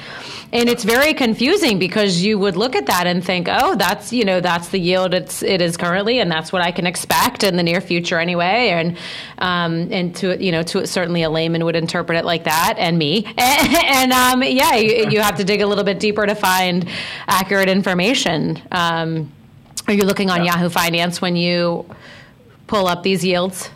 and 0.51 0.67
it's 0.67 0.83
very 0.83 1.13
confusing 1.13 1.77
because 1.77 2.23
you 2.23 2.39
would 2.39 2.57
look 2.57 2.75
at 2.75 2.87
that 2.87 3.05
and 3.05 3.23
think, 3.23 3.47
oh, 3.47 3.75
that's 3.75 4.11
you 4.11 4.25
know 4.25 4.39
that's 4.39 4.69
the 4.69 4.79
yield 4.79 5.13
it's 5.13 5.43
it 5.43 5.61
is 5.61 5.77
currently, 5.77 6.19
and 6.19 6.31
that's 6.31 6.51
what 6.51 6.63
I 6.63 6.71
can 6.71 6.87
expect 6.87 7.43
in 7.43 7.57
the 7.57 7.63
near 7.63 7.79
future 7.81 8.19
anyway, 8.19 8.69
and 8.69 8.97
um, 9.37 9.87
and 9.91 10.15
to 10.15 10.43
you 10.43 10.51
know 10.51 10.63
to 10.63 10.87
certainly 10.87 11.21
a 11.21 11.29
layman 11.29 11.63
would 11.63 11.75
interpret 11.75 12.17
it 12.17 12.25
like 12.25 12.45
that, 12.45 12.75
and 12.79 12.97
me, 12.97 13.25
and, 13.37 13.75
and 13.85 14.11
um, 14.11 14.41
yeah. 14.41 14.75
You, 14.75 15.10
you 15.11 15.21
have 15.21 15.35
to 15.37 15.43
dig 15.43 15.61
a 15.61 15.67
little 15.67 15.83
bit 15.83 15.99
deeper 15.99 16.25
to 16.25 16.35
find 16.35 16.87
accurate 17.27 17.69
information. 17.69 18.61
Um, 18.71 19.31
are 19.87 19.93
you 19.93 20.03
looking 20.03 20.29
on 20.29 20.45
yeah. 20.45 20.53
Yahoo 20.53 20.69
Finance 20.69 21.21
when 21.21 21.35
you 21.35 21.85
pull 22.67 22.87
up 22.87 23.03
these 23.03 23.23
yields? 23.23 23.69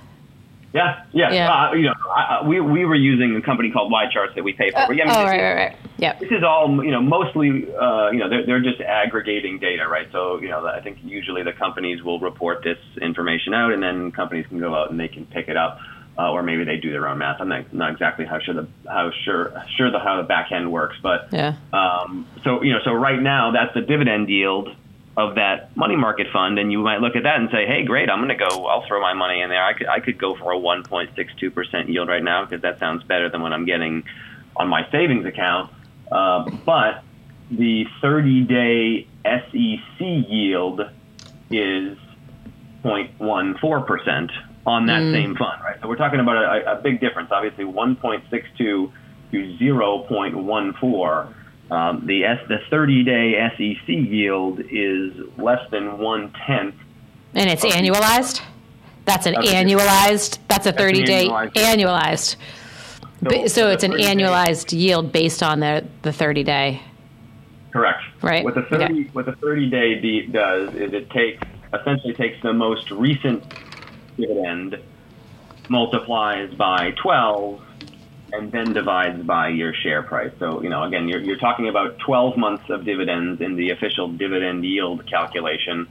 Yeah, 0.74 1.06
yeah. 1.14 1.32
yeah. 1.32 1.54
Uh, 1.54 1.74
you 1.74 1.84
know, 1.84 1.94
I, 2.14 2.46
we 2.46 2.60
we 2.60 2.84
were 2.84 2.96
using 2.96 3.34
a 3.38 3.42
company 3.42 3.72
called 3.72 3.94
YCharts 3.94 4.36
that 4.36 4.44
we 4.44 4.52
pay 4.52 4.72
for. 4.72 4.78
Uh, 4.78 4.92
yeah, 4.92 5.06
I 5.06 5.08
mean, 5.08 5.16
oh, 5.16 5.24
right, 5.24 5.42
right, 5.42 5.56
right. 5.56 5.78
Yeah. 5.98 6.20
This 6.20 6.32
is 6.32 6.44
all 6.44 6.84
you 6.84 6.92
know. 6.92 7.02
Mostly, 7.02 7.74
uh, 7.74 8.12
you 8.12 8.20
know, 8.20 8.30
they're 8.30 8.46
they're 8.46 8.62
just 8.62 8.82
aggregating 8.82 9.58
data, 9.58 9.88
right? 9.88 10.10
So 10.12 10.42
you 10.42 10.50
know, 10.50 10.68
I 10.68 10.82
think 10.82 10.98
usually 11.02 11.44
the 11.44 11.54
companies 11.54 12.04
will 12.04 12.20
report 12.20 12.62
this 12.62 12.78
information 13.02 13.54
out, 13.54 13.72
and 13.72 13.82
then 13.82 14.12
companies 14.12 14.48
can 14.48 14.60
go 14.60 14.76
out 14.76 14.92
and 14.92 15.00
they 15.00 15.08
can 15.08 15.26
pick 15.26 15.48
it 15.48 15.56
up 15.56 15.80
uh, 16.18 16.32
or 16.32 16.44
maybe 16.44 16.64
they 16.64 16.78
do 16.78 16.92
their 16.92 17.08
own 17.08 17.18
math. 17.18 17.38
I'm 17.40 17.50
not, 17.50 17.74
not 17.74 17.92
exactly 17.92 18.26
how 18.26 18.40
sure 18.40 18.54
the 18.54 18.68
how 18.88 19.12
sure 19.26 19.54
sure 19.78 19.92
the 19.92 20.00
how 20.00 20.18
the 20.22 20.28
back 20.28 20.52
end 20.52 20.72
works, 20.72 20.96
but 21.04 21.28
yeah. 21.32 21.56
Um, 21.74 22.28
so 22.44 22.62
you 22.64 22.72
know, 22.74 22.80
so 22.86 22.94
right 22.94 23.22
now 23.22 23.52
that's 23.52 23.74
the 23.74 23.82
dividend 23.82 24.30
yield 24.30 24.70
of 25.18 25.36
that 25.36 25.76
money 25.76 25.96
market 25.96 26.28
fund, 26.32 26.60
and 26.60 26.72
you 26.72 26.80
might 26.80 27.00
look 27.00 27.16
at 27.16 27.24
that 27.24 27.40
and 27.40 27.50
say, 27.50 27.66
hey, 27.66 27.84
great, 27.86 28.10
I'm 28.10 28.20
going 28.20 28.30
to 28.30 28.36
go. 28.36 28.66
I'll 28.66 28.86
throw 28.88 29.02
my 29.02 29.14
money 29.14 29.42
in 29.42 29.50
there. 29.50 29.64
I 29.64 29.74
could 29.74 29.88
I 29.88 30.00
could 30.00 30.18
go 30.18 30.36
for 30.36 30.54
a 30.54 30.58
1.62 30.58 31.54
percent 31.54 31.90
yield 31.90 32.08
right 32.08 32.24
now 32.24 32.46
because 32.46 32.62
that 32.62 32.80
sounds 32.80 33.04
better 33.04 33.30
than 33.30 33.42
what 33.42 33.52
I'm 33.52 33.66
getting 33.66 34.04
on 34.56 34.70
my 34.70 34.84
savings 34.92 35.26
account. 35.26 35.72
Uh, 36.10 36.50
but 36.66 37.04
the 37.50 37.86
30 38.02 38.44
day 38.44 39.08
SEC 39.26 40.00
yield 40.00 40.82
is 41.52 41.98
0.14 42.86 43.86
percent 43.86 44.32
on 44.66 44.88
that 44.88 45.02
mm. 45.02 45.14
same 45.14 45.36
fund, 45.36 45.62
right? 45.64 45.78
So 45.82 45.88
we're 45.88 45.96
talking 45.96 46.20
about 46.20 46.38
a, 46.38 46.74
a 46.74 46.82
big 46.82 47.00
difference. 47.00 47.30
Obviously, 47.32 47.66
1.62 47.66 48.58
to 48.58 48.92
0.14. 49.32 51.34
Um, 51.72 52.06
the 52.06 52.26
S, 52.26 52.40
the 52.48 52.60
30-day 52.72 53.50
SEC 53.58 53.88
yield 53.88 54.60
is 54.70 55.14
less 55.38 55.70
than 55.72 55.98
one 55.98 56.32
tenth. 56.46 56.76
And 57.34 57.50
it's 57.50 57.66
annualized. 57.66 58.42
That's 59.06 59.26
an 59.26 59.34
that's 59.34 59.50
annualized. 59.50 60.40
That's 60.48 60.66
a 60.66 60.74
30-day 60.74 61.28
annualized. 61.28 62.36
So, 63.30 63.48
so 63.48 63.70
it's 63.70 63.84
an 63.84 63.94
annualized 63.94 64.68
day. 64.68 64.78
yield 64.78 65.12
based 65.12 65.42
on 65.42 65.60
the 65.60 65.86
the 66.04 66.12
30-day. 66.12 66.82
Correct. 67.72 68.02
Right. 68.22 68.44
What 68.44 68.56
the 68.56 68.64
30 68.64 68.84
okay. 68.84 69.10
what 69.14 69.26
the 69.26 69.34
30-day 69.34 70.28
does 70.28 70.74
is 70.76 70.94
it 70.94 71.10
takes 71.10 71.44
essentially 71.74 72.14
takes 72.14 72.42
the 72.42 72.54
most 72.54 72.90
recent 72.92 73.44
dividend 74.18 74.78
multiplies 75.70 76.54
by 76.54 76.92
12 77.02 77.62
and 78.32 78.52
then 78.52 78.74
divides 78.74 79.22
by 79.24 79.50
your 79.50 79.74
share 79.74 80.04
price. 80.04 80.32
So, 80.40 80.62
you 80.62 80.70
know, 80.70 80.84
again, 80.84 81.08
you're, 81.08 81.22
you're 81.22 81.38
talking 81.38 81.70
about 81.70 81.98
12 82.00 82.38
months 82.38 82.66
of 82.70 82.86
dividends 82.86 83.42
in 83.42 83.56
the 83.56 83.72
official 83.72 84.10
dividend 84.10 84.66
yield 84.66 85.08
calculation, 85.10 85.88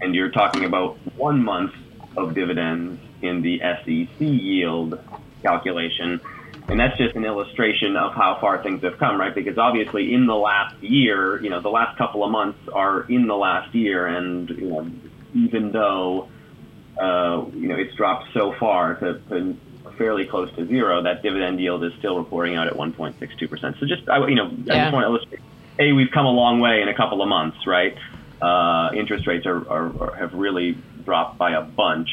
and 0.00 0.14
you're 0.14 0.30
talking 0.30 0.64
about 0.64 0.98
one 1.16 1.44
month 1.44 1.72
of 2.16 2.34
dividends 2.34 3.00
in 3.22 3.42
the 3.42 3.60
SEC 3.60 4.20
yield 4.20 4.98
calculation. 5.42 6.20
And 6.68 6.78
that's 6.78 6.98
just 6.98 7.16
an 7.16 7.24
illustration 7.24 7.96
of 7.96 8.12
how 8.12 8.38
far 8.40 8.62
things 8.62 8.82
have 8.82 8.98
come, 8.98 9.18
right? 9.18 9.34
Because 9.34 9.56
obviously, 9.56 10.12
in 10.12 10.26
the 10.26 10.34
last 10.34 10.76
year, 10.82 11.42
you 11.42 11.48
know, 11.48 11.62
the 11.62 11.70
last 11.70 11.96
couple 11.96 12.24
of 12.24 12.30
months 12.30 12.58
are 12.72 13.02
in 13.08 13.26
the 13.26 13.36
last 13.36 13.74
year, 13.74 14.06
and 14.06 14.50
you 14.50 14.68
know, 14.68 14.90
even 15.34 15.72
though 15.72 16.28
uh, 17.00 17.46
you 17.54 17.68
know, 17.68 17.76
it's 17.76 17.94
dropped 17.94 18.32
so 18.32 18.54
far 18.58 18.94
to, 18.96 19.20
to, 19.28 19.56
fairly 19.96 20.26
close 20.26 20.54
to 20.54 20.66
zero. 20.66 21.02
That 21.02 21.22
dividend 21.22 21.60
yield 21.60 21.84
is 21.84 21.92
still 21.98 22.16
reporting 22.16 22.54
out 22.56 22.68
at 22.68 22.74
1.62 22.74 23.50
percent. 23.50 23.76
So 23.80 23.86
just, 23.86 24.08
I, 24.08 24.26
you 24.28 24.36
know, 24.36 24.50
yeah. 24.64 24.74
I 24.74 24.78
just 24.84 24.92
want 24.94 25.04
to 25.04 25.08
illustrate. 25.08 25.40
A, 25.80 25.92
we've 25.92 26.10
come 26.12 26.26
a 26.26 26.30
long 26.30 26.60
way 26.60 26.82
in 26.82 26.88
a 26.88 26.94
couple 26.94 27.22
of 27.22 27.28
months, 27.28 27.66
right? 27.66 27.96
Uh, 28.40 28.90
interest 28.94 29.26
rates 29.26 29.46
are, 29.46 29.68
are, 29.68 30.02
are, 30.02 30.16
have 30.16 30.32
really 30.32 30.78
dropped 31.04 31.38
by 31.38 31.52
a 31.52 31.62
bunch. 31.62 32.08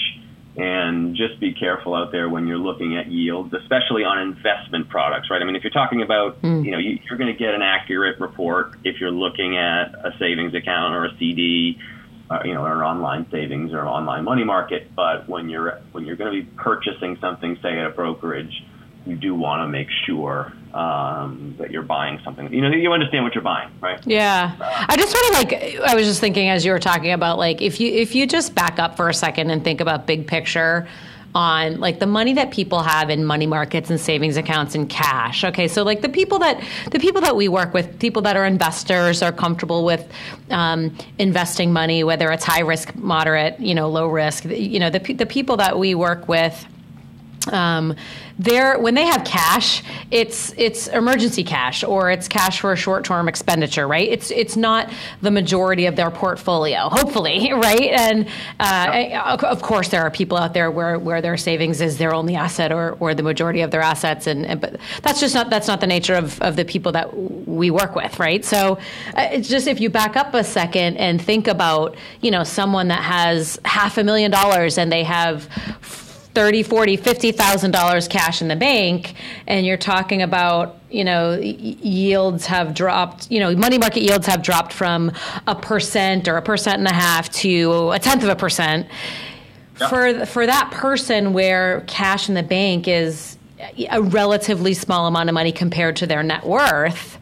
And 0.57 1.17
just 1.17 1.41
be 1.41 1.53
careful 1.53 1.93
out 1.93 2.13
there 2.13 2.29
when 2.29 2.47
you're 2.47 2.57
looking 2.57 2.95
at 2.95 3.07
yields, 3.07 3.53
especially 3.53 4.05
on 4.05 4.19
investment 4.19 4.87
products, 4.87 5.29
right? 5.29 5.41
I 5.41 5.45
mean, 5.45 5.57
if 5.57 5.63
you're 5.63 5.73
talking 5.73 6.01
about, 6.01 6.41
mm. 6.41 6.63
you 6.63 6.71
know, 6.71 6.77
you, 6.77 6.97
you're 7.09 7.17
going 7.17 7.31
to 7.31 7.37
get 7.37 7.53
an 7.53 7.61
accurate 7.61 8.21
report 8.21 8.77
if 8.85 9.01
you're 9.01 9.11
looking 9.11 9.57
at 9.57 9.93
a 9.95 10.15
savings 10.17 10.53
account 10.53 10.95
or 10.95 11.05
a 11.05 11.17
CD 11.17 11.77
uh, 12.29 12.39
you 12.43 12.53
know, 12.53 12.63
or 12.63 12.83
online 12.83 13.27
savings 13.31 13.73
or 13.73 13.85
online 13.85 14.23
money 14.23 14.43
market. 14.43 14.93
But 14.95 15.29
when 15.29 15.49
you're 15.49 15.79
when 15.91 16.05
you're 16.05 16.15
going 16.15 16.33
to 16.33 16.43
be 16.43 16.49
purchasing 16.57 17.17
something, 17.21 17.57
say 17.61 17.77
at 17.79 17.85
a 17.85 17.89
brokerage, 17.89 18.63
you 19.05 19.15
do 19.15 19.35
want 19.35 19.61
to 19.61 19.67
make 19.67 19.87
sure 20.05 20.51
um, 20.73 21.55
that 21.59 21.71
you're 21.71 21.83
buying 21.83 22.19
something. 22.23 22.51
You 22.51 22.61
know, 22.61 22.69
you 22.69 22.91
understand 22.91 23.23
what 23.23 23.35
you're 23.35 23.43
buying, 23.43 23.69
right? 23.79 23.99
Yeah. 24.05 24.55
Uh, 24.59 24.85
I 24.89 24.97
just 24.97 25.11
sort 25.11 25.25
of 25.25 25.51
like 25.51 25.79
I 25.81 25.95
was 25.95 26.07
just 26.07 26.19
thinking 26.19 26.49
as 26.49 26.65
you 26.65 26.71
were 26.71 26.79
talking 26.79 27.11
about 27.11 27.37
like 27.37 27.61
if 27.61 27.79
you 27.79 27.91
if 27.91 28.15
you 28.15 28.27
just 28.27 28.55
back 28.55 28.79
up 28.79 28.97
for 28.97 29.07
a 29.07 29.13
second 29.13 29.51
and 29.51 29.63
think 29.63 29.79
about 29.79 30.07
big 30.07 30.27
picture 30.27 30.87
on 31.35 31.81
like 31.81 31.99
the 31.99 32.07
money 32.07 32.33
that 32.33 32.49
people 32.49 32.81
have 32.81 33.09
in 33.09 33.25
money 33.25 33.45
markets 33.45 33.89
and 33.89 33.99
savings 33.99 34.37
accounts 34.37 34.73
and 34.73 34.89
cash. 34.89 35.43
Okay, 35.43 35.67
so 35.67 35.83
like 35.83 36.01
the 36.01 36.09
people 36.09 36.39
that 36.39 36.63
the 36.91 36.99
people 36.99 37.21
that 37.21 37.35
we 37.35 37.49
work 37.49 37.73
with, 37.73 37.99
people 37.99 38.21
that 38.23 38.37
are 38.37 38.45
investors, 38.45 39.21
are 39.21 39.33
comfortable 39.33 39.83
with 39.83 40.09
um, 40.49 40.97
investing 41.19 41.73
money, 41.73 42.03
whether 42.03 42.31
it's 42.31 42.45
high 42.45 42.61
risk, 42.61 42.95
moderate, 42.95 43.59
you 43.59 43.75
know, 43.75 43.89
low 43.89 44.07
risk. 44.07 44.45
You 44.45 44.79
know, 44.79 44.89
the 44.89 45.13
the 45.13 45.25
people 45.25 45.57
that 45.57 45.77
we 45.77 45.93
work 45.93 46.27
with 46.27 46.65
um, 47.47 47.95
they're 48.37 48.77
when 48.77 48.95
they 48.95 49.05
have 49.05 49.23
cash, 49.23 49.81
it's 50.11 50.53
it's 50.57 50.87
emergency 50.87 51.43
cash 51.43 51.83
or 51.83 52.11
it's 52.11 52.27
cash 52.27 52.59
for 52.59 52.73
a 52.73 52.75
short 52.75 53.05
term 53.05 53.29
expenditure, 53.29 53.87
right? 53.87 54.09
It's 54.09 54.29
it's 54.29 54.57
not 54.57 54.91
the 55.21 55.31
majority 55.31 55.85
of 55.85 55.95
their 55.95 56.11
portfolio, 56.11 56.89
hopefully, 56.89 57.53
right? 57.53 57.91
And 57.91 58.27
uh, 58.59 59.37
of 59.41 59.61
course, 59.61 59.89
there 59.89 60.01
are 60.01 60.11
people 60.11 60.37
out 60.37 60.53
there 60.53 60.69
where, 60.69 60.99
where 60.99 61.21
their 61.21 61.37
savings 61.37 61.79
is 61.79 61.97
their 61.97 62.13
only 62.13 62.35
asset 62.35 62.71
or, 62.73 62.97
or 62.99 63.13
the 63.13 63.23
majority 63.23 63.61
of 63.61 63.71
their 63.71 63.81
assets, 63.81 64.27
and, 64.27 64.45
and 64.45 64.59
but 64.59 64.77
that's 65.01 65.21
just 65.21 65.33
not 65.33 65.49
that's 65.49 65.67
not 65.67 65.79
the 65.79 65.87
nature 65.87 66.15
of, 66.15 66.41
of 66.41 66.57
the 66.57 66.65
people 66.65 66.91
that 66.91 67.15
we 67.47 67.71
work 67.71 67.95
with, 67.95 68.19
right? 68.19 68.43
So 68.43 68.77
uh, 69.15 69.29
it's 69.31 69.47
just 69.47 69.67
if 69.67 69.79
you 69.79 69.89
back 69.89 70.17
up 70.17 70.33
a 70.33 70.43
second 70.43 70.97
and 70.97 71.21
think 71.21 71.47
about 71.47 71.95
you 72.19 72.31
know 72.31 72.43
someone 72.43 72.89
that 72.89 73.03
has 73.03 73.59
half 73.63 73.97
a 73.97 74.03
million 74.03 74.29
dollars 74.29 74.77
and 74.77 74.91
they 74.91 75.03
have 75.03 75.47
30 76.35 76.63
40 76.63 76.97
50000 76.97 77.71
dollars 77.71 78.07
cash 78.07 78.41
in 78.41 78.47
the 78.47 78.55
bank 78.55 79.13
and 79.47 79.65
you're 79.65 79.77
talking 79.77 80.21
about 80.21 80.77
you 80.89 81.03
know 81.03 81.39
yields 81.39 82.45
have 82.45 82.73
dropped 82.73 83.31
you 83.31 83.39
know 83.39 83.55
money 83.55 83.77
market 83.77 84.03
yields 84.03 84.27
have 84.27 84.43
dropped 84.43 84.73
from 84.73 85.11
a 85.47 85.55
percent 85.55 86.27
or 86.27 86.37
a 86.37 86.41
percent 86.41 86.77
and 86.77 86.87
a 86.87 86.93
half 86.93 87.29
to 87.31 87.91
a 87.91 87.99
tenth 87.99 88.21
of 88.21 88.29
a 88.29 88.35
percent 88.35 88.85
yep. 89.79 89.89
for 89.89 90.25
for 90.25 90.45
that 90.45 90.69
person 90.71 91.33
where 91.33 91.81
cash 91.87 92.27
in 92.27 92.35
the 92.35 92.43
bank 92.43 92.87
is 92.87 93.37
a 93.89 94.01
relatively 94.01 94.73
small 94.73 95.07
amount 95.07 95.29
of 95.29 95.33
money 95.33 95.51
compared 95.51 95.95
to 95.95 96.05
their 96.05 96.21
net 96.21 96.45
worth 96.45 97.17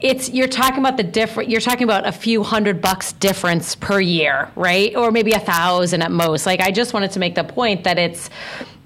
it's 0.00 0.30
you're 0.30 0.48
talking 0.48 0.78
about 0.78 0.96
the 0.96 1.02
different 1.02 1.50
you're 1.50 1.60
talking 1.60 1.84
about 1.84 2.06
a 2.06 2.12
few 2.12 2.42
hundred 2.42 2.80
bucks 2.80 3.12
difference 3.14 3.74
per 3.74 4.00
year 4.00 4.50
right? 4.56 4.94
Or 4.96 5.10
maybe 5.10 5.32
a 5.32 5.38
thousand 5.40 6.02
at 6.02 6.10
most. 6.10 6.46
Like 6.46 6.60
i 6.60 6.70
just 6.70 6.94
wanted 6.94 7.10
to 7.12 7.18
make 7.18 7.34
the 7.34 7.44
point 7.44 7.84
that 7.84 7.98
it's 7.98 8.30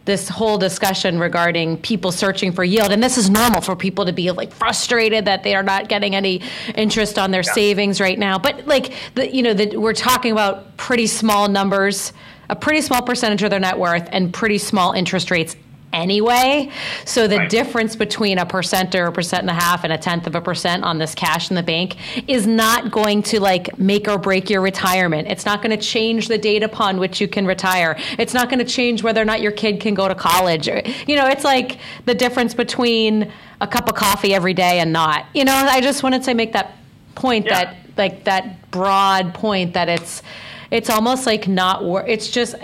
this 0.04 0.28
whole 0.28 0.58
discussion 0.58 1.18
regarding 1.18 1.78
people 1.78 2.12
searching 2.12 2.52
for 2.52 2.62
yield. 2.62 2.92
And 2.92 3.02
this 3.02 3.16
is 3.16 3.30
normal 3.30 3.60
for 3.62 3.74
people 3.74 4.04
to 4.04 4.12
be 4.12 4.30
like 4.30 4.52
frustrated 4.52 5.24
that 5.24 5.42
they 5.42 5.54
are 5.54 5.62
not 5.62 5.88
getting 5.88 6.14
any 6.14 6.42
interest 6.74 7.18
on 7.18 7.30
their 7.30 7.42
yeah. 7.42 7.52
savings 7.52 8.00
right 8.00 8.18
now. 8.18 8.38
But 8.38 8.66
like 8.66 8.92
the, 9.14 9.34
you 9.34 9.42
know 9.42 9.54
the, 9.54 9.76
we're 9.76 9.94
talking 9.94 10.32
about 10.32 10.76
pretty 10.76 11.06
small 11.06 11.48
numbers 11.48 12.12
a 12.50 12.56
pretty 12.56 12.82
small 12.82 13.02
percentage 13.02 13.42
of 13.42 13.50
their 13.50 13.60
net 13.60 13.78
worth 13.78 14.06
and 14.12 14.32
pretty 14.32 14.58
small 14.58 14.92
interest 14.92 15.30
rates 15.30 15.56
anyway. 15.94 16.70
So 17.04 17.26
the 17.26 17.38
right. 17.38 17.50
difference 17.50 17.96
between 17.96 18.38
a 18.38 18.44
percent 18.44 18.94
or 18.94 19.06
a 19.06 19.12
percent 19.12 19.42
and 19.42 19.50
a 19.50 19.54
half 19.54 19.84
and 19.84 19.92
a 19.92 19.98
tenth 19.98 20.26
of 20.26 20.34
a 20.34 20.40
percent 20.40 20.84
on 20.84 20.98
this 20.98 21.14
cash 21.14 21.50
in 21.50 21.56
the 21.56 21.62
bank 21.62 21.96
is 22.28 22.46
not 22.46 22.90
going 22.90 23.22
to 23.24 23.40
like 23.40 23.78
make 23.78 24.08
or 24.08 24.18
break 24.18 24.50
your 24.50 24.60
retirement. 24.60 25.28
It's 25.28 25.46
not 25.46 25.62
going 25.62 25.70
to 25.70 25.82
change 25.82 26.28
the 26.28 26.36
date 26.36 26.62
upon 26.62 26.98
which 26.98 27.20
you 27.20 27.28
can 27.28 27.46
retire. 27.46 27.96
It's 28.18 28.34
not 28.34 28.50
going 28.50 28.58
to 28.58 28.64
change 28.64 29.02
whether 29.02 29.22
or 29.22 29.24
not 29.24 29.40
your 29.40 29.52
kid 29.52 29.80
can 29.80 29.94
go 29.94 30.08
to 30.08 30.14
college. 30.14 30.66
You 30.66 31.16
know, 31.16 31.28
it's 31.28 31.44
like 31.44 31.78
the 32.04 32.14
difference 32.14 32.54
between 32.54 33.32
a 33.60 33.66
cup 33.66 33.88
of 33.88 33.94
coffee 33.94 34.34
every 34.34 34.54
day 34.54 34.80
and 34.80 34.92
not. 34.92 35.26
You 35.32 35.44
know, 35.44 35.54
I 35.54 35.80
just 35.80 36.02
wanted 36.02 36.24
to 36.24 36.34
make 36.34 36.52
that 36.52 36.76
point 37.14 37.46
yeah. 37.46 37.64
that 37.64 37.76
like 37.96 38.24
that 38.24 38.70
broad 38.70 39.34
point 39.34 39.74
that 39.74 39.88
it's 39.88 40.22
it's 40.70 40.90
almost 40.90 41.26
like 41.26 41.48
not 41.48 41.84
worth 41.84 42.04
it's 42.08 42.28
just 42.28 42.54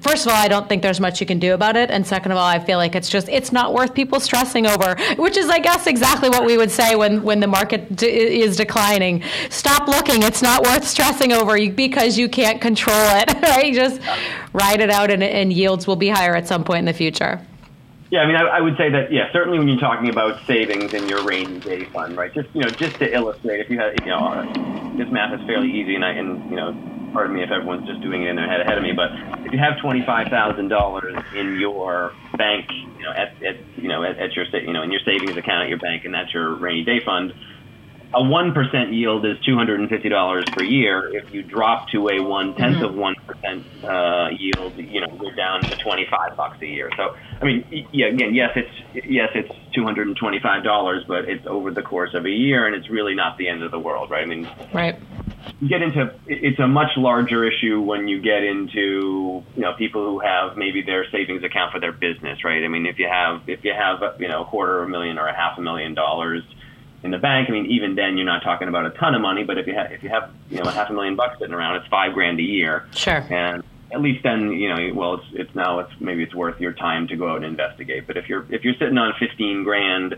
first 0.00 0.26
of 0.26 0.32
all 0.32 0.38
i 0.38 0.48
don't 0.48 0.68
think 0.68 0.82
there's 0.82 1.00
much 1.00 1.20
you 1.20 1.26
can 1.26 1.38
do 1.38 1.54
about 1.54 1.76
it 1.76 1.90
and 1.90 2.06
second 2.06 2.32
of 2.32 2.38
all 2.38 2.46
i 2.46 2.58
feel 2.58 2.78
like 2.78 2.94
it's 2.94 3.08
just 3.08 3.28
it's 3.28 3.52
not 3.52 3.74
worth 3.74 3.94
people 3.94 4.20
stressing 4.20 4.66
over 4.66 4.96
which 5.16 5.36
is 5.36 5.48
i 5.48 5.58
guess 5.58 5.86
exactly 5.86 6.28
what 6.28 6.44
we 6.44 6.56
would 6.56 6.70
say 6.70 6.94
when 6.94 7.22
when 7.22 7.40
the 7.40 7.46
market 7.46 7.94
d- 7.96 8.06
is 8.06 8.56
declining 8.56 9.22
stop 9.50 9.88
looking 9.88 10.22
it's 10.22 10.42
not 10.42 10.62
worth 10.62 10.86
stressing 10.86 11.32
over 11.32 11.58
because 11.70 12.18
you 12.18 12.28
can't 12.28 12.60
control 12.60 12.96
it 12.96 13.42
right 13.42 13.74
just 13.74 14.00
ride 14.52 14.80
it 14.80 14.90
out 14.90 15.10
and, 15.10 15.22
and 15.22 15.52
yields 15.52 15.86
will 15.86 15.96
be 15.96 16.08
higher 16.08 16.34
at 16.34 16.46
some 16.46 16.64
point 16.64 16.80
in 16.80 16.84
the 16.84 16.92
future 16.92 17.40
yeah, 18.10 18.20
I 18.20 18.26
mean, 18.26 18.36
I, 18.36 18.44
I, 18.44 18.60
would 18.62 18.76
say 18.78 18.88
that 18.88 19.12
yeah, 19.12 19.30
certainly 19.32 19.58
when 19.58 19.68
you're 19.68 19.78
talking 19.78 20.08
about 20.08 20.42
savings 20.46 20.94
in 20.94 21.08
your 21.10 21.22
rainy 21.24 21.60
day 21.60 21.84
fund, 21.84 22.16
right? 22.16 22.32
Just 22.32 22.48
you 22.54 22.62
know, 22.62 22.70
just 22.70 22.96
to 23.00 23.12
illustrate, 23.12 23.60
if 23.60 23.68
you 23.68 23.78
have, 23.78 23.92
you 24.00 24.06
know, 24.06 24.18
uh, 24.18 24.96
this 24.96 25.10
math 25.10 25.38
is 25.38 25.46
fairly 25.46 25.70
easy, 25.70 25.94
and 25.94 26.02
I 26.02 26.12
and 26.12 26.48
you 26.48 26.56
know, 26.56 26.72
pardon 27.18 27.34
me 27.34 27.42
if 27.42 27.50
everyone's 27.50 27.84
just 27.84 28.00
doing 28.00 28.22
it 28.22 28.28
in 28.28 28.36
their 28.36 28.48
head 28.48 28.60
ahead 28.60 28.78
of 28.78 28.84
me, 28.84 28.92
but 28.94 29.10
if 29.44 29.52
you 29.52 29.58
have 29.58 29.76
twenty 29.82 30.06
five 30.06 30.28
thousand 30.28 30.68
dollars 30.68 31.16
in 31.34 31.58
your 31.58 32.12
bank, 32.36 32.70
you 32.70 33.02
know, 33.02 33.10
at, 33.10 33.34
at 33.42 33.56
you 33.76 33.88
know 33.88 34.04
at, 34.04 34.16
at 34.18 34.34
your 34.34 34.46
you 34.62 34.72
know 34.72 34.84
in 34.84 34.92
your 34.92 35.00
savings 35.04 35.36
account 35.36 35.64
at 35.64 35.68
your 35.68 35.80
bank, 35.80 36.04
and 36.04 36.14
that's 36.14 36.32
your 36.32 36.54
rainy 36.54 36.84
day 36.84 37.00
fund, 37.04 37.34
a 38.14 38.22
one 38.22 38.54
percent 38.54 38.92
yield 38.92 39.26
is 39.26 39.36
two 39.44 39.56
hundred 39.56 39.80
and 39.80 39.88
fifty 39.88 40.08
dollars 40.08 40.44
per 40.52 40.62
year. 40.62 41.12
If 41.12 41.34
you 41.34 41.42
drop 41.42 41.88
to 41.88 42.06
a 42.06 42.22
one 42.22 42.54
tenth 42.54 42.76
mm-hmm. 42.76 42.84
of 42.84 42.94
one 42.94 43.16
percent 43.26 43.66
uh, 43.82 44.28
yield, 44.38 44.76
you 44.76 45.00
know 45.00 45.18
you're 45.20 45.34
down 45.34 45.62
to 45.62 45.76
twenty 45.82 46.06
five 46.08 46.36
bucks 46.36 46.62
a 46.62 46.66
year. 46.66 46.88
So 46.96 47.16
I 47.42 47.44
mean, 47.44 47.88
yeah, 47.90 48.14
again, 48.14 48.32
yes, 48.32 48.50
it's 48.54 49.04
yes, 49.10 49.30
it's 49.34 49.50
two 49.74 49.82
hundred 49.82 50.06
and 50.06 50.16
twenty 50.16 50.38
five 50.38 50.62
dollars, 50.62 51.02
but 51.08 51.28
it's 51.28 51.48
over 51.48 51.72
the 51.72 51.82
course 51.82 52.14
of 52.14 52.26
a 52.26 52.30
year, 52.30 52.64
and 52.68 52.76
it's 52.76 52.88
really 52.88 53.16
not 53.16 53.38
the 53.38 53.48
end 53.48 53.64
of 53.64 53.72
the 53.72 53.80
world, 53.80 54.08
right? 54.08 54.22
I 54.22 54.26
mean, 54.26 54.48
right. 54.72 54.94
You 55.60 55.68
get 55.68 55.82
into 55.82 56.14
it's 56.26 56.58
a 56.58 56.68
much 56.68 56.96
larger 56.96 57.44
issue 57.44 57.80
when 57.80 58.08
you 58.08 58.20
get 58.20 58.42
into 58.42 59.42
you 59.54 59.62
know 59.62 59.74
people 59.74 60.04
who 60.04 60.18
have 60.20 60.56
maybe 60.56 60.82
their 60.82 61.08
savings 61.10 61.42
account 61.44 61.72
for 61.72 61.80
their 61.80 61.92
business, 61.92 62.44
right? 62.44 62.62
I 62.62 62.68
mean, 62.68 62.86
if 62.86 62.98
you 62.98 63.08
have 63.08 63.48
if 63.48 63.64
you 63.64 63.72
have 63.72 64.20
you 64.20 64.28
know 64.28 64.42
a 64.42 64.44
quarter 64.44 64.80
of 64.80 64.88
a 64.88 64.90
million 64.90 65.18
or 65.18 65.26
a 65.26 65.34
half 65.34 65.58
a 65.58 65.62
million 65.62 65.94
dollars 65.94 66.42
in 67.02 67.10
the 67.10 67.18
bank, 67.18 67.48
I 67.48 67.52
mean, 67.52 67.66
even 67.66 67.94
then 67.94 68.16
you're 68.16 68.26
not 68.26 68.42
talking 68.42 68.68
about 68.68 68.86
a 68.86 68.90
ton 68.90 69.14
of 69.14 69.20
money. 69.20 69.44
But 69.44 69.58
if 69.58 69.66
you 69.66 69.74
have 69.74 69.92
if 69.92 70.02
you 70.02 70.08
have 70.10 70.30
you 70.50 70.62
know 70.62 70.68
a 70.68 70.72
half 70.72 70.90
a 70.90 70.92
million 70.92 71.16
bucks 71.16 71.38
sitting 71.38 71.54
around, 71.54 71.76
it's 71.76 71.88
five 71.88 72.14
grand 72.14 72.38
a 72.40 72.44
year. 72.44 72.86
Sure. 72.94 73.26
And 73.30 73.62
at 73.92 74.00
least 74.00 74.22
then 74.22 74.52
you 74.52 74.68
know 74.68 74.94
well 74.94 75.14
it's 75.14 75.26
it's 75.32 75.54
now 75.54 75.78
it's 75.80 75.92
maybe 75.98 76.22
it's 76.22 76.34
worth 76.34 76.60
your 76.60 76.72
time 76.72 77.08
to 77.08 77.16
go 77.16 77.30
out 77.30 77.36
and 77.36 77.46
investigate. 77.46 78.06
But 78.06 78.16
if 78.16 78.28
you're 78.28 78.46
if 78.50 78.64
you're 78.64 78.74
sitting 78.74 78.98
on 78.98 79.14
15 79.18 79.64
grand. 79.64 80.16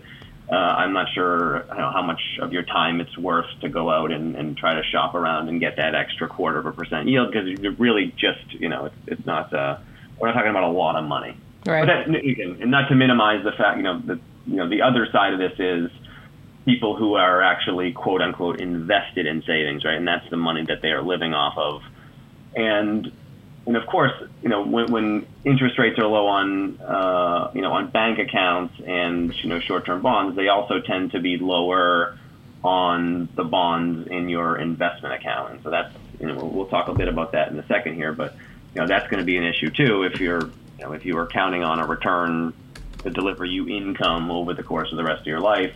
Uh, 0.51 0.57
I'm 0.57 0.93
not 0.93 1.07
sure 1.15 1.65
know, 1.69 1.91
how 1.93 2.03
much 2.03 2.21
of 2.41 2.53
your 2.53 2.65
time 2.65 3.01
it's 3.01 3.17
worth 3.17 3.47
to 3.61 3.69
go 3.69 3.91
out 3.91 4.11
and, 4.11 4.35
and 4.35 4.57
try 4.57 4.75
to 4.75 4.83
shop 4.83 5.15
around 5.15 5.49
and 5.49 5.61
get 5.61 5.77
that 5.77 5.95
extra 5.95 6.27
quarter 6.29 6.59
of 6.59 6.67
a 6.67 6.73
percent 6.73 7.09
yield 7.09 7.31
because 7.31 7.49
you're 7.49 7.73
really 7.73 8.13
just, 8.17 8.53
you 8.53 8.69
know, 8.69 8.87
it's, 8.87 8.97
it's 9.07 9.27
not, 9.27 9.55
uh, 9.55 9.79
we're 10.19 10.29
not 10.29 10.35
talking 10.35 10.51
about 10.51 10.65
a 10.65 10.73
lot 10.73 10.97
of 10.97 11.05
money. 11.05 11.37
Right. 11.65 11.87
But 11.87 11.87
that, 11.87 12.61
and 12.63 12.71
not 12.71 12.89
to 12.89 12.97
minimize 12.97 13.45
the 13.45 13.53
fact, 13.53 13.77
you 13.77 13.85
know, 13.85 14.01
the, 14.01 14.19
you 14.47 14.57
know, 14.57 14.69
the 14.69 14.83
other 14.83 15.07
side 15.13 15.35
of 15.35 15.39
this 15.39 15.53
is, 15.59 15.91
people 16.67 16.95
who 16.95 17.15
are 17.15 17.43
actually 17.43 17.91
quote 17.91 18.21
unquote 18.21 18.61
invested 18.61 19.27
in 19.27 19.43
savings, 19.43 19.85
right? 19.85 19.97
And 19.97 20.07
that's 20.07 20.29
the 20.31 20.37
money 20.37 20.65
that 20.67 20.83
they 20.83 20.89
are 20.89 21.03
living 21.03 21.33
off 21.33 21.57
of. 21.57 21.83
And 22.55 23.11
and 23.71 23.77
of 23.77 23.87
course, 23.87 24.11
you 24.43 24.49
know, 24.49 24.65
when, 24.65 24.91
when 24.91 25.27
interest 25.45 25.79
rates 25.79 25.97
are 25.97 26.05
low 26.05 26.27
on 26.27 26.81
uh, 26.81 27.53
you 27.55 27.63
know 27.63 27.71
on 27.71 27.89
bank 27.89 28.19
accounts 28.19 28.75
and 28.85 29.33
you 29.45 29.49
know 29.49 29.61
short-term 29.61 30.03
bonds, 30.03 30.35
they 30.35 30.49
also 30.49 30.81
tend 30.81 31.13
to 31.13 31.21
be 31.21 31.37
lower 31.37 32.19
on 32.65 33.29
the 33.37 33.45
bonds 33.45 34.09
in 34.09 34.29
your 34.29 34.59
investment 34.59 35.15
account. 35.15 35.53
And 35.53 35.63
so 35.63 35.71
that's 35.71 35.95
you 36.19 36.27
know 36.27 36.45
we'll, 36.45 36.67
talk 36.67 36.89
a 36.89 36.95
bit 36.95 37.07
about 37.07 37.31
that 37.31 37.53
in 37.53 37.59
a 37.61 37.67
second 37.69 37.95
here, 37.95 38.13
but 38.13 38.35
you 38.75 38.81
know 38.81 38.89
that's 38.89 39.09
going 39.09 39.21
to 39.21 39.25
be 39.25 39.37
an 39.37 39.45
issue 39.45 39.71
too 39.71 40.03
if 40.03 40.19
you're 40.19 40.41
you 40.41 40.85
know 40.85 40.93
if 40.93 41.07
you 41.07 41.17
are 41.19 41.29
counting 41.29 41.63
on 41.63 41.79
a 41.79 41.87
return 41.87 42.53
to 43.05 43.11
deliver 43.11 43.45
you 43.45 43.69
income 43.69 44.33
over 44.33 44.53
the 44.53 44.65
course 44.65 44.91
of 44.91 44.97
the 44.97 45.05
rest 45.05 45.21
of 45.21 45.27
your 45.29 45.39
life 45.39 45.73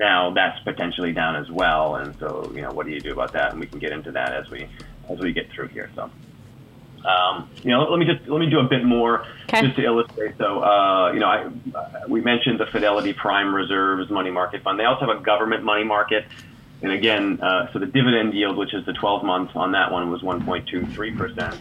now 0.00 0.30
that's 0.32 0.58
potentially 0.64 1.12
down 1.12 1.36
as 1.36 1.48
well. 1.48 1.96
And 1.96 2.16
so, 2.18 2.52
you 2.54 2.62
know, 2.62 2.70
what 2.70 2.86
do 2.86 2.92
you 2.92 3.00
do 3.00 3.12
about 3.12 3.32
that? 3.32 3.50
And 3.50 3.58
we 3.58 3.66
can 3.66 3.80
get 3.80 3.90
into 3.90 4.12
that 4.12 4.32
as 4.32 4.48
we 4.50 4.68
as 5.08 5.18
we 5.18 5.32
get 5.32 5.48
through 5.50 5.68
here. 5.68 5.90
So. 5.94 6.10
Um, 7.04 7.50
you 7.62 7.70
know, 7.70 7.84
let 7.84 7.98
me 7.98 8.06
just 8.06 8.28
let 8.28 8.38
me 8.38 8.50
do 8.50 8.60
a 8.60 8.64
bit 8.64 8.84
more 8.84 9.26
okay. 9.48 9.62
just 9.62 9.76
to 9.76 9.84
illustrate. 9.84 10.36
So, 10.38 10.62
uh, 10.62 11.12
you 11.12 11.20
know, 11.20 11.26
I, 11.26 12.06
we 12.06 12.20
mentioned 12.20 12.60
the 12.60 12.66
Fidelity 12.66 13.12
Prime 13.12 13.54
Reserves 13.54 14.10
money 14.10 14.30
market 14.30 14.62
fund. 14.62 14.78
They 14.78 14.84
also 14.84 15.06
have 15.06 15.16
a 15.16 15.20
government 15.20 15.64
money 15.64 15.84
market, 15.84 16.26
and 16.82 16.92
again, 16.92 17.40
uh, 17.40 17.72
so 17.72 17.78
the 17.78 17.86
dividend 17.86 18.34
yield, 18.34 18.56
which 18.56 18.74
is 18.74 18.84
the 18.86 18.92
12 18.92 19.24
months 19.24 19.52
on 19.54 19.72
that 19.72 19.92
one, 19.92 20.10
was 20.10 20.22
1.23 20.22 21.16
percent, 21.16 21.60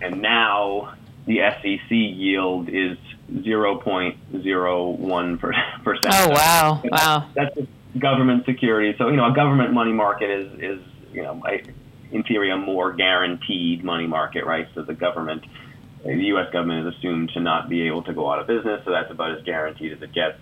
and 0.00 0.20
now 0.20 0.94
the 1.26 1.38
SEC 1.38 1.90
yield 1.90 2.68
is 2.68 2.98
0.01 3.32 5.40
percent. 5.84 6.06
Oh 6.06 6.28
wow! 6.30 6.82
Wow. 6.84 7.28
That's, 7.34 7.54
that's 7.54 7.68
government 7.98 8.46
security. 8.46 8.96
So 8.98 9.08
you 9.08 9.16
know, 9.16 9.30
a 9.30 9.34
government 9.34 9.72
money 9.72 9.92
market 9.92 10.30
is 10.30 10.60
is 10.60 10.80
you 11.12 11.22
know, 11.22 11.40
in 12.12 12.22
theory, 12.22 12.50
a 12.50 12.56
more 12.56 12.92
guaranteed 12.92 13.82
money 13.82 14.06
market, 14.06 14.44
right? 14.44 14.68
So 14.74 14.82
the 14.82 14.94
government, 14.94 15.44
the 16.04 16.14
U.S. 16.14 16.52
government 16.52 16.86
is 16.86 16.94
assumed 16.96 17.30
to 17.34 17.40
not 17.40 17.68
be 17.68 17.86
able 17.86 18.02
to 18.04 18.12
go 18.12 18.30
out 18.30 18.38
of 18.38 18.46
business, 18.46 18.82
so 18.84 18.90
that's 18.90 19.10
about 19.10 19.36
as 19.36 19.42
guaranteed 19.44 19.92
as 19.92 20.02
it 20.02 20.12
gets. 20.12 20.38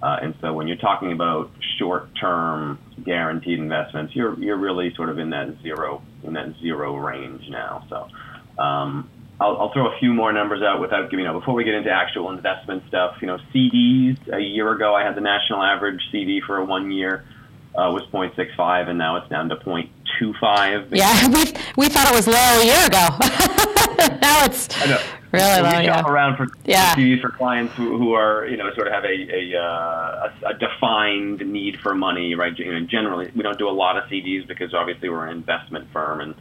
Uh, 0.00 0.16
and 0.22 0.34
so 0.40 0.52
when 0.52 0.68
you're 0.68 0.76
talking 0.76 1.10
about 1.12 1.50
short-term 1.78 2.78
guaranteed 3.04 3.58
investments, 3.58 4.14
you're 4.14 4.38
you're 4.38 4.56
really 4.56 4.94
sort 4.94 5.08
of 5.08 5.18
in 5.18 5.30
that 5.30 5.60
zero 5.60 6.02
in 6.22 6.34
that 6.34 6.54
zero 6.60 6.96
range 6.96 7.42
now. 7.48 7.84
So 7.88 8.62
um, 8.62 9.10
I'll, 9.40 9.56
I'll, 9.56 9.72
throw 9.72 9.92
a 9.92 9.98
few 9.98 10.12
more 10.12 10.32
numbers 10.32 10.62
out 10.62 10.80
without 10.80 11.10
giving, 11.10 11.24
you 11.24 11.32
before 11.32 11.54
we 11.54 11.64
get 11.64 11.74
into 11.74 11.90
actual 11.90 12.30
investment 12.30 12.84
stuff. 12.86 13.16
You 13.20 13.26
know, 13.26 13.38
CDs, 13.52 14.18
a 14.32 14.40
year 14.40 14.70
ago, 14.72 14.94
I 14.94 15.04
had 15.04 15.16
the 15.16 15.20
national 15.20 15.64
average 15.64 16.00
CD 16.12 16.40
for 16.46 16.58
a 16.58 16.64
one 16.64 16.92
year 16.92 17.24
uh, 17.78 17.90
was 17.92 18.02
0.65, 18.12 18.88
and 18.88 18.98
now 18.98 19.16
it's 19.16 19.28
down 19.28 19.48
to 19.48 19.56
0.25. 19.56 20.88
Yeah, 20.90 21.28
we, 21.32 21.44
we 21.76 21.88
thought 21.88 22.08
it 22.08 22.14
was 22.14 22.26
low 22.26 22.34
a 22.34 22.64
year 22.64 22.86
ago. 22.86 23.06
now 24.20 24.44
it's 24.44 24.68
really 25.30 25.54
so 25.54 25.62
low. 25.62 25.78
We 25.78 25.86
shop 25.86 26.06
yeah. 26.06 26.12
around 26.12 26.36
for 26.36 26.48
yeah. 26.64 26.94
CDs 26.94 27.20
for 27.20 27.30
clients 27.30 27.74
who, 27.74 27.96
who 27.96 28.14
are, 28.14 28.46
you 28.46 28.56
know, 28.56 28.72
sort 28.74 28.88
of 28.88 28.92
have 28.92 29.04
a, 29.04 29.08
a, 29.08 29.58
uh, 29.60 30.30
a, 30.42 30.48
a 30.48 30.54
defined 30.54 31.40
need 31.50 31.78
for 31.78 31.94
money, 31.94 32.34
right? 32.34 32.58
You 32.58 32.72
know, 32.72 32.86
generally, 32.86 33.30
we 33.36 33.42
don't 33.42 33.58
do 33.58 33.68
a 33.68 33.70
lot 33.70 33.96
of 33.96 34.04
CDs 34.10 34.46
because 34.48 34.74
obviously 34.74 35.08
we're 35.08 35.26
an 35.26 35.36
investment 35.36 35.88
firm 35.92 36.20
and 36.20 36.34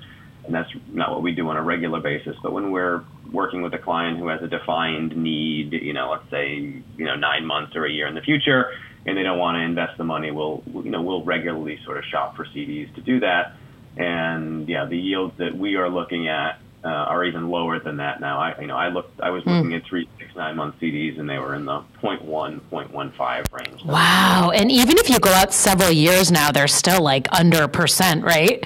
and 0.48 0.56
that's 0.56 0.70
not 0.94 1.12
what 1.12 1.22
we 1.22 1.34
do 1.34 1.48
on 1.50 1.58
a 1.58 1.62
regular 1.62 2.00
basis. 2.00 2.36
But 2.42 2.54
when 2.54 2.72
we're 2.72 3.04
working 3.32 3.62
with 3.62 3.74
a 3.74 3.78
client 3.78 4.18
who 4.18 4.30
has 4.30 4.42
a 4.42 4.48
defined 4.48 5.16
need, 5.16 5.74
you 5.74 5.92
know, 5.92 6.10
let's 6.10 6.30
say 6.32 6.56
you 6.56 7.06
know 7.06 7.16
nine 7.16 7.46
months 7.46 7.76
or 7.76 7.86
a 7.86 7.92
year 7.92 8.08
in 8.08 8.16
the 8.16 8.22
future, 8.22 8.72
and 9.08 9.18
they 9.18 9.24
don't 9.24 9.40
want 9.40 9.56
to 9.56 9.62
invest 9.62 9.98
the 9.98 10.04
money, 10.04 10.32
we'll 10.32 10.62
you 10.68 10.92
know 10.92 11.02
we'll 11.02 11.24
regularly 11.24 11.80
sort 11.86 11.98
of 11.98 12.04
shop 12.06 12.36
for 12.36 12.46
CDs 12.46 12.94
to 12.96 13.02
do 13.02 13.22
that. 13.22 13.54
And 13.96 14.68
yeah, 14.70 14.86
the 14.86 14.98
yields 14.98 15.36
that 15.38 15.58
we 15.58 15.76
are 15.76 15.90
looking 15.90 16.28
at 16.28 16.60
uh, 16.84 16.90
are 16.90 17.24
even 17.24 17.50
lower 17.50 17.80
than 17.80 17.98
that 17.98 18.20
now. 18.20 18.40
I 18.40 18.60
you 18.60 18.68
know 18.68 18.76
I 18.76 18.90
looked 18.90 19.20
I 19.22 19.32
was 19.32 19.44
hmm. 19.44 19.50
looking 19.50 19.72
mm. 19.72 19.78
at 19.78 19.86
three 19.86 20.08
six 20.20 20.36
nine 20.36 20.58
month 20.58 20.76
CDs 20.80 21.18
and 21.20 21.30
they 21.30 21.40
were 21.40 21.56
in 21.56 21.66
the 21.66 21.84
0.1 22.04 22.60
0.15 22.70 23.54
range. 23.54 23.84
Wow! 23.86 24.52
And 24.54 24.72
even 24.72 24.98
if 24.98 25.10
you 25.10 25.20
go 25.20 25.32
out 25.32 25.54
several 25.54 25.92
years 25.92 26.32
now, 26.32 26.52
they're 26.52 26.68
still 26.68 27.02
like 27.02 27.28
under 27.32 27.64
a 27.64 27.70
percent, 27.70 28.24
right? 28.24 28.64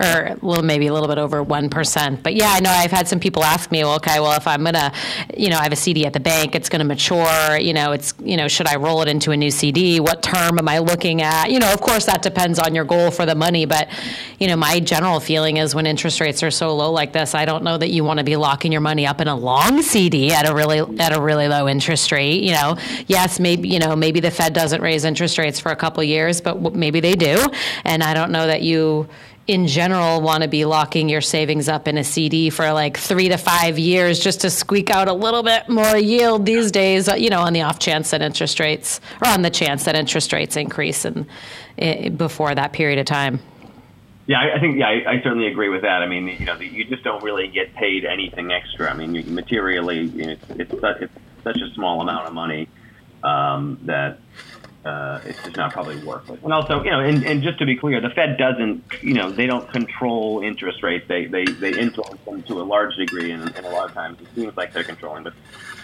Or 0.00 0.36
little, 0.40 0.64
maybe 0.64 0.86
a 0.86 0.92
little 0.92 1.08
bit 1.08 1.18
over 1.18 1.44
1%. 1.44 2.22
But 2.22 2.34
yeah, 2.34 2.48
I 2.48 2.60
know 2.60 2.70
I've 2.70 2.90
had 2.90 3.06
some 3.06 3.20
people 3.20 3.44
ask 3.44 3.70
me, 3.70 3.84
well, 3.84 3.96
okay, 3.96 4.18
well, 4.18 4.32
if 4.32 4.46
I'm 4.46 4.62
going 4.62 4.74
to, 4.74 4.92
you 5.36 5.50
know, 5.50 5.58
I 5.58 5.62
have 5.62 5.72
a 5.72 5.76
CD 5.76 6.06
at 6.06 6.14
the 6.14 6.20
bank, 6.20 6.54
it's 6.54 6.68
going 6.68 6.80
to 6.80 6.86
mature, 6.86 7.58
you 7.58 7.74
know, 7.74 7.92
it's, 7.92 8.14
you 8.20 8.36
know, 8.36 8.48
should 8.48 8.66
I 8.66 8.76
roll 8.76 9.02
it 9.02 9.08
into 9.08 9.30
a 9.30 9.36
new 9.36 9.50
CD? 9.50 10.00
What 10.00 10.22
term 10.22 10.58
am 10.58 10.68
I 10.68 10.78
looking 10.78 11.20
at? 11.20 11.50
You 11.50 11.58
know, 11.58 11.72
of 11.72 11.80
course, 11.82 12.06
that 12.06 12.22
depends 12.22 12.58
on 12.58 12.74
your 12.74 12.84
goal 12.84 13.10
for 13.10 13.26
the 13.26 13.34
money. 13.34 13.66
But, 13.66 13.88
you 14.38 14.46
know, 14.48 14.56
my 14.56 14.80
general 14.80 15.20
feeling 15.20 15.58
is 15.58 15.74
when 15.74 15.86
interest 15.86 16.20
rates 16.20 16.42
are 16.42 16.50
so 16.50 16.74
low 16.74 16.90
like 16.90 17.12
this, 17.12 17.34
I 17.34 17.44
don't 17.44 17.62
know 17.62 17.76
that 17.76 17.90
you 17.90 18.02
want 18.02 18.18
to 18.18 18.24
be 18.24 18.36
locking 18.36 18.72
your 18.72 18.80
money 18.80 19.06
up 19.06 19.20
in 19.20 19.28
a 19.28 19.36
long 19.36 19.82
CD 19.82 20.32
at 20.32 20.48
a 20.48 20.54
really, 20.54 20.78
at 20.98 21.14
a 21.14 21.20
really 21.20 21.46
low 21.48 21.68
interest 21.68 22.10
rate. 22.10 22.42
You 22.42 22.52
know, 22.52 22.78
yes, 23.06 23.38
maybe, 23.38 23.68
you 23.68 23.78
know, 23.78 23.94
maybe 23.94 24.20
the 24.20 24.30
Fed 24.30 24.54
doesn't 24.54 24.80
raise 24.80 25.04
interest 25.04 25.36
rates 25.36 25.60
for 25.60 25.72
a 25.72 25.76
couple 25.76 26.02
years, 26.02 26.40
but 26.40 26.74
maybe 26.74 27.00
they 27.00 27.14
do. 27.14 27.44
And 27.84 28.02
I 28.02 28.14
don't 28.14 28.32
know 28.32 28.46
that 28.46 28.62
you, 28.62 29.08
in 29.50 29.66
general 29.66 30.20
want 30.20 30.44
to 30.44 30.48
be 30.48 30.64
locking 30.64 31.08
your 31.08 31.20
savings 31.20 31.68
up 31.68 31.88
in 31.88 31.98
a 31.98 32.04
CD 32.04 32.50
for 32.50 32.72
like 32.72 32.96
three 32.96 33.28
to 33.28 33.36
five 33.36 33.80
years 33.80 34.20
just 34.20 34.42
to 34.42 34.48
squeak 34.48 34.90
out 34.90 35.08
a 35.08 35.12
little 35.12 35.42
bit 35.42 35.68
more 35.68 35.96
yield 35.96 36.46
these 36.46 36.70
days, 36.70 37.08
you 37.18 37.28
know, 37.28 37.40
on 37.40 37.52
the 37.52 37.60
off 37.60 37.80
chance 37.80 38.10
that 38.12 38.22
interest 38.22 38.60
rates, 38.60 39.00
or 39.20 39.28
on 39.28 39.42
the 39.42 39.50
chance 39.50 39.84
that 39.84 39.96
interest 39.96 40.32
rates 40.32 40.56
increase 40.56 41.04
and 41.04 41.26
eh, 41.78 42.10
before 42.10 42.54
that 42.54 42.72
period 42.72 43.00
of 43.00 43.06
time. 43.06 43.40
Yeah, 44.28 44.38
I, 44.38 44.56
I 44.56 44.60
think 44.60 44.78
yeah, 44.78 44.86
I, 44.86 45.14
I 45.14 45.22
certainly 45.22 45.48
agree 45.48 45.68
with 45.68 45.82
that. 45.82 46.00
I 46.00 46.06
mean, 46.06 46.28
you 46.28 46.46
know, 46.46 46.54
you 46.54 46.84
just 46.84 47.02
don't 47.02 47.24
really 47.24 47.48
get 47.48 47.74
paid 47.74 48.04
anything 48.04 48.52
extra. 48.52 48.88
I 48.88 48.94
mean, 48.94 49.16
you, 49.16 49.24
materially, 49.24 50.02
you 50.02 50.26
know, 50.26 50.32
it's, 50.32 50.44
it's, 50.50 50.72
it's 50.72 51.12
such 51.42 51.60
a 51.60 51.74
small 51.74 52.00
amount 52.00 52.28
of 52.28 52.34
money 52.34 52.68
um, 53.24 53.80
that 53.82 54.20
uh, 54.84 55.20
it's 55.24 55.42
just 55.42 55.56
not 55.56 55.72
probably 55.72 56.02
worth 56.04 56.28
it. 56.30 56.42
And 56.42 56.52
also, 56.52 56.82
you 56.82 56.90
know, 56.90 57.00
and, 57.00 57.24
and 57.24 57.42
just 57.42 57.58
to 57.58 57.66
be 57.66 57.76
clear, 57.76 58.00
the 58.00 58.10
Fed 58.10 58.38
doesn't, 58.38 58.82
you 59.02 59.14
know, 59.14 59.30
they 59.30 59.46
don't 59.46 59.70
control 59.70 60.40
interest 60.40 60.82
rates. 60.82 61.06
They 61.08 61.26
they, 61.26 61.44
they 61.44 61.78
influence 61.78 62.20
them 62.24 62.42
to 62.44 62.60
a 62.60 62.64
large 62.64 62.96
degree, 62.96 63.30
and, 63.30 63.54
and 63.56 63.66
a 63.66 63.70
lot 63.70 63.88
of 63.88 63.94
times 63.94 64.20
it 64.20 64.28
seems 64.34 64.56
like 64.56 64.72
they're 64.72 64.84
controlling, 64.84 65.24
but 65.24 65.34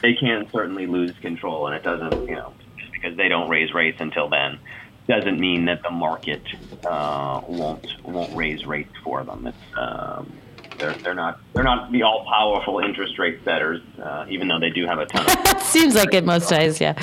they 0.03 0.14
can 0.14 0.49
certainly 0.51 0.86
lose 0.86 1.12
control, 1.20 1.66
and 1.66 1.76
it 1.76 1.82
doesn't, 1.82 2.28
you 2.28 2.36
know, 2.36 2.55
just 2.78 2.92
because 2.92 3.16
they 3.16 3.28
don't 3.28 3.51
raise 3.51 3.74
rates 3.74 4.01
until 4.01 4.28
then 4.28 4.59
doesn't 5.07 5.38
mean 5.38 5.66
that 5.66 5.82
the 5.82 5.90
market 5.90 6.42
uh, 6.84 7.40
won't 7.47 7.86
won't 8.05 8.34
raise 8.34 8.66
rates 8.66 8.92
for 9.05 9.22
them. 9.24 9.47
It's 9.47 9.78
um, 9.78 10.32
they're 10.78 10.94
they're 10.94 11.14
not 11.14 11.40
they're 11.53 11.64
not 11.64 11.92
the 11.92 12.03
all 12.03 12.24
powerful 12.24 12.80
interest 12.80 13.18
rate 13.18 13.40
setters, 13.44 13.80
uh, 14.03 14.26
even 14.28 14.49
though 14.49 14.59
they 14.59 14.70
do 14.70 14.86
have 14.86 14.99
a 14.99 15.07
ton. 15.07 15.26
of 15.26 15.62
Seems 15.62 15.94
like 15.94 16.12
it 16.14 16.24
most 16.24 16.49
days, 16.49 16.80
yeah. 16.80 16.94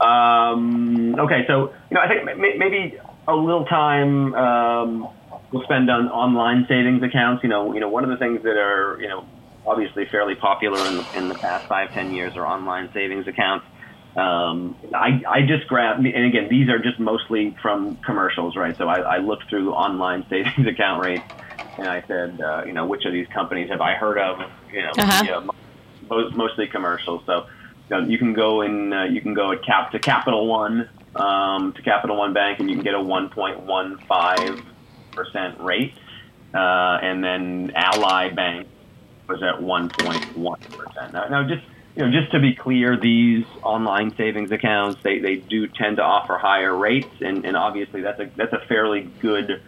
Um, 0.00 1.14
okay, 1.18 1.44
so 1.46 1.72
you 1.90 1.94
know 1.94 2.00
I 2.00 2.08
think 2.08 2.24
maybe 2.38 2.98
a 3.28 3.34
little 3.34 3.64
time 3.64 4.34
um, 4.34 5.08
we'll 5.52 5.62
spend 5.64 5.90
on 5.90 6.08
online 6.08 6.66
savings 6.68 7.02
accounts. 7.02 7.42
You 7.42 7.48
know, 7.48 7.74
you 7.74 7.80
know 7.80 7.88
one 7.88 8.04
of 8.04 8.10
the 8.10 8.16
things 8.16 8.42
that 8.42 8.56
are 8.56 8.98
you 9.00 9.08
know 9.08 9.26
obviously 9.66 10.06
fairly 10.06 10.34
popular 10.34 10.78
in 10.86 10.96
the, 10.96 11.18
in 11.18 11.28
the 11.28 11.34
past 11.34 11.66
five 11.66 11.90
ten 11.92 12.12
years 12.12 12.36
are 12.36 12.46
online 12.46 12.90
savings 12.92 13.26
accounts. 13.28 13.66
Um, 14.16 14.76
I, 14.94 15.22
I 15.28 15.42
just 15.42 15.66
grabbed, 15.66 16.06
and 16.06 16.26
again, 16.26 16.48
these 16.48 16.68
are 16.68 16.78
just 16.78 17.00
mostly 17.00 17.56
from 17.60 17.96
commercials, 17.96 18.54
right? 18.54 18.76
So 18.76 18.86
I, 18.88 19.00
I 19.00 19.18
looked 19.18 19.48
through 19.48 19.72
online 19.72 20.24
savings 20.30 20.66
account 20.66 21.04
rates, 21.04 21.24
and 21.78 21.88
I 21.88 22.02
said, 22.06 22.40
uh, 22.40 22.62
you 22.64 22.72
know, 22.72 22.86
which 22.86 23.04
of 23.06 23.12
these 23.12 23.26
companies 23.28 23.70
have 23.70 23.80
I 23.80 23.94
heard 23.94 24.18
of? 24.18 24.38
You 24.72 24.82
know, 24.82 24.92
uh-huh. 24.96 25.24
yeah, 25.26 26.30
mostly 26.36 26.68
commercials. 26.68 27.22
So 27.26 27.46
you, 27.90 28.18
can 28.18 28.32
go 28.32 28.62
in, 28.62 28.92
uh, 28.92 29.04
you 29.04 29.20
can 29.20 29.34
go 29.34 29.52
at 29.52 29.64
cap 29.64 29.92
to 29.92 29.98
Capital 29.98 30.46
One, 30.46 30.88
um, 31.14 31.72
to 31.74 31.82
Capital 31.82 32.16
One 32.16 32.32
Bank, 32.32 32.60
and 32.60 32.68
you 32.68 32.76
can 32.76 32.84
get 32.84 32.94
a 32.94 32.98
1.15 32.98 34.62
percent 35.14 35.60
rate, 35.60 35.94
uh, 36.52 36.98
and 37.02 37.22
then 37.22 37.72
Ally 37.74 38.30
Bank 38.30 38.68
was 39.28 39.42
at 39.42 39.60
1.1 39.60 40.56
percent. 40.76 41.12
Now, 41.12 41.28
now 41.28 41.48
just 41.48 41.62
you 41.96 42.04
know, 42.04 42.10
just 42.10 42.32
to 42.32 42.40
be 42.40 42.54
clear, 42.56 42.98
these 43.00 43.44
online 43.62 44.14
savings 44.16 44.50
accounts 44.50 45.00
they, 45.04 45.20
they 45.20 45.36
do 45.36 45.68
tend 45.68 45.98
to 45.98 46.02
offer 46.02 46.36
higher 46.36 46.76
rates, 46.76 47.12
and, 47.20 47.44
and 47.44 47.56
obviously 47.56 48.00
that's 48.02 48.18
a 48.18 48.30
that's 48.36 48.52
a 48.52 48.66
fairly 48.66 49.12
good 49.20 49.62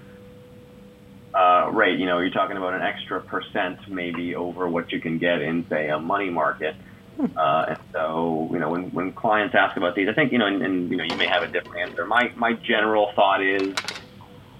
uh, 1.34 1.70
rate. 1.72 2.00
You 2.00 2.06
know, 2.06 2.18
you're 2.18 2.30
talking 2.30 2.56
about 2.56 2.74
an 2.74 2.82
extra 2.82 3.20
percent 3.20 3.78
maybe 3.88 4.34
over 4.34 4.68
what 4.68 4.90
you 4.90 5.00
can 5.00 5.18
get 5.18 5.40
in 5.40 5.66
say 5.68 5.88
a 5.88 6.00
money 6.00 6.30
market. 6.30 6.74
Hmm. 6.74 6.95
Uh, 7.18 7.64
and 7.68 7.78
so, 7.92 8.48
you 8.52 8.58
know, 8.58 8.70
when, 8.70 8.90
when 8.92 9.12
clients 9.12 9.54
ask 9.54 9.76
about 9.76 9.94
these, 9.94 10.08
I 10.08 10.12
think, 10.12 10.32
you 10.32 10.38
know, 10.38 10.46
and, 10.46 10.62
and 10.62 10.90
you 10.90 10.96
know, 10.96 11.04
you 11.04 11.16
may 11.16 11.26
have 11.26 11.42
a 11.42 11.46
different 11.46 11.78
answer. 11.88 12.04
My 12.06 12.30
my 12.36 12.52
general 12.52 13.10
thought 13.16 13.42
is 13.42 13.76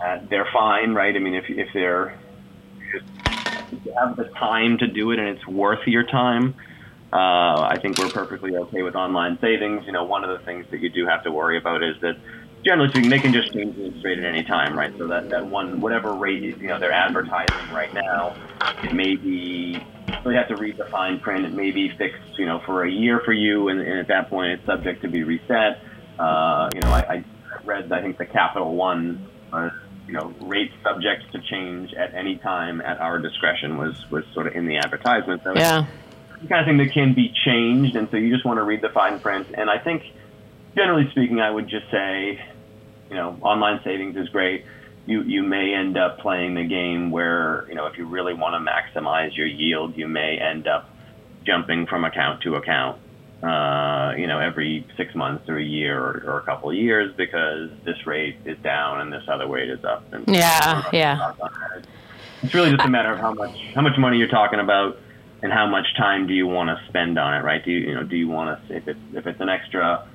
uh, 0.01 0.19
they're 0.29 0.49
fine, 0.53 0.95
right? 0.95 1.15
I 1.15 1.19
mean, 1.19 1.35
if 1.35 1.45
if 1.49 1.69
they're 1.75 2.19
if 3.73 3.85
you 3.85 3.95
have 3.99 4.17
the 4.17 4.25
time 4.39 4.79
to 4.79 4.87
do 4.87 5.11
it 5.11 5.19
and 5.19 5.29
it's 5.29 5.47
worth 5.47 5.87
your 5.87 6.05
time, 6.05 6.55
uh, 7.13 7.17
I 7.17 7.79
think 7.81 7.99
we're 7.99 8.11
perfectly 8.11 8.57
okay 8.57 8.83
with 8.83 8.95
online 8.95 9.39
savings. 9.41 9.85
You 9.87 9.93
know, 9.93 10.05
one 10.05 10.25
of 10.25 10.39
the 10.39 10.45
things 10.45 10.67
that 10.71 10.81
you 10.81 10.89
do 10.89 11.07
have 11.07 11.25
to 11.25 11.33
worry 11.33 11.59
about 11.59 11.83
is 11.83 11.97
that 12.01 12.17
generally 12.65 12.91
speaking, 12.91 13.11
they 13.11 13.21
can 13.21 13.33
just 13.33 13.53
change 13.53 13.77
the 13.77 13.93
rate 14.05 14.19
at 14.19 14.25
any 14.25 14.45
time, 14.45 14.77
right? 14.77 14.93
So 14.99 15.07
that, 15.09 15.31
that 15.31 15.47
one, 15.47 15.81
whatever 15.81 16.15
rate, 16.15 16.43
you 16.43 16.69
know, 16.69 16.79
they're 16.79 16.93
advertising 16.93 17.71
right 17.71 17.93
now, 17.95 18.37
it 18.83 18.93
may 18.93 19.15
be, 19.17 19.87
so 20.23 20.31
you 20.31 20.37
have 20.37 20.49
to 20.49 20.57
read 20.57 20.77
the 20.77 20.87
fine 20.87 21.21
print. 21.21 21.45
It 21.45 21.53
may 21.53 21.71
be 21.71 21.89
fixed, 21.97 22.39
you 22.39 22.47
know, 22.47 22.61
for 22.61 22.85
a 22.85 22.91
year 22.91 23.21
for 23.25 23.33
you, 23.33 23.69
and, 23.69 23.81
and 23.81 23.99
at 23.99 24.09
that 24.09 24.29
point 24.31 24.53
it's 24.53 24.67
subject 24.67 25.03
to 25.03 25.09
be 25.09 25.23
reset. 25.23 25.81
Uh, 26.19 26.71
you 26.75 26.81
know, 26.81 26.91
I, 26.91 27.01
I 27.01 27.25
read, 27.65 27.93
I 27.93 28.01
think 28.01 28.19
the 28.19 28.27
Capital 28.27 28.75
One, 28.75 29.27
uh, 29.53 29.71
you 30.07 30.13
know, 30.13 30.35
rate 30.41 30.73
subject 30.83 31.33
to 31.33 31.41
change 31.41 31.93
at 31.95 32.15
any 32.15 32.37
time 32.37 32.81
at 32.81 33.01
our 33.01 33.19
discretion 33.19 33.77
was, 33.77 34.11
was 34.11 34.25
sort 34.33 34.47
of 34.47 34.55
in 34.55 34.67
the 34.67 34.79
advertisement. 34.79 35.43
So 35.43 35.55
yeah 35.55 35.87
the 36.41 36.49
kind 36.49 36.61
of 36.61 36.67
thing 36.67 36.79
that 36.79 36.93
can 36.93 37.15
be 37.15 37.33
changed, 37.45 37.97
and 37.97 38.09
so 38.11 38.17
you 38.17 38.33
just 38.33 38.45
want 38.45 38.59
to 38.59 38.63
read 38.63 38.83
the 38.83 38.89
fine 38.89 39.21
print. 39.21 39.49
And 39.55 39.71
I 39.71 39.79
think, 39.79 40.03
generally 40.75 41.11
speaking, 41.11 41.41
I 41.41 41.51
would 41.51 41.69
just 41.69 41.91
say, 41.91 42.41
you 43.09 43.17
know, 43.17 43.39
online 43.41 43.81
savings 43.85 44.17
is 44.17 44.29
great. 44.29 44.65
You 45.07 45.23
you 45.23 45.43
may 45.43 45.75
end 45.75 45.97
up 45.97 46.19
playing 46.19 46.55
the 46.55 46.65
game 46.65 47.11
where 47.11 47.67
you 47.69 47.75
know 47.75 47.87
if 47.87 47.97
you 47.97 48.07
really 48.07 48.35
want 48.35 48.55
to 48.55 48.71
maximize 48.71 49.37
your 49.37 49.47
yield, 49.47 49.97
you 49.97 50.09
may 50.09 50.39
end 50.39 50.67
up 50.67 50.91
jumping 51.45 51.87
from 51.87 52.05
account 52.05 52.43
to 52.43 52.57
account. 52.57 53.01
Uh, 53.43 54.15
you 54.17 54.27
know, 54.27 54.41
every 54.41 54.87
six 54.97 55.15
months 55.15 55.49
or 55.49 55.59
a 55.59 55.63
year 55.63 56.03
or, 56.03 56.25
or 56.27 56.39
a 56.39 56.43
couple 56.43 56.71
of 56.71 56.75
years 56.75 57.15
because 57.17 57.71
this 57.85 58.07
rate 58.07 58.37
is 58.47 58.57
down 58.59 59.01
and 59.01 59.13
this 59.13 59.23
other 59.29 59.47
rate 59.47 59.69
is 59.69 59.85
up. 59.85 60.11
And 60.13 60.27
yeah, 60.27 60.89
yeah. 60.93 61.33
It's 62.43 62.55
really 62.55 62.71
just 62.71 62.85
a 62.85 62.89
matter 62.89 63.13
of 63.13 63.19
how 63.19 63.35
much 63.35 63.55
how 63.75 63.83
much 63.83 63.99
money 63.99 64.17
you're 64.17 64.29
talking 64.29 64.59
about 64.59 64.99
and 65.43 65.53
how 65.53 65.67
much 65.67 65.87
time 65.97 66.27
do 66.27 66.35
you 66.35 66.47
want 66.47 66.71
to 66.71 66.89
spend 66.89 67.19
on 67.19 67.35
it, 67.35 67.45
right? 67.45 67.65
Do 67.65 67.71
you, 67.71 67.89
you 67.89 67.95
know, 67.95 68.03
do 68.03 68.17
you 68.17 68.29
want 68.29 68.67
to, 68.69 68.77
if 68.77 68.89
it's, 68.89 68.99
if 69.13 69.27
it's 69.27 69.41
an 69.41 69.49
extra 69.49 70.09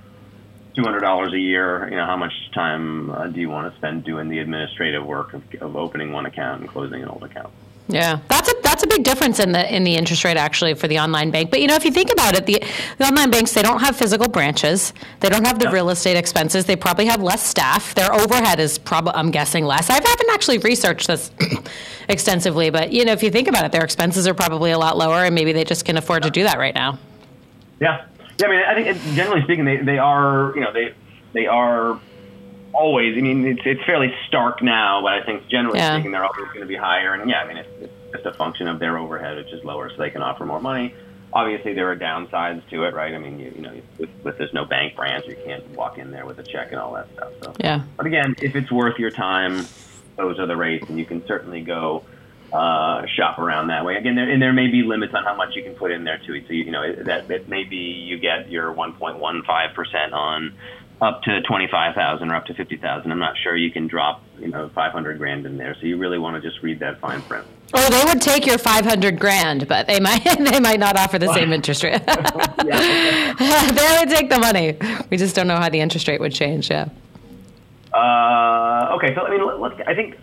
$200 0.76 1.34
a 1.34 1.40
year, 1.40 1.90
you 1.90 1.98
know, 1.98 2.06
how 2.06 2.18
much 2.18 2.34
time 2.54 3.10
uh, 3.12 3.28
do 3.28 3.40
you 3.40 3.50
want 3.50 3.72
to 3.72 3.78
spend 3.78 4.04
doing 4.04 4.30
the 4.30 4.40
administrative 4.40 5.06
work 5.06 5.34
of, 5.34 5.44
of 5.62 5.76
opening 5.76 6.12
one 6.12 6.26
account 6.26 6.62
and 6.62 6.70
closing 6.70 7.02
an 7.02 7.10
old 7.10 7.24
account? 7.24 7.52
Yeah, 7.88 8.20
that's 8.30 8.50
a 8.50 8.56
that's 8.64 8.84
a 8.84 8.88
big 8.88 9.04
difference 9.04 9.40
in 9.40 9.52
the 9.52 9.76
in 9.76 9.84
the 9.84 9.96
interest 9.96 10.24
rate 10.24 10.38
actually 10.38 10.76
for 10.76 10.88
the 10.88 11.00
online 11.00 11.30
bank. 11.30 11.52
But 11.52 11.60
you 11.60 11.68
know, 11.68 11.76
if 11.76 11.84
you 11.84 11.92
think 11.92 12.12
about 12.12 12.36
it, 12.36 12.46
the, 12.46 12.64
the 12.98 13.06
online 13.06 13.32
banks 13.32 13.54
they 13.54 13.62
don't 13.62 13.82
have 13.82 13.98
physical 13.98 14.30
branches, 14.30 14.94
they 15.20 15.28
don't 15.28 15.46
have 15.46 15.60
the 15.60 15.70
real 15.70 15.90
estate 15.90 16.16
expenses, 16.16 16.66
they 16.66 16.78
probably 16.78 17.06
have 17.06 17.22
less 17.22 17.46
staff. 17.46 17.94
Their 17.94 18.14
overhead 18.14 18.60
is 18.60 18.78
probably 18.78 19.14
I'm 19.16 19.30
guessing 19.30 19.66
less. 19.66 19.90
I 19.90 19.96
haven't 19.96 20.30
actually 20.32 20.60
researched 20.60 21.08
this 21.08 21.32
extensively, 22.08 22.70
but 22.70 22.94
you 22.94 23.04
know, 23.04 23.12
if 23.12 23.24
you 23.24 23.32
think 23.32 23.50
about 23.50 23.66
it, 23.66 23.74
their 23.74 23.84
expenses 23.84 24.26
are 24.26 24.34
probably 24.34 24.72
a 24.72 24.78
lot 24.78 24.98
lower, 24.98 25.26
and 25.26 25.36
maybe 25.36 25.52
they 25.52 25.66
just 25.66 25.84
can 25.84 25.98
afford 25.98 26.24
to 26.24 26.30
do 26.30 26.44
that 26.44 26.60
right 26.60 26.76
now. 26.76 26.98
Yeah, 27.82 28.06
yeah. 28.42 28.48
I 28.48 28.76
mean, 28.76 28.88
I 28.88 28.94
think 28.94 29.16
generally 29.16 29.42
speaking, 29.44 29.66
they 29.66 29.78
they 29.78 29.98
are 29.98 30.54
you 30.56 30.62
know 30.62 30.74
they 30.74 30.94
they 31.34 31.48
are 31.48 32.00
always. 32.74 33.18
I 33.18 33.22
mean, 33.22 33.46
it's 33.46 33.62
it's 33.66 33.84
fairly 33.86 34.14
stark 34.28 34.62
now, 34.62 35.02
but 35.02 35.14
I 35.14 35.24
think 35.24 35.48
generally 35.48 35.80
yeah. 35.80 35.94
speaking, 35.94 36.12
they're 36.12 36.24
always 36.24 36.48
going 36.48 36.62
to 36.62 36.66
be 36.66 36.76
higher. 36.76 37.14
And 37.14 37.30
yeah, 37.30 37.42
I 37.42 37.48
mean, 37.48 37.58
it's, 37.58 37.70
it's 37.82 37.94
just 38.14 38.26
a 38.26 38.34
function 38.34 38.68
of 38.68 38.80
their 38.80 38.98
overhead, 38.98 39.38
which 39.38 39.54
is 39.54 39.64
lower, 39.64 39.90
so 39.90 39.98
they 39.98 40.10
can 40.10 40.22
offer 40.22 40.46
more 40.46 40.62
money. 40.62 40.94
Obviously, 41.34 41.74
there 41.74 41.90
are 41.90 41.96
downsides 41.96 42.68
to 42.70 42.84
it, 42.84 42.94
right? 42.94 43.14
I 43.14 43.18
mean, 43.18 43.40
you, 43.40 43.54
you 43.56 43.62
know, 43.62 43.74
with, 43.98 44.10
with 44.22 44.38
there's 44.38 44.54
no 44.54 44.66
bank 44.66 44.98
branch, 44.98 45.26
you 45.28 45.38
can't 45.46 45.66
walk 45.70 45.98
in 45.98 46.12
there 46.12 46.26
with 46.26 46.40
a 46.40 46.44
check 46.44 46.72
and 46.72 46.80
all 46.80 46.94
that 46.94 47.08
stuff. 47.14 47.32
So, 47.42 47.54
yeah. 47.58 47.84
But 47.96 48.06
again, 48.06 48.36
if 48.42 48.54
it's 48.54 48.70
worth 48.70 49.00
your 49.00 49.12
time, 49.12 49.66
those 50.18 50.40
are 50.40 50.46
the 50.46 50.58
rates, 50.58 50.90
and 50.90 51.00
you 51.00 51.06
can 51.06 51.26
certainly 51.26 51.62
go 51.62 52.04
uh, 52.54 53.06
shop 53.16 53.40
around 53.40 53.68
that 53.68 53.86
way. 53.86 53.96
Again, 53.96 54.16
there, 54.16 54.30
and 54.30 54.42
there 54.42 54.54
may 54.54 54.68
be 54.68 54.84
limits 54.84 55.14
on 55.14 55.24
how 55.24 55.36
much 55.36 55.56
you 55.56 55.64
can 55.64 55.74
put 55.74 55.92
in 55.92 56.04
there 56.04 56.20
too. 56.26 56.42
So 56.48 56.54
you, 56.54 56.66
you 56.66 56.72
know 56.72 57.04
that 57.04 57.30
it 57.32 57.48
maybe 57.48 57.76
you 57.76 58.20
get 58.20 58.50
your 58.52 58.74
1.15 58.74 59.74
percent 59.74 60.14
on 60.14 60.54
up 61.02 61.24
to 61.24 61.42
25,000 61.42 62.30
or 62.30 62.36
up 62.36 62.46
to 62.46 62.54
50,000. 62.54 63.12
I'm 63.12 63.18
not 63.18 63.36
sure 63.36 63.56
you 63.56 63.72
can 63.72 63.88
drop, 63.88 64.24
you 64.40 64.48
know, 64.50 64.70
500 64.70 65.18
grand 65.18 65.48
in 65.48 65.58
there. 65.58 65.76
So 65.80 65.88
you 65.88 65.98
really 65.98 66.20
want 66.20 66.42
to 66.42 66.48
just 66.48 66.62
read 66.62 66.80
that 66.80 67.00
fine 67.00 67.24
print. 67.24 67.48
Oh, 67.74 67.90
they 67.90 68.04
would 68.06 68.22
take 68.22 68.46
your 68.46 68.60
500 68.60 69.20
grand, 69.20 69.68
but 69.68 69.88
they 69.88 70.00
might 70.00 70.24
they 70.40 70.60
might 70.60 70.80
not 70.80 70.98
offer 70.98 71.18
the 71.18 71.34
same 71.34 71.54
interest 71.58 71.84
rate. 71.84 72.06
they 72.06 72.14
would 74.00 74.10
take 74.10 74.30
the 74.30 74.38
money. 74.40 74.78
We 75.10 75.18
just 75.18 75.36
don't 75.36 75.48
know 75.48 75.58
how 75.58 75.70
the 75.70 75.80
interest 75.80 76.08
rate 76.08 76.20
would 76.20 76.34
change. 76.34 76.70
Yeah. 76.70 76.90
Uh, 77.94 78.96
okay, 78.96 79.14
so 79.16 79.22
I 79.22 79.30
mean, 79.30 79.60
let, 79.60 79.88
I 79.88 79.96
think 79.96 80.18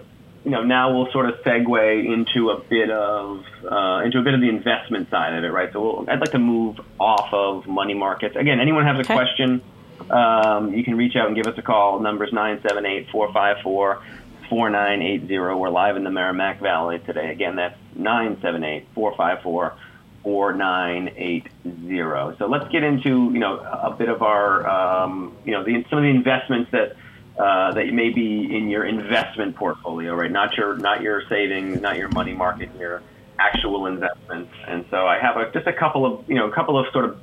you 0.48 0.54
know 0.54 0.62
now 0.62 0.96
we'll 0.96 1.12
sort 1.12 1.28
of 1.28 1.34
segue 1.44 2.10
into 2.10 2.48
a 2.48 2.58
bit 2.58 2.90
of 2.90 3.44
uh, 3.70 4.00
into 4.02 4.18
a 4.18 4.22
bit 4.22 4.32
of 4.32 4.40
the 4.40 4.48
investment 4.48 5.10
side 5.10 5.34
of 5.34 5.44
it, 5.44 5.48
right? 5.48 5.70
So 5.74 5.82
we'll, 5.82 6.08
I'd 6.08 6.20
like 6.20 6.30
to 6.30 6.38
move 6.38 6.80
off 6.98 7.34
of 7.34 7.66
money 7.66 7.92
markets. 7.92 8.34
Again, 8.34 8.58
anyone 8.58 8.84
has 8.84 8.96
a 8.96 9.00
okay. 9.00 9.14
question? 9.14 9.60
Um, 10.08 10.72
you 10.72 10.84
can 10.84 10.96
reach 10.96 11.16
out 11.16 11.26
and 11.26 11.36
give 11.36 11.46
us 11.46 11.58
a 11.58 11.62
call. 11.62 12.00
Numbers 12.00 12.32
978 12.32 13.10
454 13.10 14.02
4980. 14.48 15.38
We're 15.38 15.68
live 15.68 15.96
in 15.96 16.04
the 16.04 16.10
Merrimack 16.10 16.62
Valley 16.62 16.98
today. 17.00 17.30
Again, 17.30 17.56
that's 17.56 17.76
978 17.94 18.86
454 18.94 19.76
4980. 20.22 22.36
So 22.38 22.46
let's 22.46 22.72
get 22.72 22.84
into, 22.84 23.30
you 23.34 23.38
know, 23.38 23.58
a 23.58 23.90
bit 23.90 24.08
of 24.08 24.22
our, 24.22 24.66
um, 24.66 25.36
you 25.44 25.52
know, 25.52 25.62
the, 25.62 25.84
some 25.90 25.98
of 25.98 26.04
the 26.04 26.10
investments 26.10 26.70
that 26.72 26.96
uh, 27.38 27.72
that 27.72 27.86
may 27.92 28.10
be 28.10 28.56
in 28.56 28.68
your 28.68 28.84
investment 28.84 29.56
portfolio, 29.56 30.14
right? 30.14 30.30
Not 30.30 30.56
your 30.56 30.76
not 30.76 31.02
your 31.02 31.22
savings, 31.28 31.80
not 31.80 31.96
your 31.96 32.08
money 32.08 32.34
market, 32.34 32.70
your 32.78 33.02
actual 33.38 33.86
investments. 33.86 34.52
And 34.66 34.84
so 34.90 35.06
I 35.06 35.18
have 35.18 35.36
a, 35.36 35.50
just 35.52 35.66
a 35.66 35.72
couple 35.72 36.04
of 36.04 36.28
you 36.28 36.34
know 36.34 36.50
a 36.50 36.54
couple 36.54 36.78
of 36.78 36.86
sort 36.92 37.04
of 37.04 37.20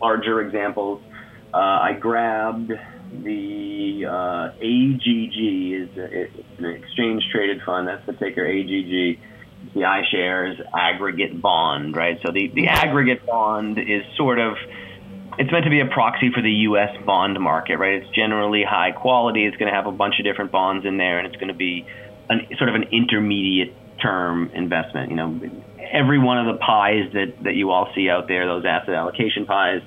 larger 0.00 0.40
examples. 0.40 1.02
Uh, 1.52 1.58
I 1.58 1.92
grabbed 1.94 2.72
the 3.12 4.06
uh, 4.06 4.50
AGG 4.56 5.36
is 5.72 6.28
an 6.58 6.64
exchange 6.64 7.24
traded 7.32 7.62
fund. 7.62 7.88
That's 7.88 8.04
the 8.06 8.12
ticker 8.12 8.46
AGG. 8.46 9.20
The 9.74 9.80
iShares 9.80 10.60
aggregate 10.74 11.40
bond, 11.40 11.96
right? 11.96 12.20
So 12.24 12.30
the, 12.30 12.48
the 12.48 12.68
aggregate 12.68 13.26
bond 13.26 13.78
is 13.78 14.02
sort 14.16 14.38
of 14.38 14.56
it's 15.38 15.52
meant 15.52 15.64
to 15.64 15.70
be 15.70 15.80
a 15.80 15.86
proxy 15.86 16.30
for 16.34 16.40
the 16.40 16.50
U.S. 16.50 16.96
bond 17.04 17.38
market, 17.38 17.76
right? 17.76 18.02
It's 18.02 18.10
generally 18.14 18.64
high 18.64 18.92
quality. 18.92 19.44
It's 19.44 19.56
going 19.56 19.70
to 19.70 19.76
have 19.76 19.86
a 19.86 19.92
bunch 19.92 20.18
of 20.18 20.24
different 20.24 20.50
bonds 20.50 20.86
in 20.86 20.96
there, 20.96 21.18
and 21.18 21.26
it's 21.26 21.36
going 21.36 21.48
to 21.48 21.54
be 21.54 21.86
an, 22.30 22.46
sort 22.56 22.68
of 22.68 22.74
an 22.74 22.84
intermediate 22.92 23.74
term 24.00 24.50
investment. 24.54 25.10
You 25.10 25.16
know, 25.16 25.40
every 25.92 26.18
one 26.18 26.38
of 26.38 26.54
the 26.54 26.58
pies 26.58 27.12
that, 27.12 27.42
that 27.42 27.54
you 27.54 27.70
all 27.70 27.92
see 27.94 28.08
out 28.08 28.28
there, 28.28 28.46
those 28.46 28.64
asset 28.64 28.94
allocation 28.94 29.46
pies, 29.46 29.82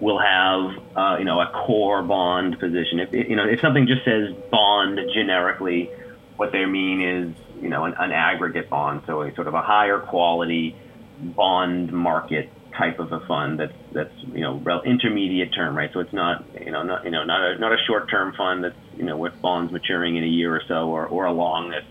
will 0.00 0.18
have 0.18 0.78
uh, 0.96 1.16
you 1.18 1.24
know 1.24 1.40
a 1.40 1.50
core 1.66 2.02
bond 2.02 2.58
position. 2.58 3.00
If 3.00 3.12
you 3.12 3.36
know 3.36 3.48
if 3.48 3.60
something 3.60 3.86
just 3.86 4.04
says 4.04 4.34
bond 4.50 4.98
generically, 5.14 5.90
what 6.36 6.52
they 6.52 6.64
mean 6.64 7.02
is 7.02 7.62
you 7.62 7.68
know 7.68 7.84
an, 7.84 7.94
an 7.98 8.12
aggregate 8.12 8.70
bond, 8.70 9.02
so 9.06 9.22
a 9.22 9.34
sort 9.34 9.48
of 9.48 9.54
a 9.54 9.62
higher 9.62 9.98
quality 9.98 10.76
bond 11.20 11.92
market 11.92 12.50
type 12.76 13.00
of 13.00 13.12
a 13.12 13.20
fund 13.26 13.58
that's 13.58 13.72
that's 13.92 14.12
you 14.22 14.40
know 14.40 14.62
intermediate 14.84 15.54
term, 15.54 15.76
right? 15.76 15.90
So 15.92 16.00
it's 16.00 16.12
not 16.12 16.44
you 16.60 16.70
know 16.70 16.82
not 16.82 17.04
you 17.04 17.10
know 17.10 17.24
not 17.24 17.40
a 17.42 17.58
not 17.58 17.72
a 17.72 17.76
short 17.86 18.10
term 18.10 18.34
fund 18.36 18.64
that's 18.64 18.76
you 18.92 19.04
know 19.04 19.16
with 19.16 19.32
bonds 19.40 19.72
maturing 19.72 20.16
in 20.16 20.24
a 20.24 20.28
year 20.28 20.54
or 20.54 20.62
so, 20.66 20.88
or 20.88 21.06
or 21.06 21.26
a 21.26 21.32
long 21.32 21.70
that's 21.70 21.86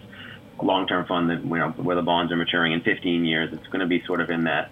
long 0.61 0.87
term 0.87 1.05
fund 1.07 1.29
that 1.29 1.43
you 1.43 1.57
know 1.57 1.73
where 1.77 1.95
the 1.95 2.01
bonds 2.01 2.31
are 2.31 2.35
maturing 2.35 2.73
in 2.73 2.81
15 2.81 3.25
years. 3.25 3.49
It's 3.53 3.67
going 3.67 3.81
to 3.81 3.87
be 3.87 4.03
sort 4.05 4.21
of 4.21 4.29
in 4.29 4.45
that 4.45 4.71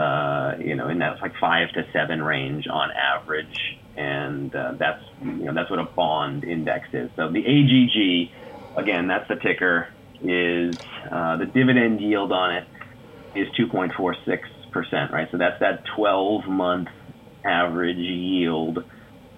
uh, 0.00 0.54
you 0.58 0.74
know 0.74 0.88
in 0.88 0.98
that 0.98 1.20
like 1.22 1.32
five 1.40 1.68
to 1.74 1.86
seven 1.92 2.22
range 2.22 2.66
on 2.70 2.90
average, 2.90 3.56
and 3.96 4.54
uh, 4.54 4.72
that's 4.78 5.02
you 5.20 5.44
know 5.44 5.54
that's 5.54 5.70
what 5.70 5.78
a 5.78 5.88
bond 5.96 6.44
index 6.44 6.88
is. 6.92 7.10
So 7.16 7.30
the 7.30 7.40
AGG, 7.40 8.30
again, 8.76 9.08
that's 9.08 9.28
the 9.28 9.36
ticker. 9.36 9.88
Is 10.20 10.78
uh, 11.10 11.36
the 11.36 11.46
dividend 11.46 12.00
yield 12.00 12.32
on 12.32 12.54
it 12.54 12.64
is 13.34 13.48
2.46 13.58 14.38
percent, 14.74 15.10
right? 15.10 15.30
So 15.30 15.38
that's 15.38 15.58
that 15.60 15.86
12 15.96 16.46
month 16.46 16.88
average 17.42 17.96
yield 17.96 18.84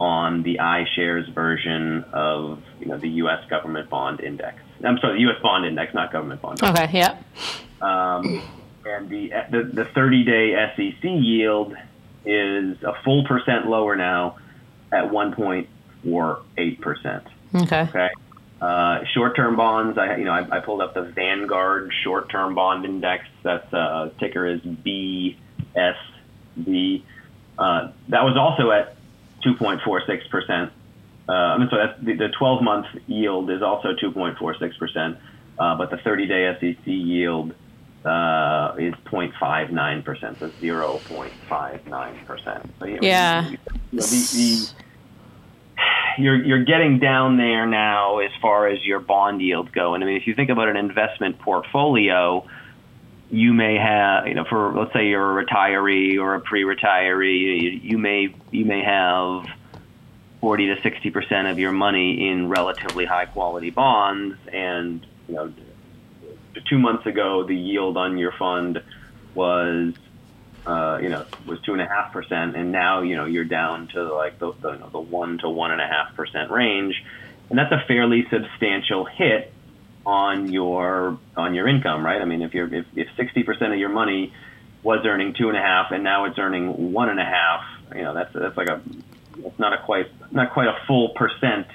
on 0.01 0.43
the 0.43 0.59
iShares 0.61 1.32
version 1.32 2.05
of 2.12 2.62
you 2.80 2.87
know 2.87 2.99
the 2.99 3.09
U.S. 3.22 3.49
government 3.49 3.89
bond 3.89 4.20
index. 4.20 4.59
I'm 4.84 4.99
sorry, 4.99 5.14
the 5.14 5.20
U.S. 5.20 5.41
bond 5.41 5.64
index, 5.64 5.95
not 5.95 6.12
government 6.12 6.43
bond. 6.43 6.62
Okay, 6.62 6.91
yeah. 6.93 7.18
Um, 7.80 8.43
and 8.84 9.09
the, 9.09 9.30
the 9.51 9.70
the 9.72 9.84
30 9.84 10.24
day 10.24 10.72
SEC 10.76 11.03
yield 11.05 11.74
is 12.24 12.82
a 12.82 12.95
full 13.05 13.24
percent 13.26 13.68
lower 13.68 13.95
now 13.95 14.39
at 14.93 15.11
1.48 15.11 16.80
percent. 16.80 17.24
Okay. 17.55 17.82
Okay. 17.82 18.09
Uh, 18.61 19.05
short-term 19.13 19.55
bonds, 19.57 19.99
I 19.99 20.17
you 20.17 20.25
know 20.25 20.33
I, 20.33 20.57
I, 20.57 20.61
pulled 20.61 20.81
up 20.81 20.95
the 20.95 21.03
Vanguard 21.03 21.93
short-term 22.03 22.55
bond 22.55 22.87
index. 22.87 23.27
That's 23.43 23.71
uh, 23.73 24.09
ticker 24.19 24.47
is 24.47 24.63
BSV. 24.63 25.37
Uh, 27.59 27.93
that 28.09 28.23
was 28.25 28.39
also 28.39 28.71
at 28.71 28.97
2.46 29.45 30.31
percent. 30.31 30.73
Uh, 31.29 31.33
I 31.33 31.59
mean, 31.59 31.69
so 31.71 31.77
that's 31.77 32.01
the, 32.03 32.15
the 32.15 32.29
12-month 32.41 32.87
yield 33.07 33.51
is 33.51 33.61
also 33.61 33.95
2.46 33.95 34.79
percent, 34.79 35.19
uh, 35.59 35.77
but 35.77 35.91
the 35.91 35.97
30-day 35.97 36.57
SEC 36.59 36.87
yield 36.87 37.53
uh, 38.07 38.75
is 38.79 38.95
0.59 39.05 40.05
percent, 40.05 40.39
so 40.39 40.49
0.59 40.49 42.27
percent. 42.27 42.73
So, 42.79 42.87
yeah. 42.87 43.51
You 43.51 43.59
know, 43.93 44.03
the, 44.03 44.29
the 44.33 44.86
you're 46.19 46.45
you're 46.45 46.64
getting 46.64 46.99
down 46.99 47.37
there 47.37 47.67
now 47.67 48.19
as 48.19 48.31
far 48.41 48.69
as 48.69 48.85
your 48.85 49.01
bond 49.01 49.41
yields 49.41 49.71
go. 49.71 49.95
And 49.95 50.03
I 50.03 50.07
mean, 50.07 50.17
if 50.17 50.27
you 50.27 50.35
think 50.35 50.51
about 50.51 50.69
an 50.69 50.77
investment 50.77 51.39
portfolio, 51.39 52.47
you 53.31 53.53
may 53.53 53.77
have, 53.77 54.27
you 54.27 54.35
know, 54.35 54.45
for 54.45 54.73
let's 54.73 54.93
say 54.93 55.09
you're 55.09 55.39
a 55.39 55.45
retiree 55.45 56.21
or 56.21 56.35
a 56.35 56.41
pre-retiree, 56.41 57.62
you, 57.62 57.71
you 57.83 57.99
may 57.99 58.35
you 58.51 58.64
may 58.64 58.83
have 58.83 59.47
40 60.41 60.75
to 60.75 60.83
60 60.83 61.11
percent 61.11 61.49
of 61.49 61.59
your 61.59 61.73
money 61.73 62.29
in 62.29 62.49
relatively 62.49 63.05
high 63.05 63.27
quality 63.27 63.71
bonds, 63.71 64.37
and 64.53 65.07
you 65.29 65.35
know, 65.35 65.53
two 66.69 66.79
months 66.79 67.07
ago 67.07 67.45
the 67.45 67.57
yield 67.57 67.97
on 67.97 68.19
your 68.19 68.33
fund 68.33 68.83
was 69.35 69.95
uh, 70.67 70.99
you 71.01 71.09
know, 71.09 71.27
was 71.47 71.61
two 71.64 71.73
and 71.73 71.81
a 71.81 71.87
half 71.87 72.12
percent, 72.12 72.57
and 72.57 72.73
now 72.73 73.03
you 73.03 73.17
know 73.17 73.25
you're 73.25 73.45
down 73.45 73.89
to 73.95 74.14
like 74.14 74.39
the, 74.39 74.53
the, 74.61 74.89
the 74.93 75.01
one 75.01 75.39
to 75.39 75.49
one 75.49 75.71
and 75.71 75.81
a 75.81 75.87
half 75.87 76.14
percent 76.17 76.51
range, 76.51 76.95
and 77.49 77.59
that's 77.59 77.73
a 77.73 77.85
fairly 77.87 78.25
substantial 78.31 79.05
hit 79.05 79.53
on 80.05 80.51
your 80.51 81.19
on 81.37 81.55
your 81.55 81.69
income, 81.69 82.05
right? 82.05 82.21
I 82.21 82.25
mean, 82.25 82.43
if 82.43 82.53
you're 82.53 82.73
if 82.73 82.87
if 82.95 83.09
sixty 83.17 83.45
percent 83.45 83.73
of 83.73 83.79
your 83.79 83.91
money 83.91 84.33
was 84.83 85.05
earning 85.05 85.35
two 85.39 85.49
and 85.49 85.57
a 85.57 85.61
half, 85.61 85.93
and 85.93 86.03
now 86.03 86.25
it's 86.25 86.39
earning 86.39 86.93
one 86.93 87.11
and 87.11 87.21
a 87.21 87.25
half, 87.25 87.62
you 87.95 88.03
know, 88.03 88.14
that's 88.14 88.33
that's 88.35 88.57
like 88.57 88.69
a 88.69 88.83
it's 89.39 89.59
not 89.59 89.73
a 89.73 89.85
quite 89.85 90.07
not 90.33 90.53
quite 90.53 90.69
a 90.69 90.77
full 90.89 91.11
percent 91.11 91.69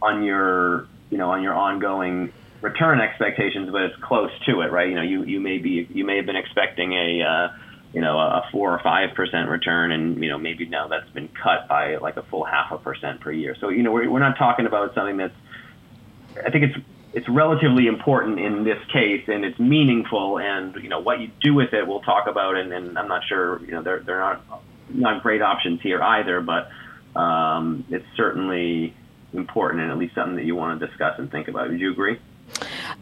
on 0.00 0.22
your 0.22 0.88
you 1.10 1.18
know 1.18 1.30
on 1.30 1.42
your 1.42 1.54
ongoing 1.54 2.32
return 2.62 3.00
expectations, 3.00 3.68
but 3.70 3.82
it's 3.82 3.96
close 4.02 4.30
to 4.46 4.60
it, 4.62 4.72
right? 4.72 4.88
You 4.88 4.94
know, 4.94 5.02
you 5.02 5.24
you 5.24 5.40
may 5.40 5.58
be 5.58 5.86
you 5.90 6.04
may 6.04 6.16
have 6.16 6.26
been 6.26 6.36
expecting 6.36 6.92
a 6.92 7.22
uh, 7.22 7.48
you 7.92 8.00
know, 8.00 8.18
a 8.18 8.44
four 8.52 8.72
or 8.72 8.80
five 8.80 9.14
percent 9.14 9.48
return, 9.48 9.92
and 9.92 10.22
you 10.22 10.28
know, 10.28 10.38
maybe 10.38 10.66
now 10.66 10.88
that's 10.88 11.08
been 11.10 11.28
cut 11.28 11.68
by 11.68 11.96
like 11.96 12.16
a 12.16 12.22
full 12.22 12.44
half 12.44 12.70
a 12.72 12.78
percent 12.78 13.20
per 13.20 13.32
year. 13.32 13.56
So 13.60 13.68
you 13.68 13.82
know, 13.82 13.92
we're 13.92 14.10
we're 14.10 14.20
not 14.20 14.38
talking 14.38 14.66
about 14.66 14.94
something 14.94 15.16
that's. 15.16 15.34
I 16.44 16.50
think 16.50 16.64
it's 16.64 16.86
it's 17.14 17.28
relatively 17.30 17.86
important 17.86 18.38
in 18.38 18.64
this 18.64 18.78
case, 18.92 19.24
and 19.26 19.44
it's 19.44 19.58
meaningful, 19.58 20.38
and 20.38 20.74
you 20.82 20.90
know, 20.90 21.00
what 21.00 21.20
you 21.20 21.30
do 21.40 21.54
with 21.54 21.72
it, 21.72 21.86
we'll 21.86 22.02
talk 22.02 22.26
about, 22.26 22.56
and, 22.56 22.70
and 22.72 22.98
I'm 22.98 23.08
not 23.08 23.22
sure, 23.26 23.64
you 23.64 23.72
know, 23.72 23.82
they're 23.82 24.00
they're 24.00 24.18
not 24.18 24.62
not 24.90 25.22
great 25.22 25.40
options 25.40 25.80
here 25.80 26.02
either, 26.02 26.40
but 26.42 26.68
um, 27.18 27.86
it's 27.88 28.04
certainly 28.16 28.94
important 29.32 29.82
and 29.82 29.90
at 29.90 29.98
least 29.98 30.14
something 30.14 30.36
that 30.36 30.44
you 30.44 30.54
want 30.54 30.78
to 30.78 30.86
discuss 30.86 31.18
and 31.18 31.30
think 31.30 31.48
about. 31.48 31.70
Would 31.70 31.80
you 31.80 31.90
agree? 31.90 32.18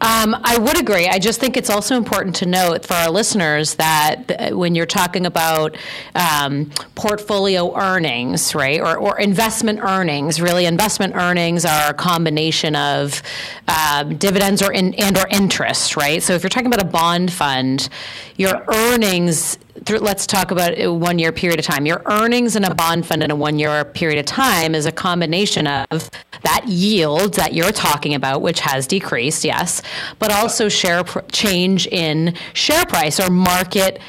Um, 0.01 0.35
I 0.43 0.57
would 0.57 0.77
agree. 0.77 1.07
I 1.07 1.19
just 1.19 1.39
think 1.39 1.55
it's 1.55 1.69
also 1.69 1.95
important 1.95 2.35
to 2.37 2.45
note 2.45 2.85
for 2.85 2.95
our 2.95 3.09
listeners 3.09 3.75
that 3.75 4.53
when 4.53 4.75
you're 4.75 4.85
talking 4.85 5.25
about 5.25 5.77
um, 6.13 6.69
portfolio 6.95 7.73
earnings, 7.77 8.53
right, 8.53 8.81
or, 8.81 8.97
or, 8.97 9.17
investment 9.17 9.79
earnings, 9.79 10.41
really, 10.41 10.65
investment 10.65 11.15
earnings 11.15 11.63
are 11.63 11.91
a 11.91 11.93
combination 11.93 12.75
of 12.75 13.23
uh, 13.69 14.03
dividends 14.03 14.61
or 14.61 14.73
in, 14.73 14.93
and 14.95 15.17
or 15.17 15.27
interest, 15.29 15.95
right? 15.95 16.21
So 16.21 16.33
if 16.33 16.43
you're 16.43 16.49
talking 16.49 16.67
about 16.67 16.83
a 16.83 16.87
bond 16.87 17.31
fund, 17.31 17.87
your 18.35 18.65
earnings 18.67 19.57
let's 19.89 20.25
talk 20.25 20.51
about 20.51 20.77
a 20.77 20.87
one 20.87 21.19
year 21.19 21.31
period 21.31 21.59
of 21.59 21.65
time. 21.65 21.85
Your 21.85 22.01
earnings 22.05 22.55
in 22.55 22.63
a 22.63 22.73
bond 22.73 23.05
fund 23.05 23.21
in 23.23 23.31
a 23.31 23.35
one 23.35 23.59
year 23.59 23.83
period 23.83 24.19
of 24.19 24.25
time 24.25 24.73
is 24.73 24.85
a 24.85 24.91
combination 24.91 25.67
of 25.67 26.09
that 26.43 26.65
yield 26.67 27.33
that 27.35 27.53
you're 27.53 27.71
talking 27.71 28.13
about, 28.13 28.41
which 28.41 28.61
has 28.61 28.87
decreased, 28.87 29.43
yes, 29.43 29.81
but 30.19 30.31
also 30.31 30.69
share 30.69 31.03
pr- 31.03 31.19
change 31.31 31.87
in 31.87 32.35
share 32.53 32.85
price 32.85 33.19
or 33.19 33.29
market 33.29 33.99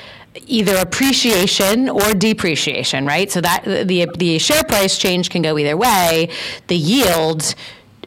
either 0.46 0.76
appreciation 0.76 1.88
or 1.88 2.12
depreciation, 2.12 3.06
right? 3.06 3.30
So 3.30 3.40
that 3.40 3.64
the 3.64 4.06
the 4.16 4.38
share 4.38 4.64
price 4.64 4.98
change 4.98 5.30
can 5.30 5.42
go 5.42 5.58
either 5.58 5.76
way. 5.76 6.28
The 6.68 6.76
yield 6.76 7.54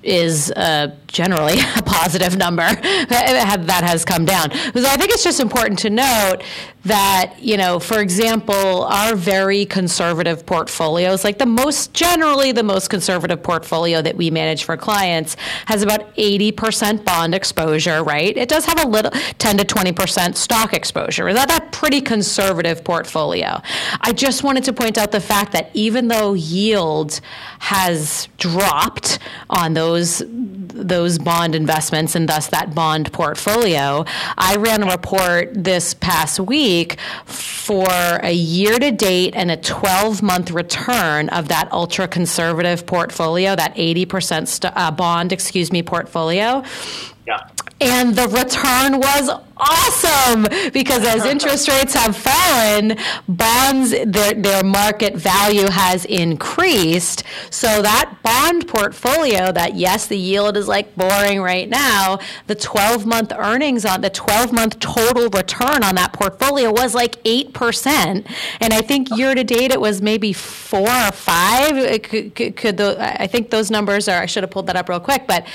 is 0.02 0.52
uh, 0.52 0.96
generally 1.12 1.60
a 1.76 1.82
positive 1.82 2.38
number 2.38 2.62
that 2.64 3.82
has 3.84 4.06
come 4.06 4.26
down. 4.26 4.52
So 4.52 4.86
I 4.86 4.96
think 4.96 5.12
it's 5.12 5.24
just 5.24 5.40
important 5.40 5.80
to 5.80 5.90
note 5.90 6.38
that, 6.86 7.36
you 7.40 7.58
know, 7.58 7.80
for 7.80 8.00
example, 8.00 8.84
our 8.86 9.16
very 9.16 9.66
conservative 9.66 10.46
portfolios, 10.46 11.24
like 11.24 11.38
the 11.38 11.46
most 11.46 11.94
generally 11.94 12.52
the 12.52 12.64
most 12.64 12.90
conservative 12.90 13.44
portfolio 13.44 14.02
that 14.02 14.16
we 14.16 14.32
manage 14.32 14.64
for 14.64 14.78
clients, 14.78 15.36
has 15.66 15.84
about 15.84 16.16
80% 16.16 17.04
bond 17.04 17.36
exposure, 17.36 18.04
right? 18.04 18.36
It 18.36 18.48
does 18.48 18.66
have 18.66 18.84
a 18.84 18.88
little 18.88 19.12
10 19.12 19.58
to 19.58 19.66
20% 19.66 20.36
stock 20.36 20.74
exposure. 20.74 21.28
Is 21.28 21.36
that 21.36 21.62
a 21.62 21.66
pretty 21.72 22.02
conservative 22.02 22.84
portfolio? 22.84 23.62
I 24.02 24.14
just 24.14 24.44
wanted 24.44 24.64
to 24.66 24.74
point 24.74 24.98
out 24.98 25.12
the 25.12 25.22
fact 25.22 25.52
that 25.52 25.72
even 25.74 26.08
though 26.08 26.34
yield 26.34 27.20
has 27.60 28.30
dropped 28.38 29.20
on 29.50 29.74
those 29.74 30.24
those 30.28 30.99
bond 31.20 31.56
investments 31.56 32.16
and 32.16 32.28
thus 32.28 32.48
that 32.48 32.76
bond 32.76 33.12
portfolio. 33.14 34.04
I 34.38 34.58
ran 34.58 34.84
a 34.84 34.92
report 34.92 35.52
this 35.54 35.94
past 35.94 36.40
week 36.40 37.00
for 37.26 37.88
a 37.90 38.32
year 38.32 38.78
to 38.78 38.92
date 38.92 39.34
and 39.36 39.52
a 39.52 39.58
12 39.58 40.22
month 40.22 40.52
return 40.52 41.30
of 41.30 41.48
that 41.48 41.72
ultra 41.72 42.08
conservative 42.08 42.86
portfolio, 42.86 43.56
that 43.56 43.76
80% 43.76 44.48
st- 44.48 44.74
uh, 44.76 44.92
bond, 44.92 45.32
excuse 45.32 45.72
me, 45.72 45.84
portfolio. 45.84 46.64
Yeah. 47.26 47.48
And 47.82 48.16
the 48.16 48.28
return 48.28 49.00
was 49.00 49.30
awesome 49.60 50.44
because 50.72 51.06
as 51.06 51.26
interest 51.34 51.68
rates 51.68 51.94
have 51.94 52.16
fallen, 52.16 52.98
bonds, 53.28 53.92
their, 53.92 54.34
their 54.34 54.64
market 54.64 55.16
value 55.16 55.70
has 55.70 56.06
increased. 56.06 57.24
So 57.50 57.82
that 57.82 58.18
bond 58.24 58.68
portfolio, 58.68 59.52
that 59.52 59.76
yes, 59.76 60.08
the 60.08 60.18
yield 60.18 60.58
is 60.58 60.68
like 60.68 60.96
boring 60.96 61.42
right 61.42 61.68
now, 61.68 62.20
the 62.48 62.56
12 62.56 63.06
month 63.06 63.32
earnings 63.36 63.86
on 63.86 64.02
the 64.02 64.10
12 64.10 64.52
month 64.52 64.80
total 64.80 65.30
return 65.30 65.84
on 65.84 65.96
that 65.96 66.14
portfolio 66.14 66.72
was 66.72 66.96
like 66.96 67.22
8%. 67.24 68.26
And 68.60 68.74
I 68.74 68.82
think 68.82 69.10
year 69.18 69.36
to 69.36 69.44
date 69.44 69.72
it 69.72 69.82
was 69.82 70.02
maybe 70.02 70.34
four 70.34 70.90
or 70.90 71.12
five. 71.12 72.02
Could, 72.04 72.36
could, 72.36 72.56
could 72.56 72.78
the, 72.78 72.98
I 73.00 73.28
think 73.28 73.50
those 73.50 73.70
numbers 73.72 74.08
are, 74.08 74.22
I 74.22 74.26
should 74.26 74.44
have 74.44 74.52
pulled 74.52 74.68
that 74.68 74.76
up 74.76 74.90
real 74.90 75.00
quick, 75.00 75.26
but 75.28 75.44
um, 75.44 75.48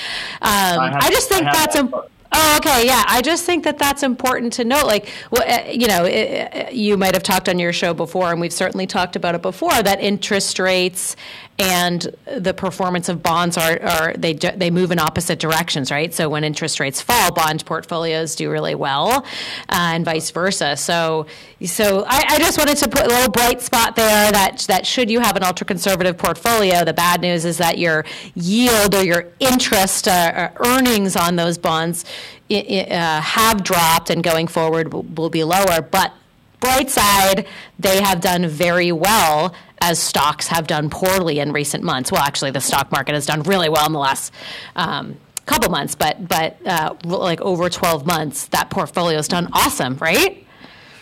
I, 0.43 0.91
have, 0.93 1.03
I, 1.03 1.11
just 1.11 1.29
think 1.29 1.45
that's 1.45 1.77
important 1.77 2.14
Oh, 2.37 2.57
okay. 2.59 2.85
Yeah. 2.85 3.05
I 3.07 3.23
just 3.23 3.45
think 3.45 3.63
that 3.63 3.79
that's 3.79 4.03
important 4.03 4.53
to 4.55 4.65
note. 4.65 4.87
Like, 4.87 5.09
well, 5.31 5.45
uh, 5.47 5.71
you 5.71 5.87
know, 5.87 6.05
it, 6.05 6.73
you 6.73 6.97
might 6.97 7.15
have 7.15 7.23
talked 7.23 7.49
on 7.49 7.61
your 7.61 7.73
show 7.73 7.95
before, 7.95 8.33
and 8.33 8.41
we've 8.41 8.53
certainly 8.53 8.89
talked 8.89 9.15
about 9.15 9.37
it 9.37 9.43
before, 9.43 9.83
that 9.83 10.01
interest 10.01 10.59
rates 10.59 11.15
and 11.59 12.15
the 12.37 12.53
performance 12.53 13.09
of 13.09 13.23
bonds 13.23 13.57
are, 13.57 13.81
are 13.81 14.15
they 14.15 14.33
they 14.35 14.71
move 14.71 14.91
in 14.91 14.99
opposite 14.99 15.39
directions, 15.39 15.91
right? 15.91 16.13
So 16.13 16.29
when 16.29 16.43
interest 16.43 16.81
rates 16.81 17.01
fall, 17.01 17.33
bond 17.33 17.65
portfolios 17.65 18.35
do 18.35 18.51
really 18.51 18.75
well, 18.75 19.25
uh, 19.69 19.93
and 19.95 20.05
vice 20.05 20.31
versa. 20.31 20.77
So 20.77 21.27
so 21.65 22.05
I, 22.09 22.25
I, 22.29 22.39
just 22.39 22.59
wanted 22.59 22.77
to 22.79 22.89
put 22.89 23.05
a 23.05 23.09
little 23.09 23.31
bright 23.31 23.63
spot 23.63 23.95
there 23.95 24.33
that 24.33 24.65
that 24.69 24.85
should 24.85 25.09
you 25.09 25.21
have 25.21 25.37
an 25.37 25.45
ultra 25.45 25.65
conservative 25.65 26.19
portfolio, 26.19 26.85
the 26.85 26.93
bad 26.93 27.21
news 27.21 27.45
is 27.45 27.59
that 27.59 27.79
your 27.79 28.05
yield 28.35 28.95
or 28.95 29.05
your 29.05 29.29
interest 29.39 30.09
uh, 30.09 30.51
earnings 30.57 31.15
on 31.15 31.37
those 31.37 31.57
bonds 31.57 32.05
uh, 32.51 33.21
have 33.21 33.63
dropped, 33.63 34.11
and 34.11 34.23
going 34.23 34.47
forward 34.47 34.93
will, 34.93 35.03
will 35.03 35.31
be 35.31 35.45
lower, 35.45 35.81
but 35.83 36.13
bright 36.61 36.91
side, 36.91 37.47
they 37.79 38.03
have 38.03 38.21
done 38.21 38.47
very 38.49 38.91
well 38.91 39.55
as 39.81 39.99
stocks 39.99 40.49
have 40.49 40.67
done 40.67 40.89
poorly 40.89 41.39
in 41.39 41.53
recent 41.53 41.85
months. 41.85 42.11
Well, 42.11 42.23
actually, 42.23 42.51
the 42.53 42.61
stock 42.61 42.91
market 42.91 43.15
has 43.15 43.27
done 43.27 43.43
really 43.43 43.69
well 43.69 43.87
in 43.87 43.93
the 43.93 43.99
last 43.99 44.33
um, 44.77 45.17
couple 45.47 45.71
months, 45.71 45.95
but 45.95 46.27
but 46.27 46.57
uh, 46.67 46.95
like 47.05 47.41
over 47.41 47.69
12 47.69 48.07
months, 48.07 48.47
that 48.49 48.71
portfolio 48.71 49.17
has 49.17 49.29
done 49.29 49.49
awesome, 49.53 49.97
right? 49.99 50.47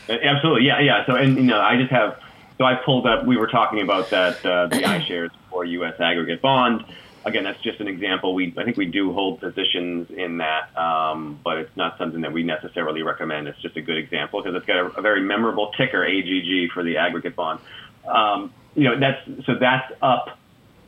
Absolutely, 0.08 0.66
yeah, 0.66 0.80
yeah. 0.80 1.06
So, 1.06 1.14
and 1.14 1.36
you 1.36 1.44
know, 1.44 1.60
I 1.60 1.76
just 1.76 1.92
have 1.92 2.18
so 2.58 2.64
I 2.64 2.74
pulled 2.74 3.06
up. 3.06 3.24
We 3.24 3.36
were 3.36 3.46
talking 3.46 3.80
about 3.80 4.10
that 4.10 4.44
uh, 4.44 4.66
the 4.66 4.76
iShares 4.82 5.30
for 5.48 5.64
U.S. 5.64 6.00
aggregate 6.00 6.42
bond 6.42 6.84
again, 7.24 7.44
that's 7.44 7.60
just 7.62 7.80
an 7.80 7.88
example. 7.88 8.34
We 8.34 8.54
I 8.56 8.64
think 8.64 8.76
we 8.76 8.86
do 8.86 9.12
hold 9.12 9.40
positions 9.40 10.10
in 10.10 10.38
that, 10.38 10.76
um, 10.76 11.40
but 11.44 11.58
it's 11.58 11.76
not 11.76 11.98
something 11.98 12.22
that 12.22 12.32
we 12.32 12.42
necessarily 12.42 13.02
recommend. 13.02 13.48
It's 13.48 13.60
just 13.60 13.76
a 13.76 13.82
good 13.82 13.98
example 13.98 14.42
because 14.42 14.56
it's 14.56 14.66
got 14.66 14.78
a, 14.78 14.98
a, 14.98 15.02
very 15.02 15.20
memorable 15.20 15.72
ticker 15.76 16.04
AGG 16.04 16.72
for 16.72 16.82
the 16.82 16.96
aggregate 16.98 17.36
bond. 17.36 17.60
Um, 18.06 18.52
you 18.74 18.84
know, 18.84 18.98
that's 18.98 19.46
so 19.46 19.54
that's 19.58 19.92
up, 20.00 20.38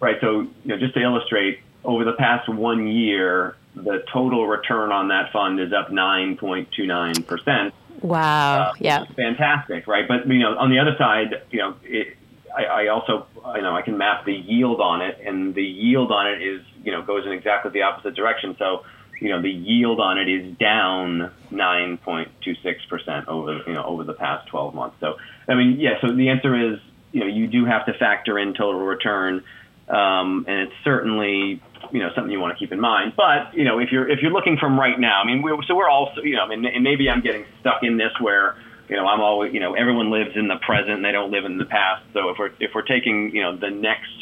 right? 0.00 0.16
So 0.20 0.40
you 0.40 0.50
know, 0.64 0.78
just 0.78 0.94
to 0.94 1.00
illustrate, 1.00 1.60
over 1.84 2.04
the 2.04 2.14
past 2.14 2.48
one 2.48 2.86
year, 2.86 3.56
the 3.74 4.04
total 4.12 4.46
return 4.46 4.92
on 4.92 5.08
that 5.08 5.32
fund 5.32 5.60
is 5.60 5.72
up 5.72 5.88
9.29 5.88 7.26
percent. 7.26 7.74
Wow! 8.00 8.70
Uh, 8.70 8.72
yeah, 8.80 9.04
fantastic, 9.16 9.86
right? 9.86 10.06
But 10.06 10.26
you 10.26 10.40
know, 10.40 10.56
on 10.58 10.70
the 10.70 10.78
other 10.78 10.96
side, 10.98 11.42
you 11.50 11.60
know, 11.60 11.76
it, 11.84 12.16
I, 12.54 12.64
I 12.64 12.88
also, 12.88 13.26
you 13.56 13.62
know, 13.62 13.74
I 13.76 13.82
can 13.82 13.98
map 13.98 14.24
the 14.24 14.32
yield 14.32 14.80
on 14.80 15.02
it, 15.02 15.18
and 15.24 15.54
the 15.54 15.62
yield 15.62 16.12
on 16.12 16.26
it 16.26 16.42
is, 16.42 16.62
you 16.82 16.92
know, 16.92 17.02
goes 17.02 17.26
in 17.26 17.32
exactly 17.32 17.70
the 17.72 17.82
opposite 17.82 18.14
direction. 18.14 18.56
So, 18.58 18.84
you 19.20 19.30
know, 19.30 19.42
the 19.42 19.50
yield 19.50 20.00
on 20.00 20.18
it 20.18 20.28
is 20.28 20.56
down 20.58 21.32
9.26% 21.50 23.28
over, 23.28 23.60
you 23.66 23.72
know, 23.72 23.84
over 23.84 24.04
the 24.04 24.12
past 24.12 24.48
12 24.48 24.74
months. 24.74 24.96
So, 25.00 25.16
I 25.48 25.54
mean, 25.54 25.78
yeah, 25.80 26.00
so 26.00 26.14
the 26.14 26.28
answer 26.28 26.72
is, 26.72 26.78
you 27.12 27.20
know, 27.20 27.26
you 27.26 27.46
do 27.46 27.64
have 27.64 27.86
to 27.86 27.94
factor 27.94 28.38
in 28.38 28.54
total 28.54 28.80
return. 28.80 29.44
Um, 29.88 30.46
and 30.48 30.60
it's 30.60 30.74
certainly, 30.82 31.62
you 31.92 32.00
know, 32.00 32.10
something 32.14 32.32
you 32.32 32.40
want 32.40 32.56
to 32.56 32.58
keep 32.58 32.72
in 32.72 32.80
mind. 32.80 33.12
But, 33.16 33.54
you 33.54 33.64
know, 33.64 33.78
if 33.78 33.92
you're, 33.92 34.08
if 34.08 34.20
you're 34.20 34.32
looking 34.32 34.56
from 34.58 34.78
right 34.78 34.98
now, 34.98 35.20
I 35.22 35.26
mean, 35.26 35.42
we're, 35.42 35.62
so 35.68 35.74
we're 35.74 35.88
also, 35.88 36.22
you 36.22 36.36
know, 36.36 36.50
and, 36.50 36.64
and 36.64 36.82
maybe 36.82 37.08
I'm 37.08 37.20
getting 37.20 37.44
stuck 37.60 37.82
in 37.82 37.98
this 37.98 38.12
where, 38.20 38.56
you 38.88 38.96
know, 38.96 39.06
I'm 39.06 39.20
always, 39.20 39.54
you 39.54 39.60
know, 39.60 39.74
everyone 39.74 40.10
lives 40.10 40.36
in 40.36 40.48
the 40.48 40.56
present 40.56 40.90
and 40.90 41.04
they 41.04 41.12
don't 41.12 41.30
live 41.30 41.44
in 41.44 41.58
the 41.58 41.64
past. 41.64 42.04
So 42.12 42.30
if 42.30 42.36
we're 42.38 42.50
if 42.60 42.72
we're 42.74 42.82
taking, 42.82 43.30
you 43.34 43.42
know, 43.42 43.56
the 43.56 43.70
next 43.70 44.12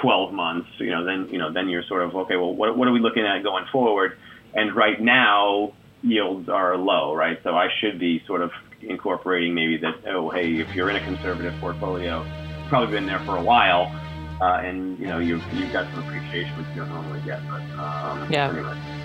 12 0.00 0.32
months, 0.32 0.68
you 0.78 0.90
know, 0.90 1.04
then 1.04 1.28
you 1.30 1.38
know, 1.38 1.52
then 1.52 1.68
you're 1.68 1.82
sort 1.88 2.02
of 2.02 2.14
okay. 2.14 2.36
Well, 2.36 2.54
what 2.54 2.76
what 2.76 2.88
are 2.88 2.92
we 2.92 3.00
looking 3.00 3.26
at 3.26 3.42
going 3.42 3.64
forward? 3.72 4.16
And 4.54 4.74
right 4.74 5.00
now, 5.00 5.72
yields 6.02 6.48
are 6.48 6.76
low, 6.76 7.14
right? 7.14 7.38
So 7.42 7.50
I 7.50 7.68
should 7.80 7.98
be 7.98 8.22
sort 8.26 8.42
of 8.42 8.50
incorporating 8.80 9.54
maybe 9.54 9.78
that. 9.78 10.08
Oh, 10.08 10.30
hey, 10.30 10.46
if 10.52 10.74
you're 10.74 10.90
in 10.90 10.96
a 10.96 11.04
conservative 11.04 11.54
portfolio, 11.60 12.24
you've 12.24 12.68
probably 12.68 12.94
been 12.94 13.06
there 13.06 13.22
for 13.26 13.36
a 13.36 13.42
while, 13.42 13.92
uh, 14.40 14.60
and 14.62 14.98
you 14.98 15.06
know, 15.06 15.18
you've 15.18 15.42
you've 15.52 15.72
got 15.72 15.90
some 15.90 16.00
appreciation 16.00 16.56
which 16.58 16.66
you 16.74 16.82
don't 16.82 16.90
normally 16.90 17.20
get. 17.22 17.40
But 17.48 17.82
um, 17.82 18.26
yeah. 18.30 18.50
Anyway. 18.50 18.95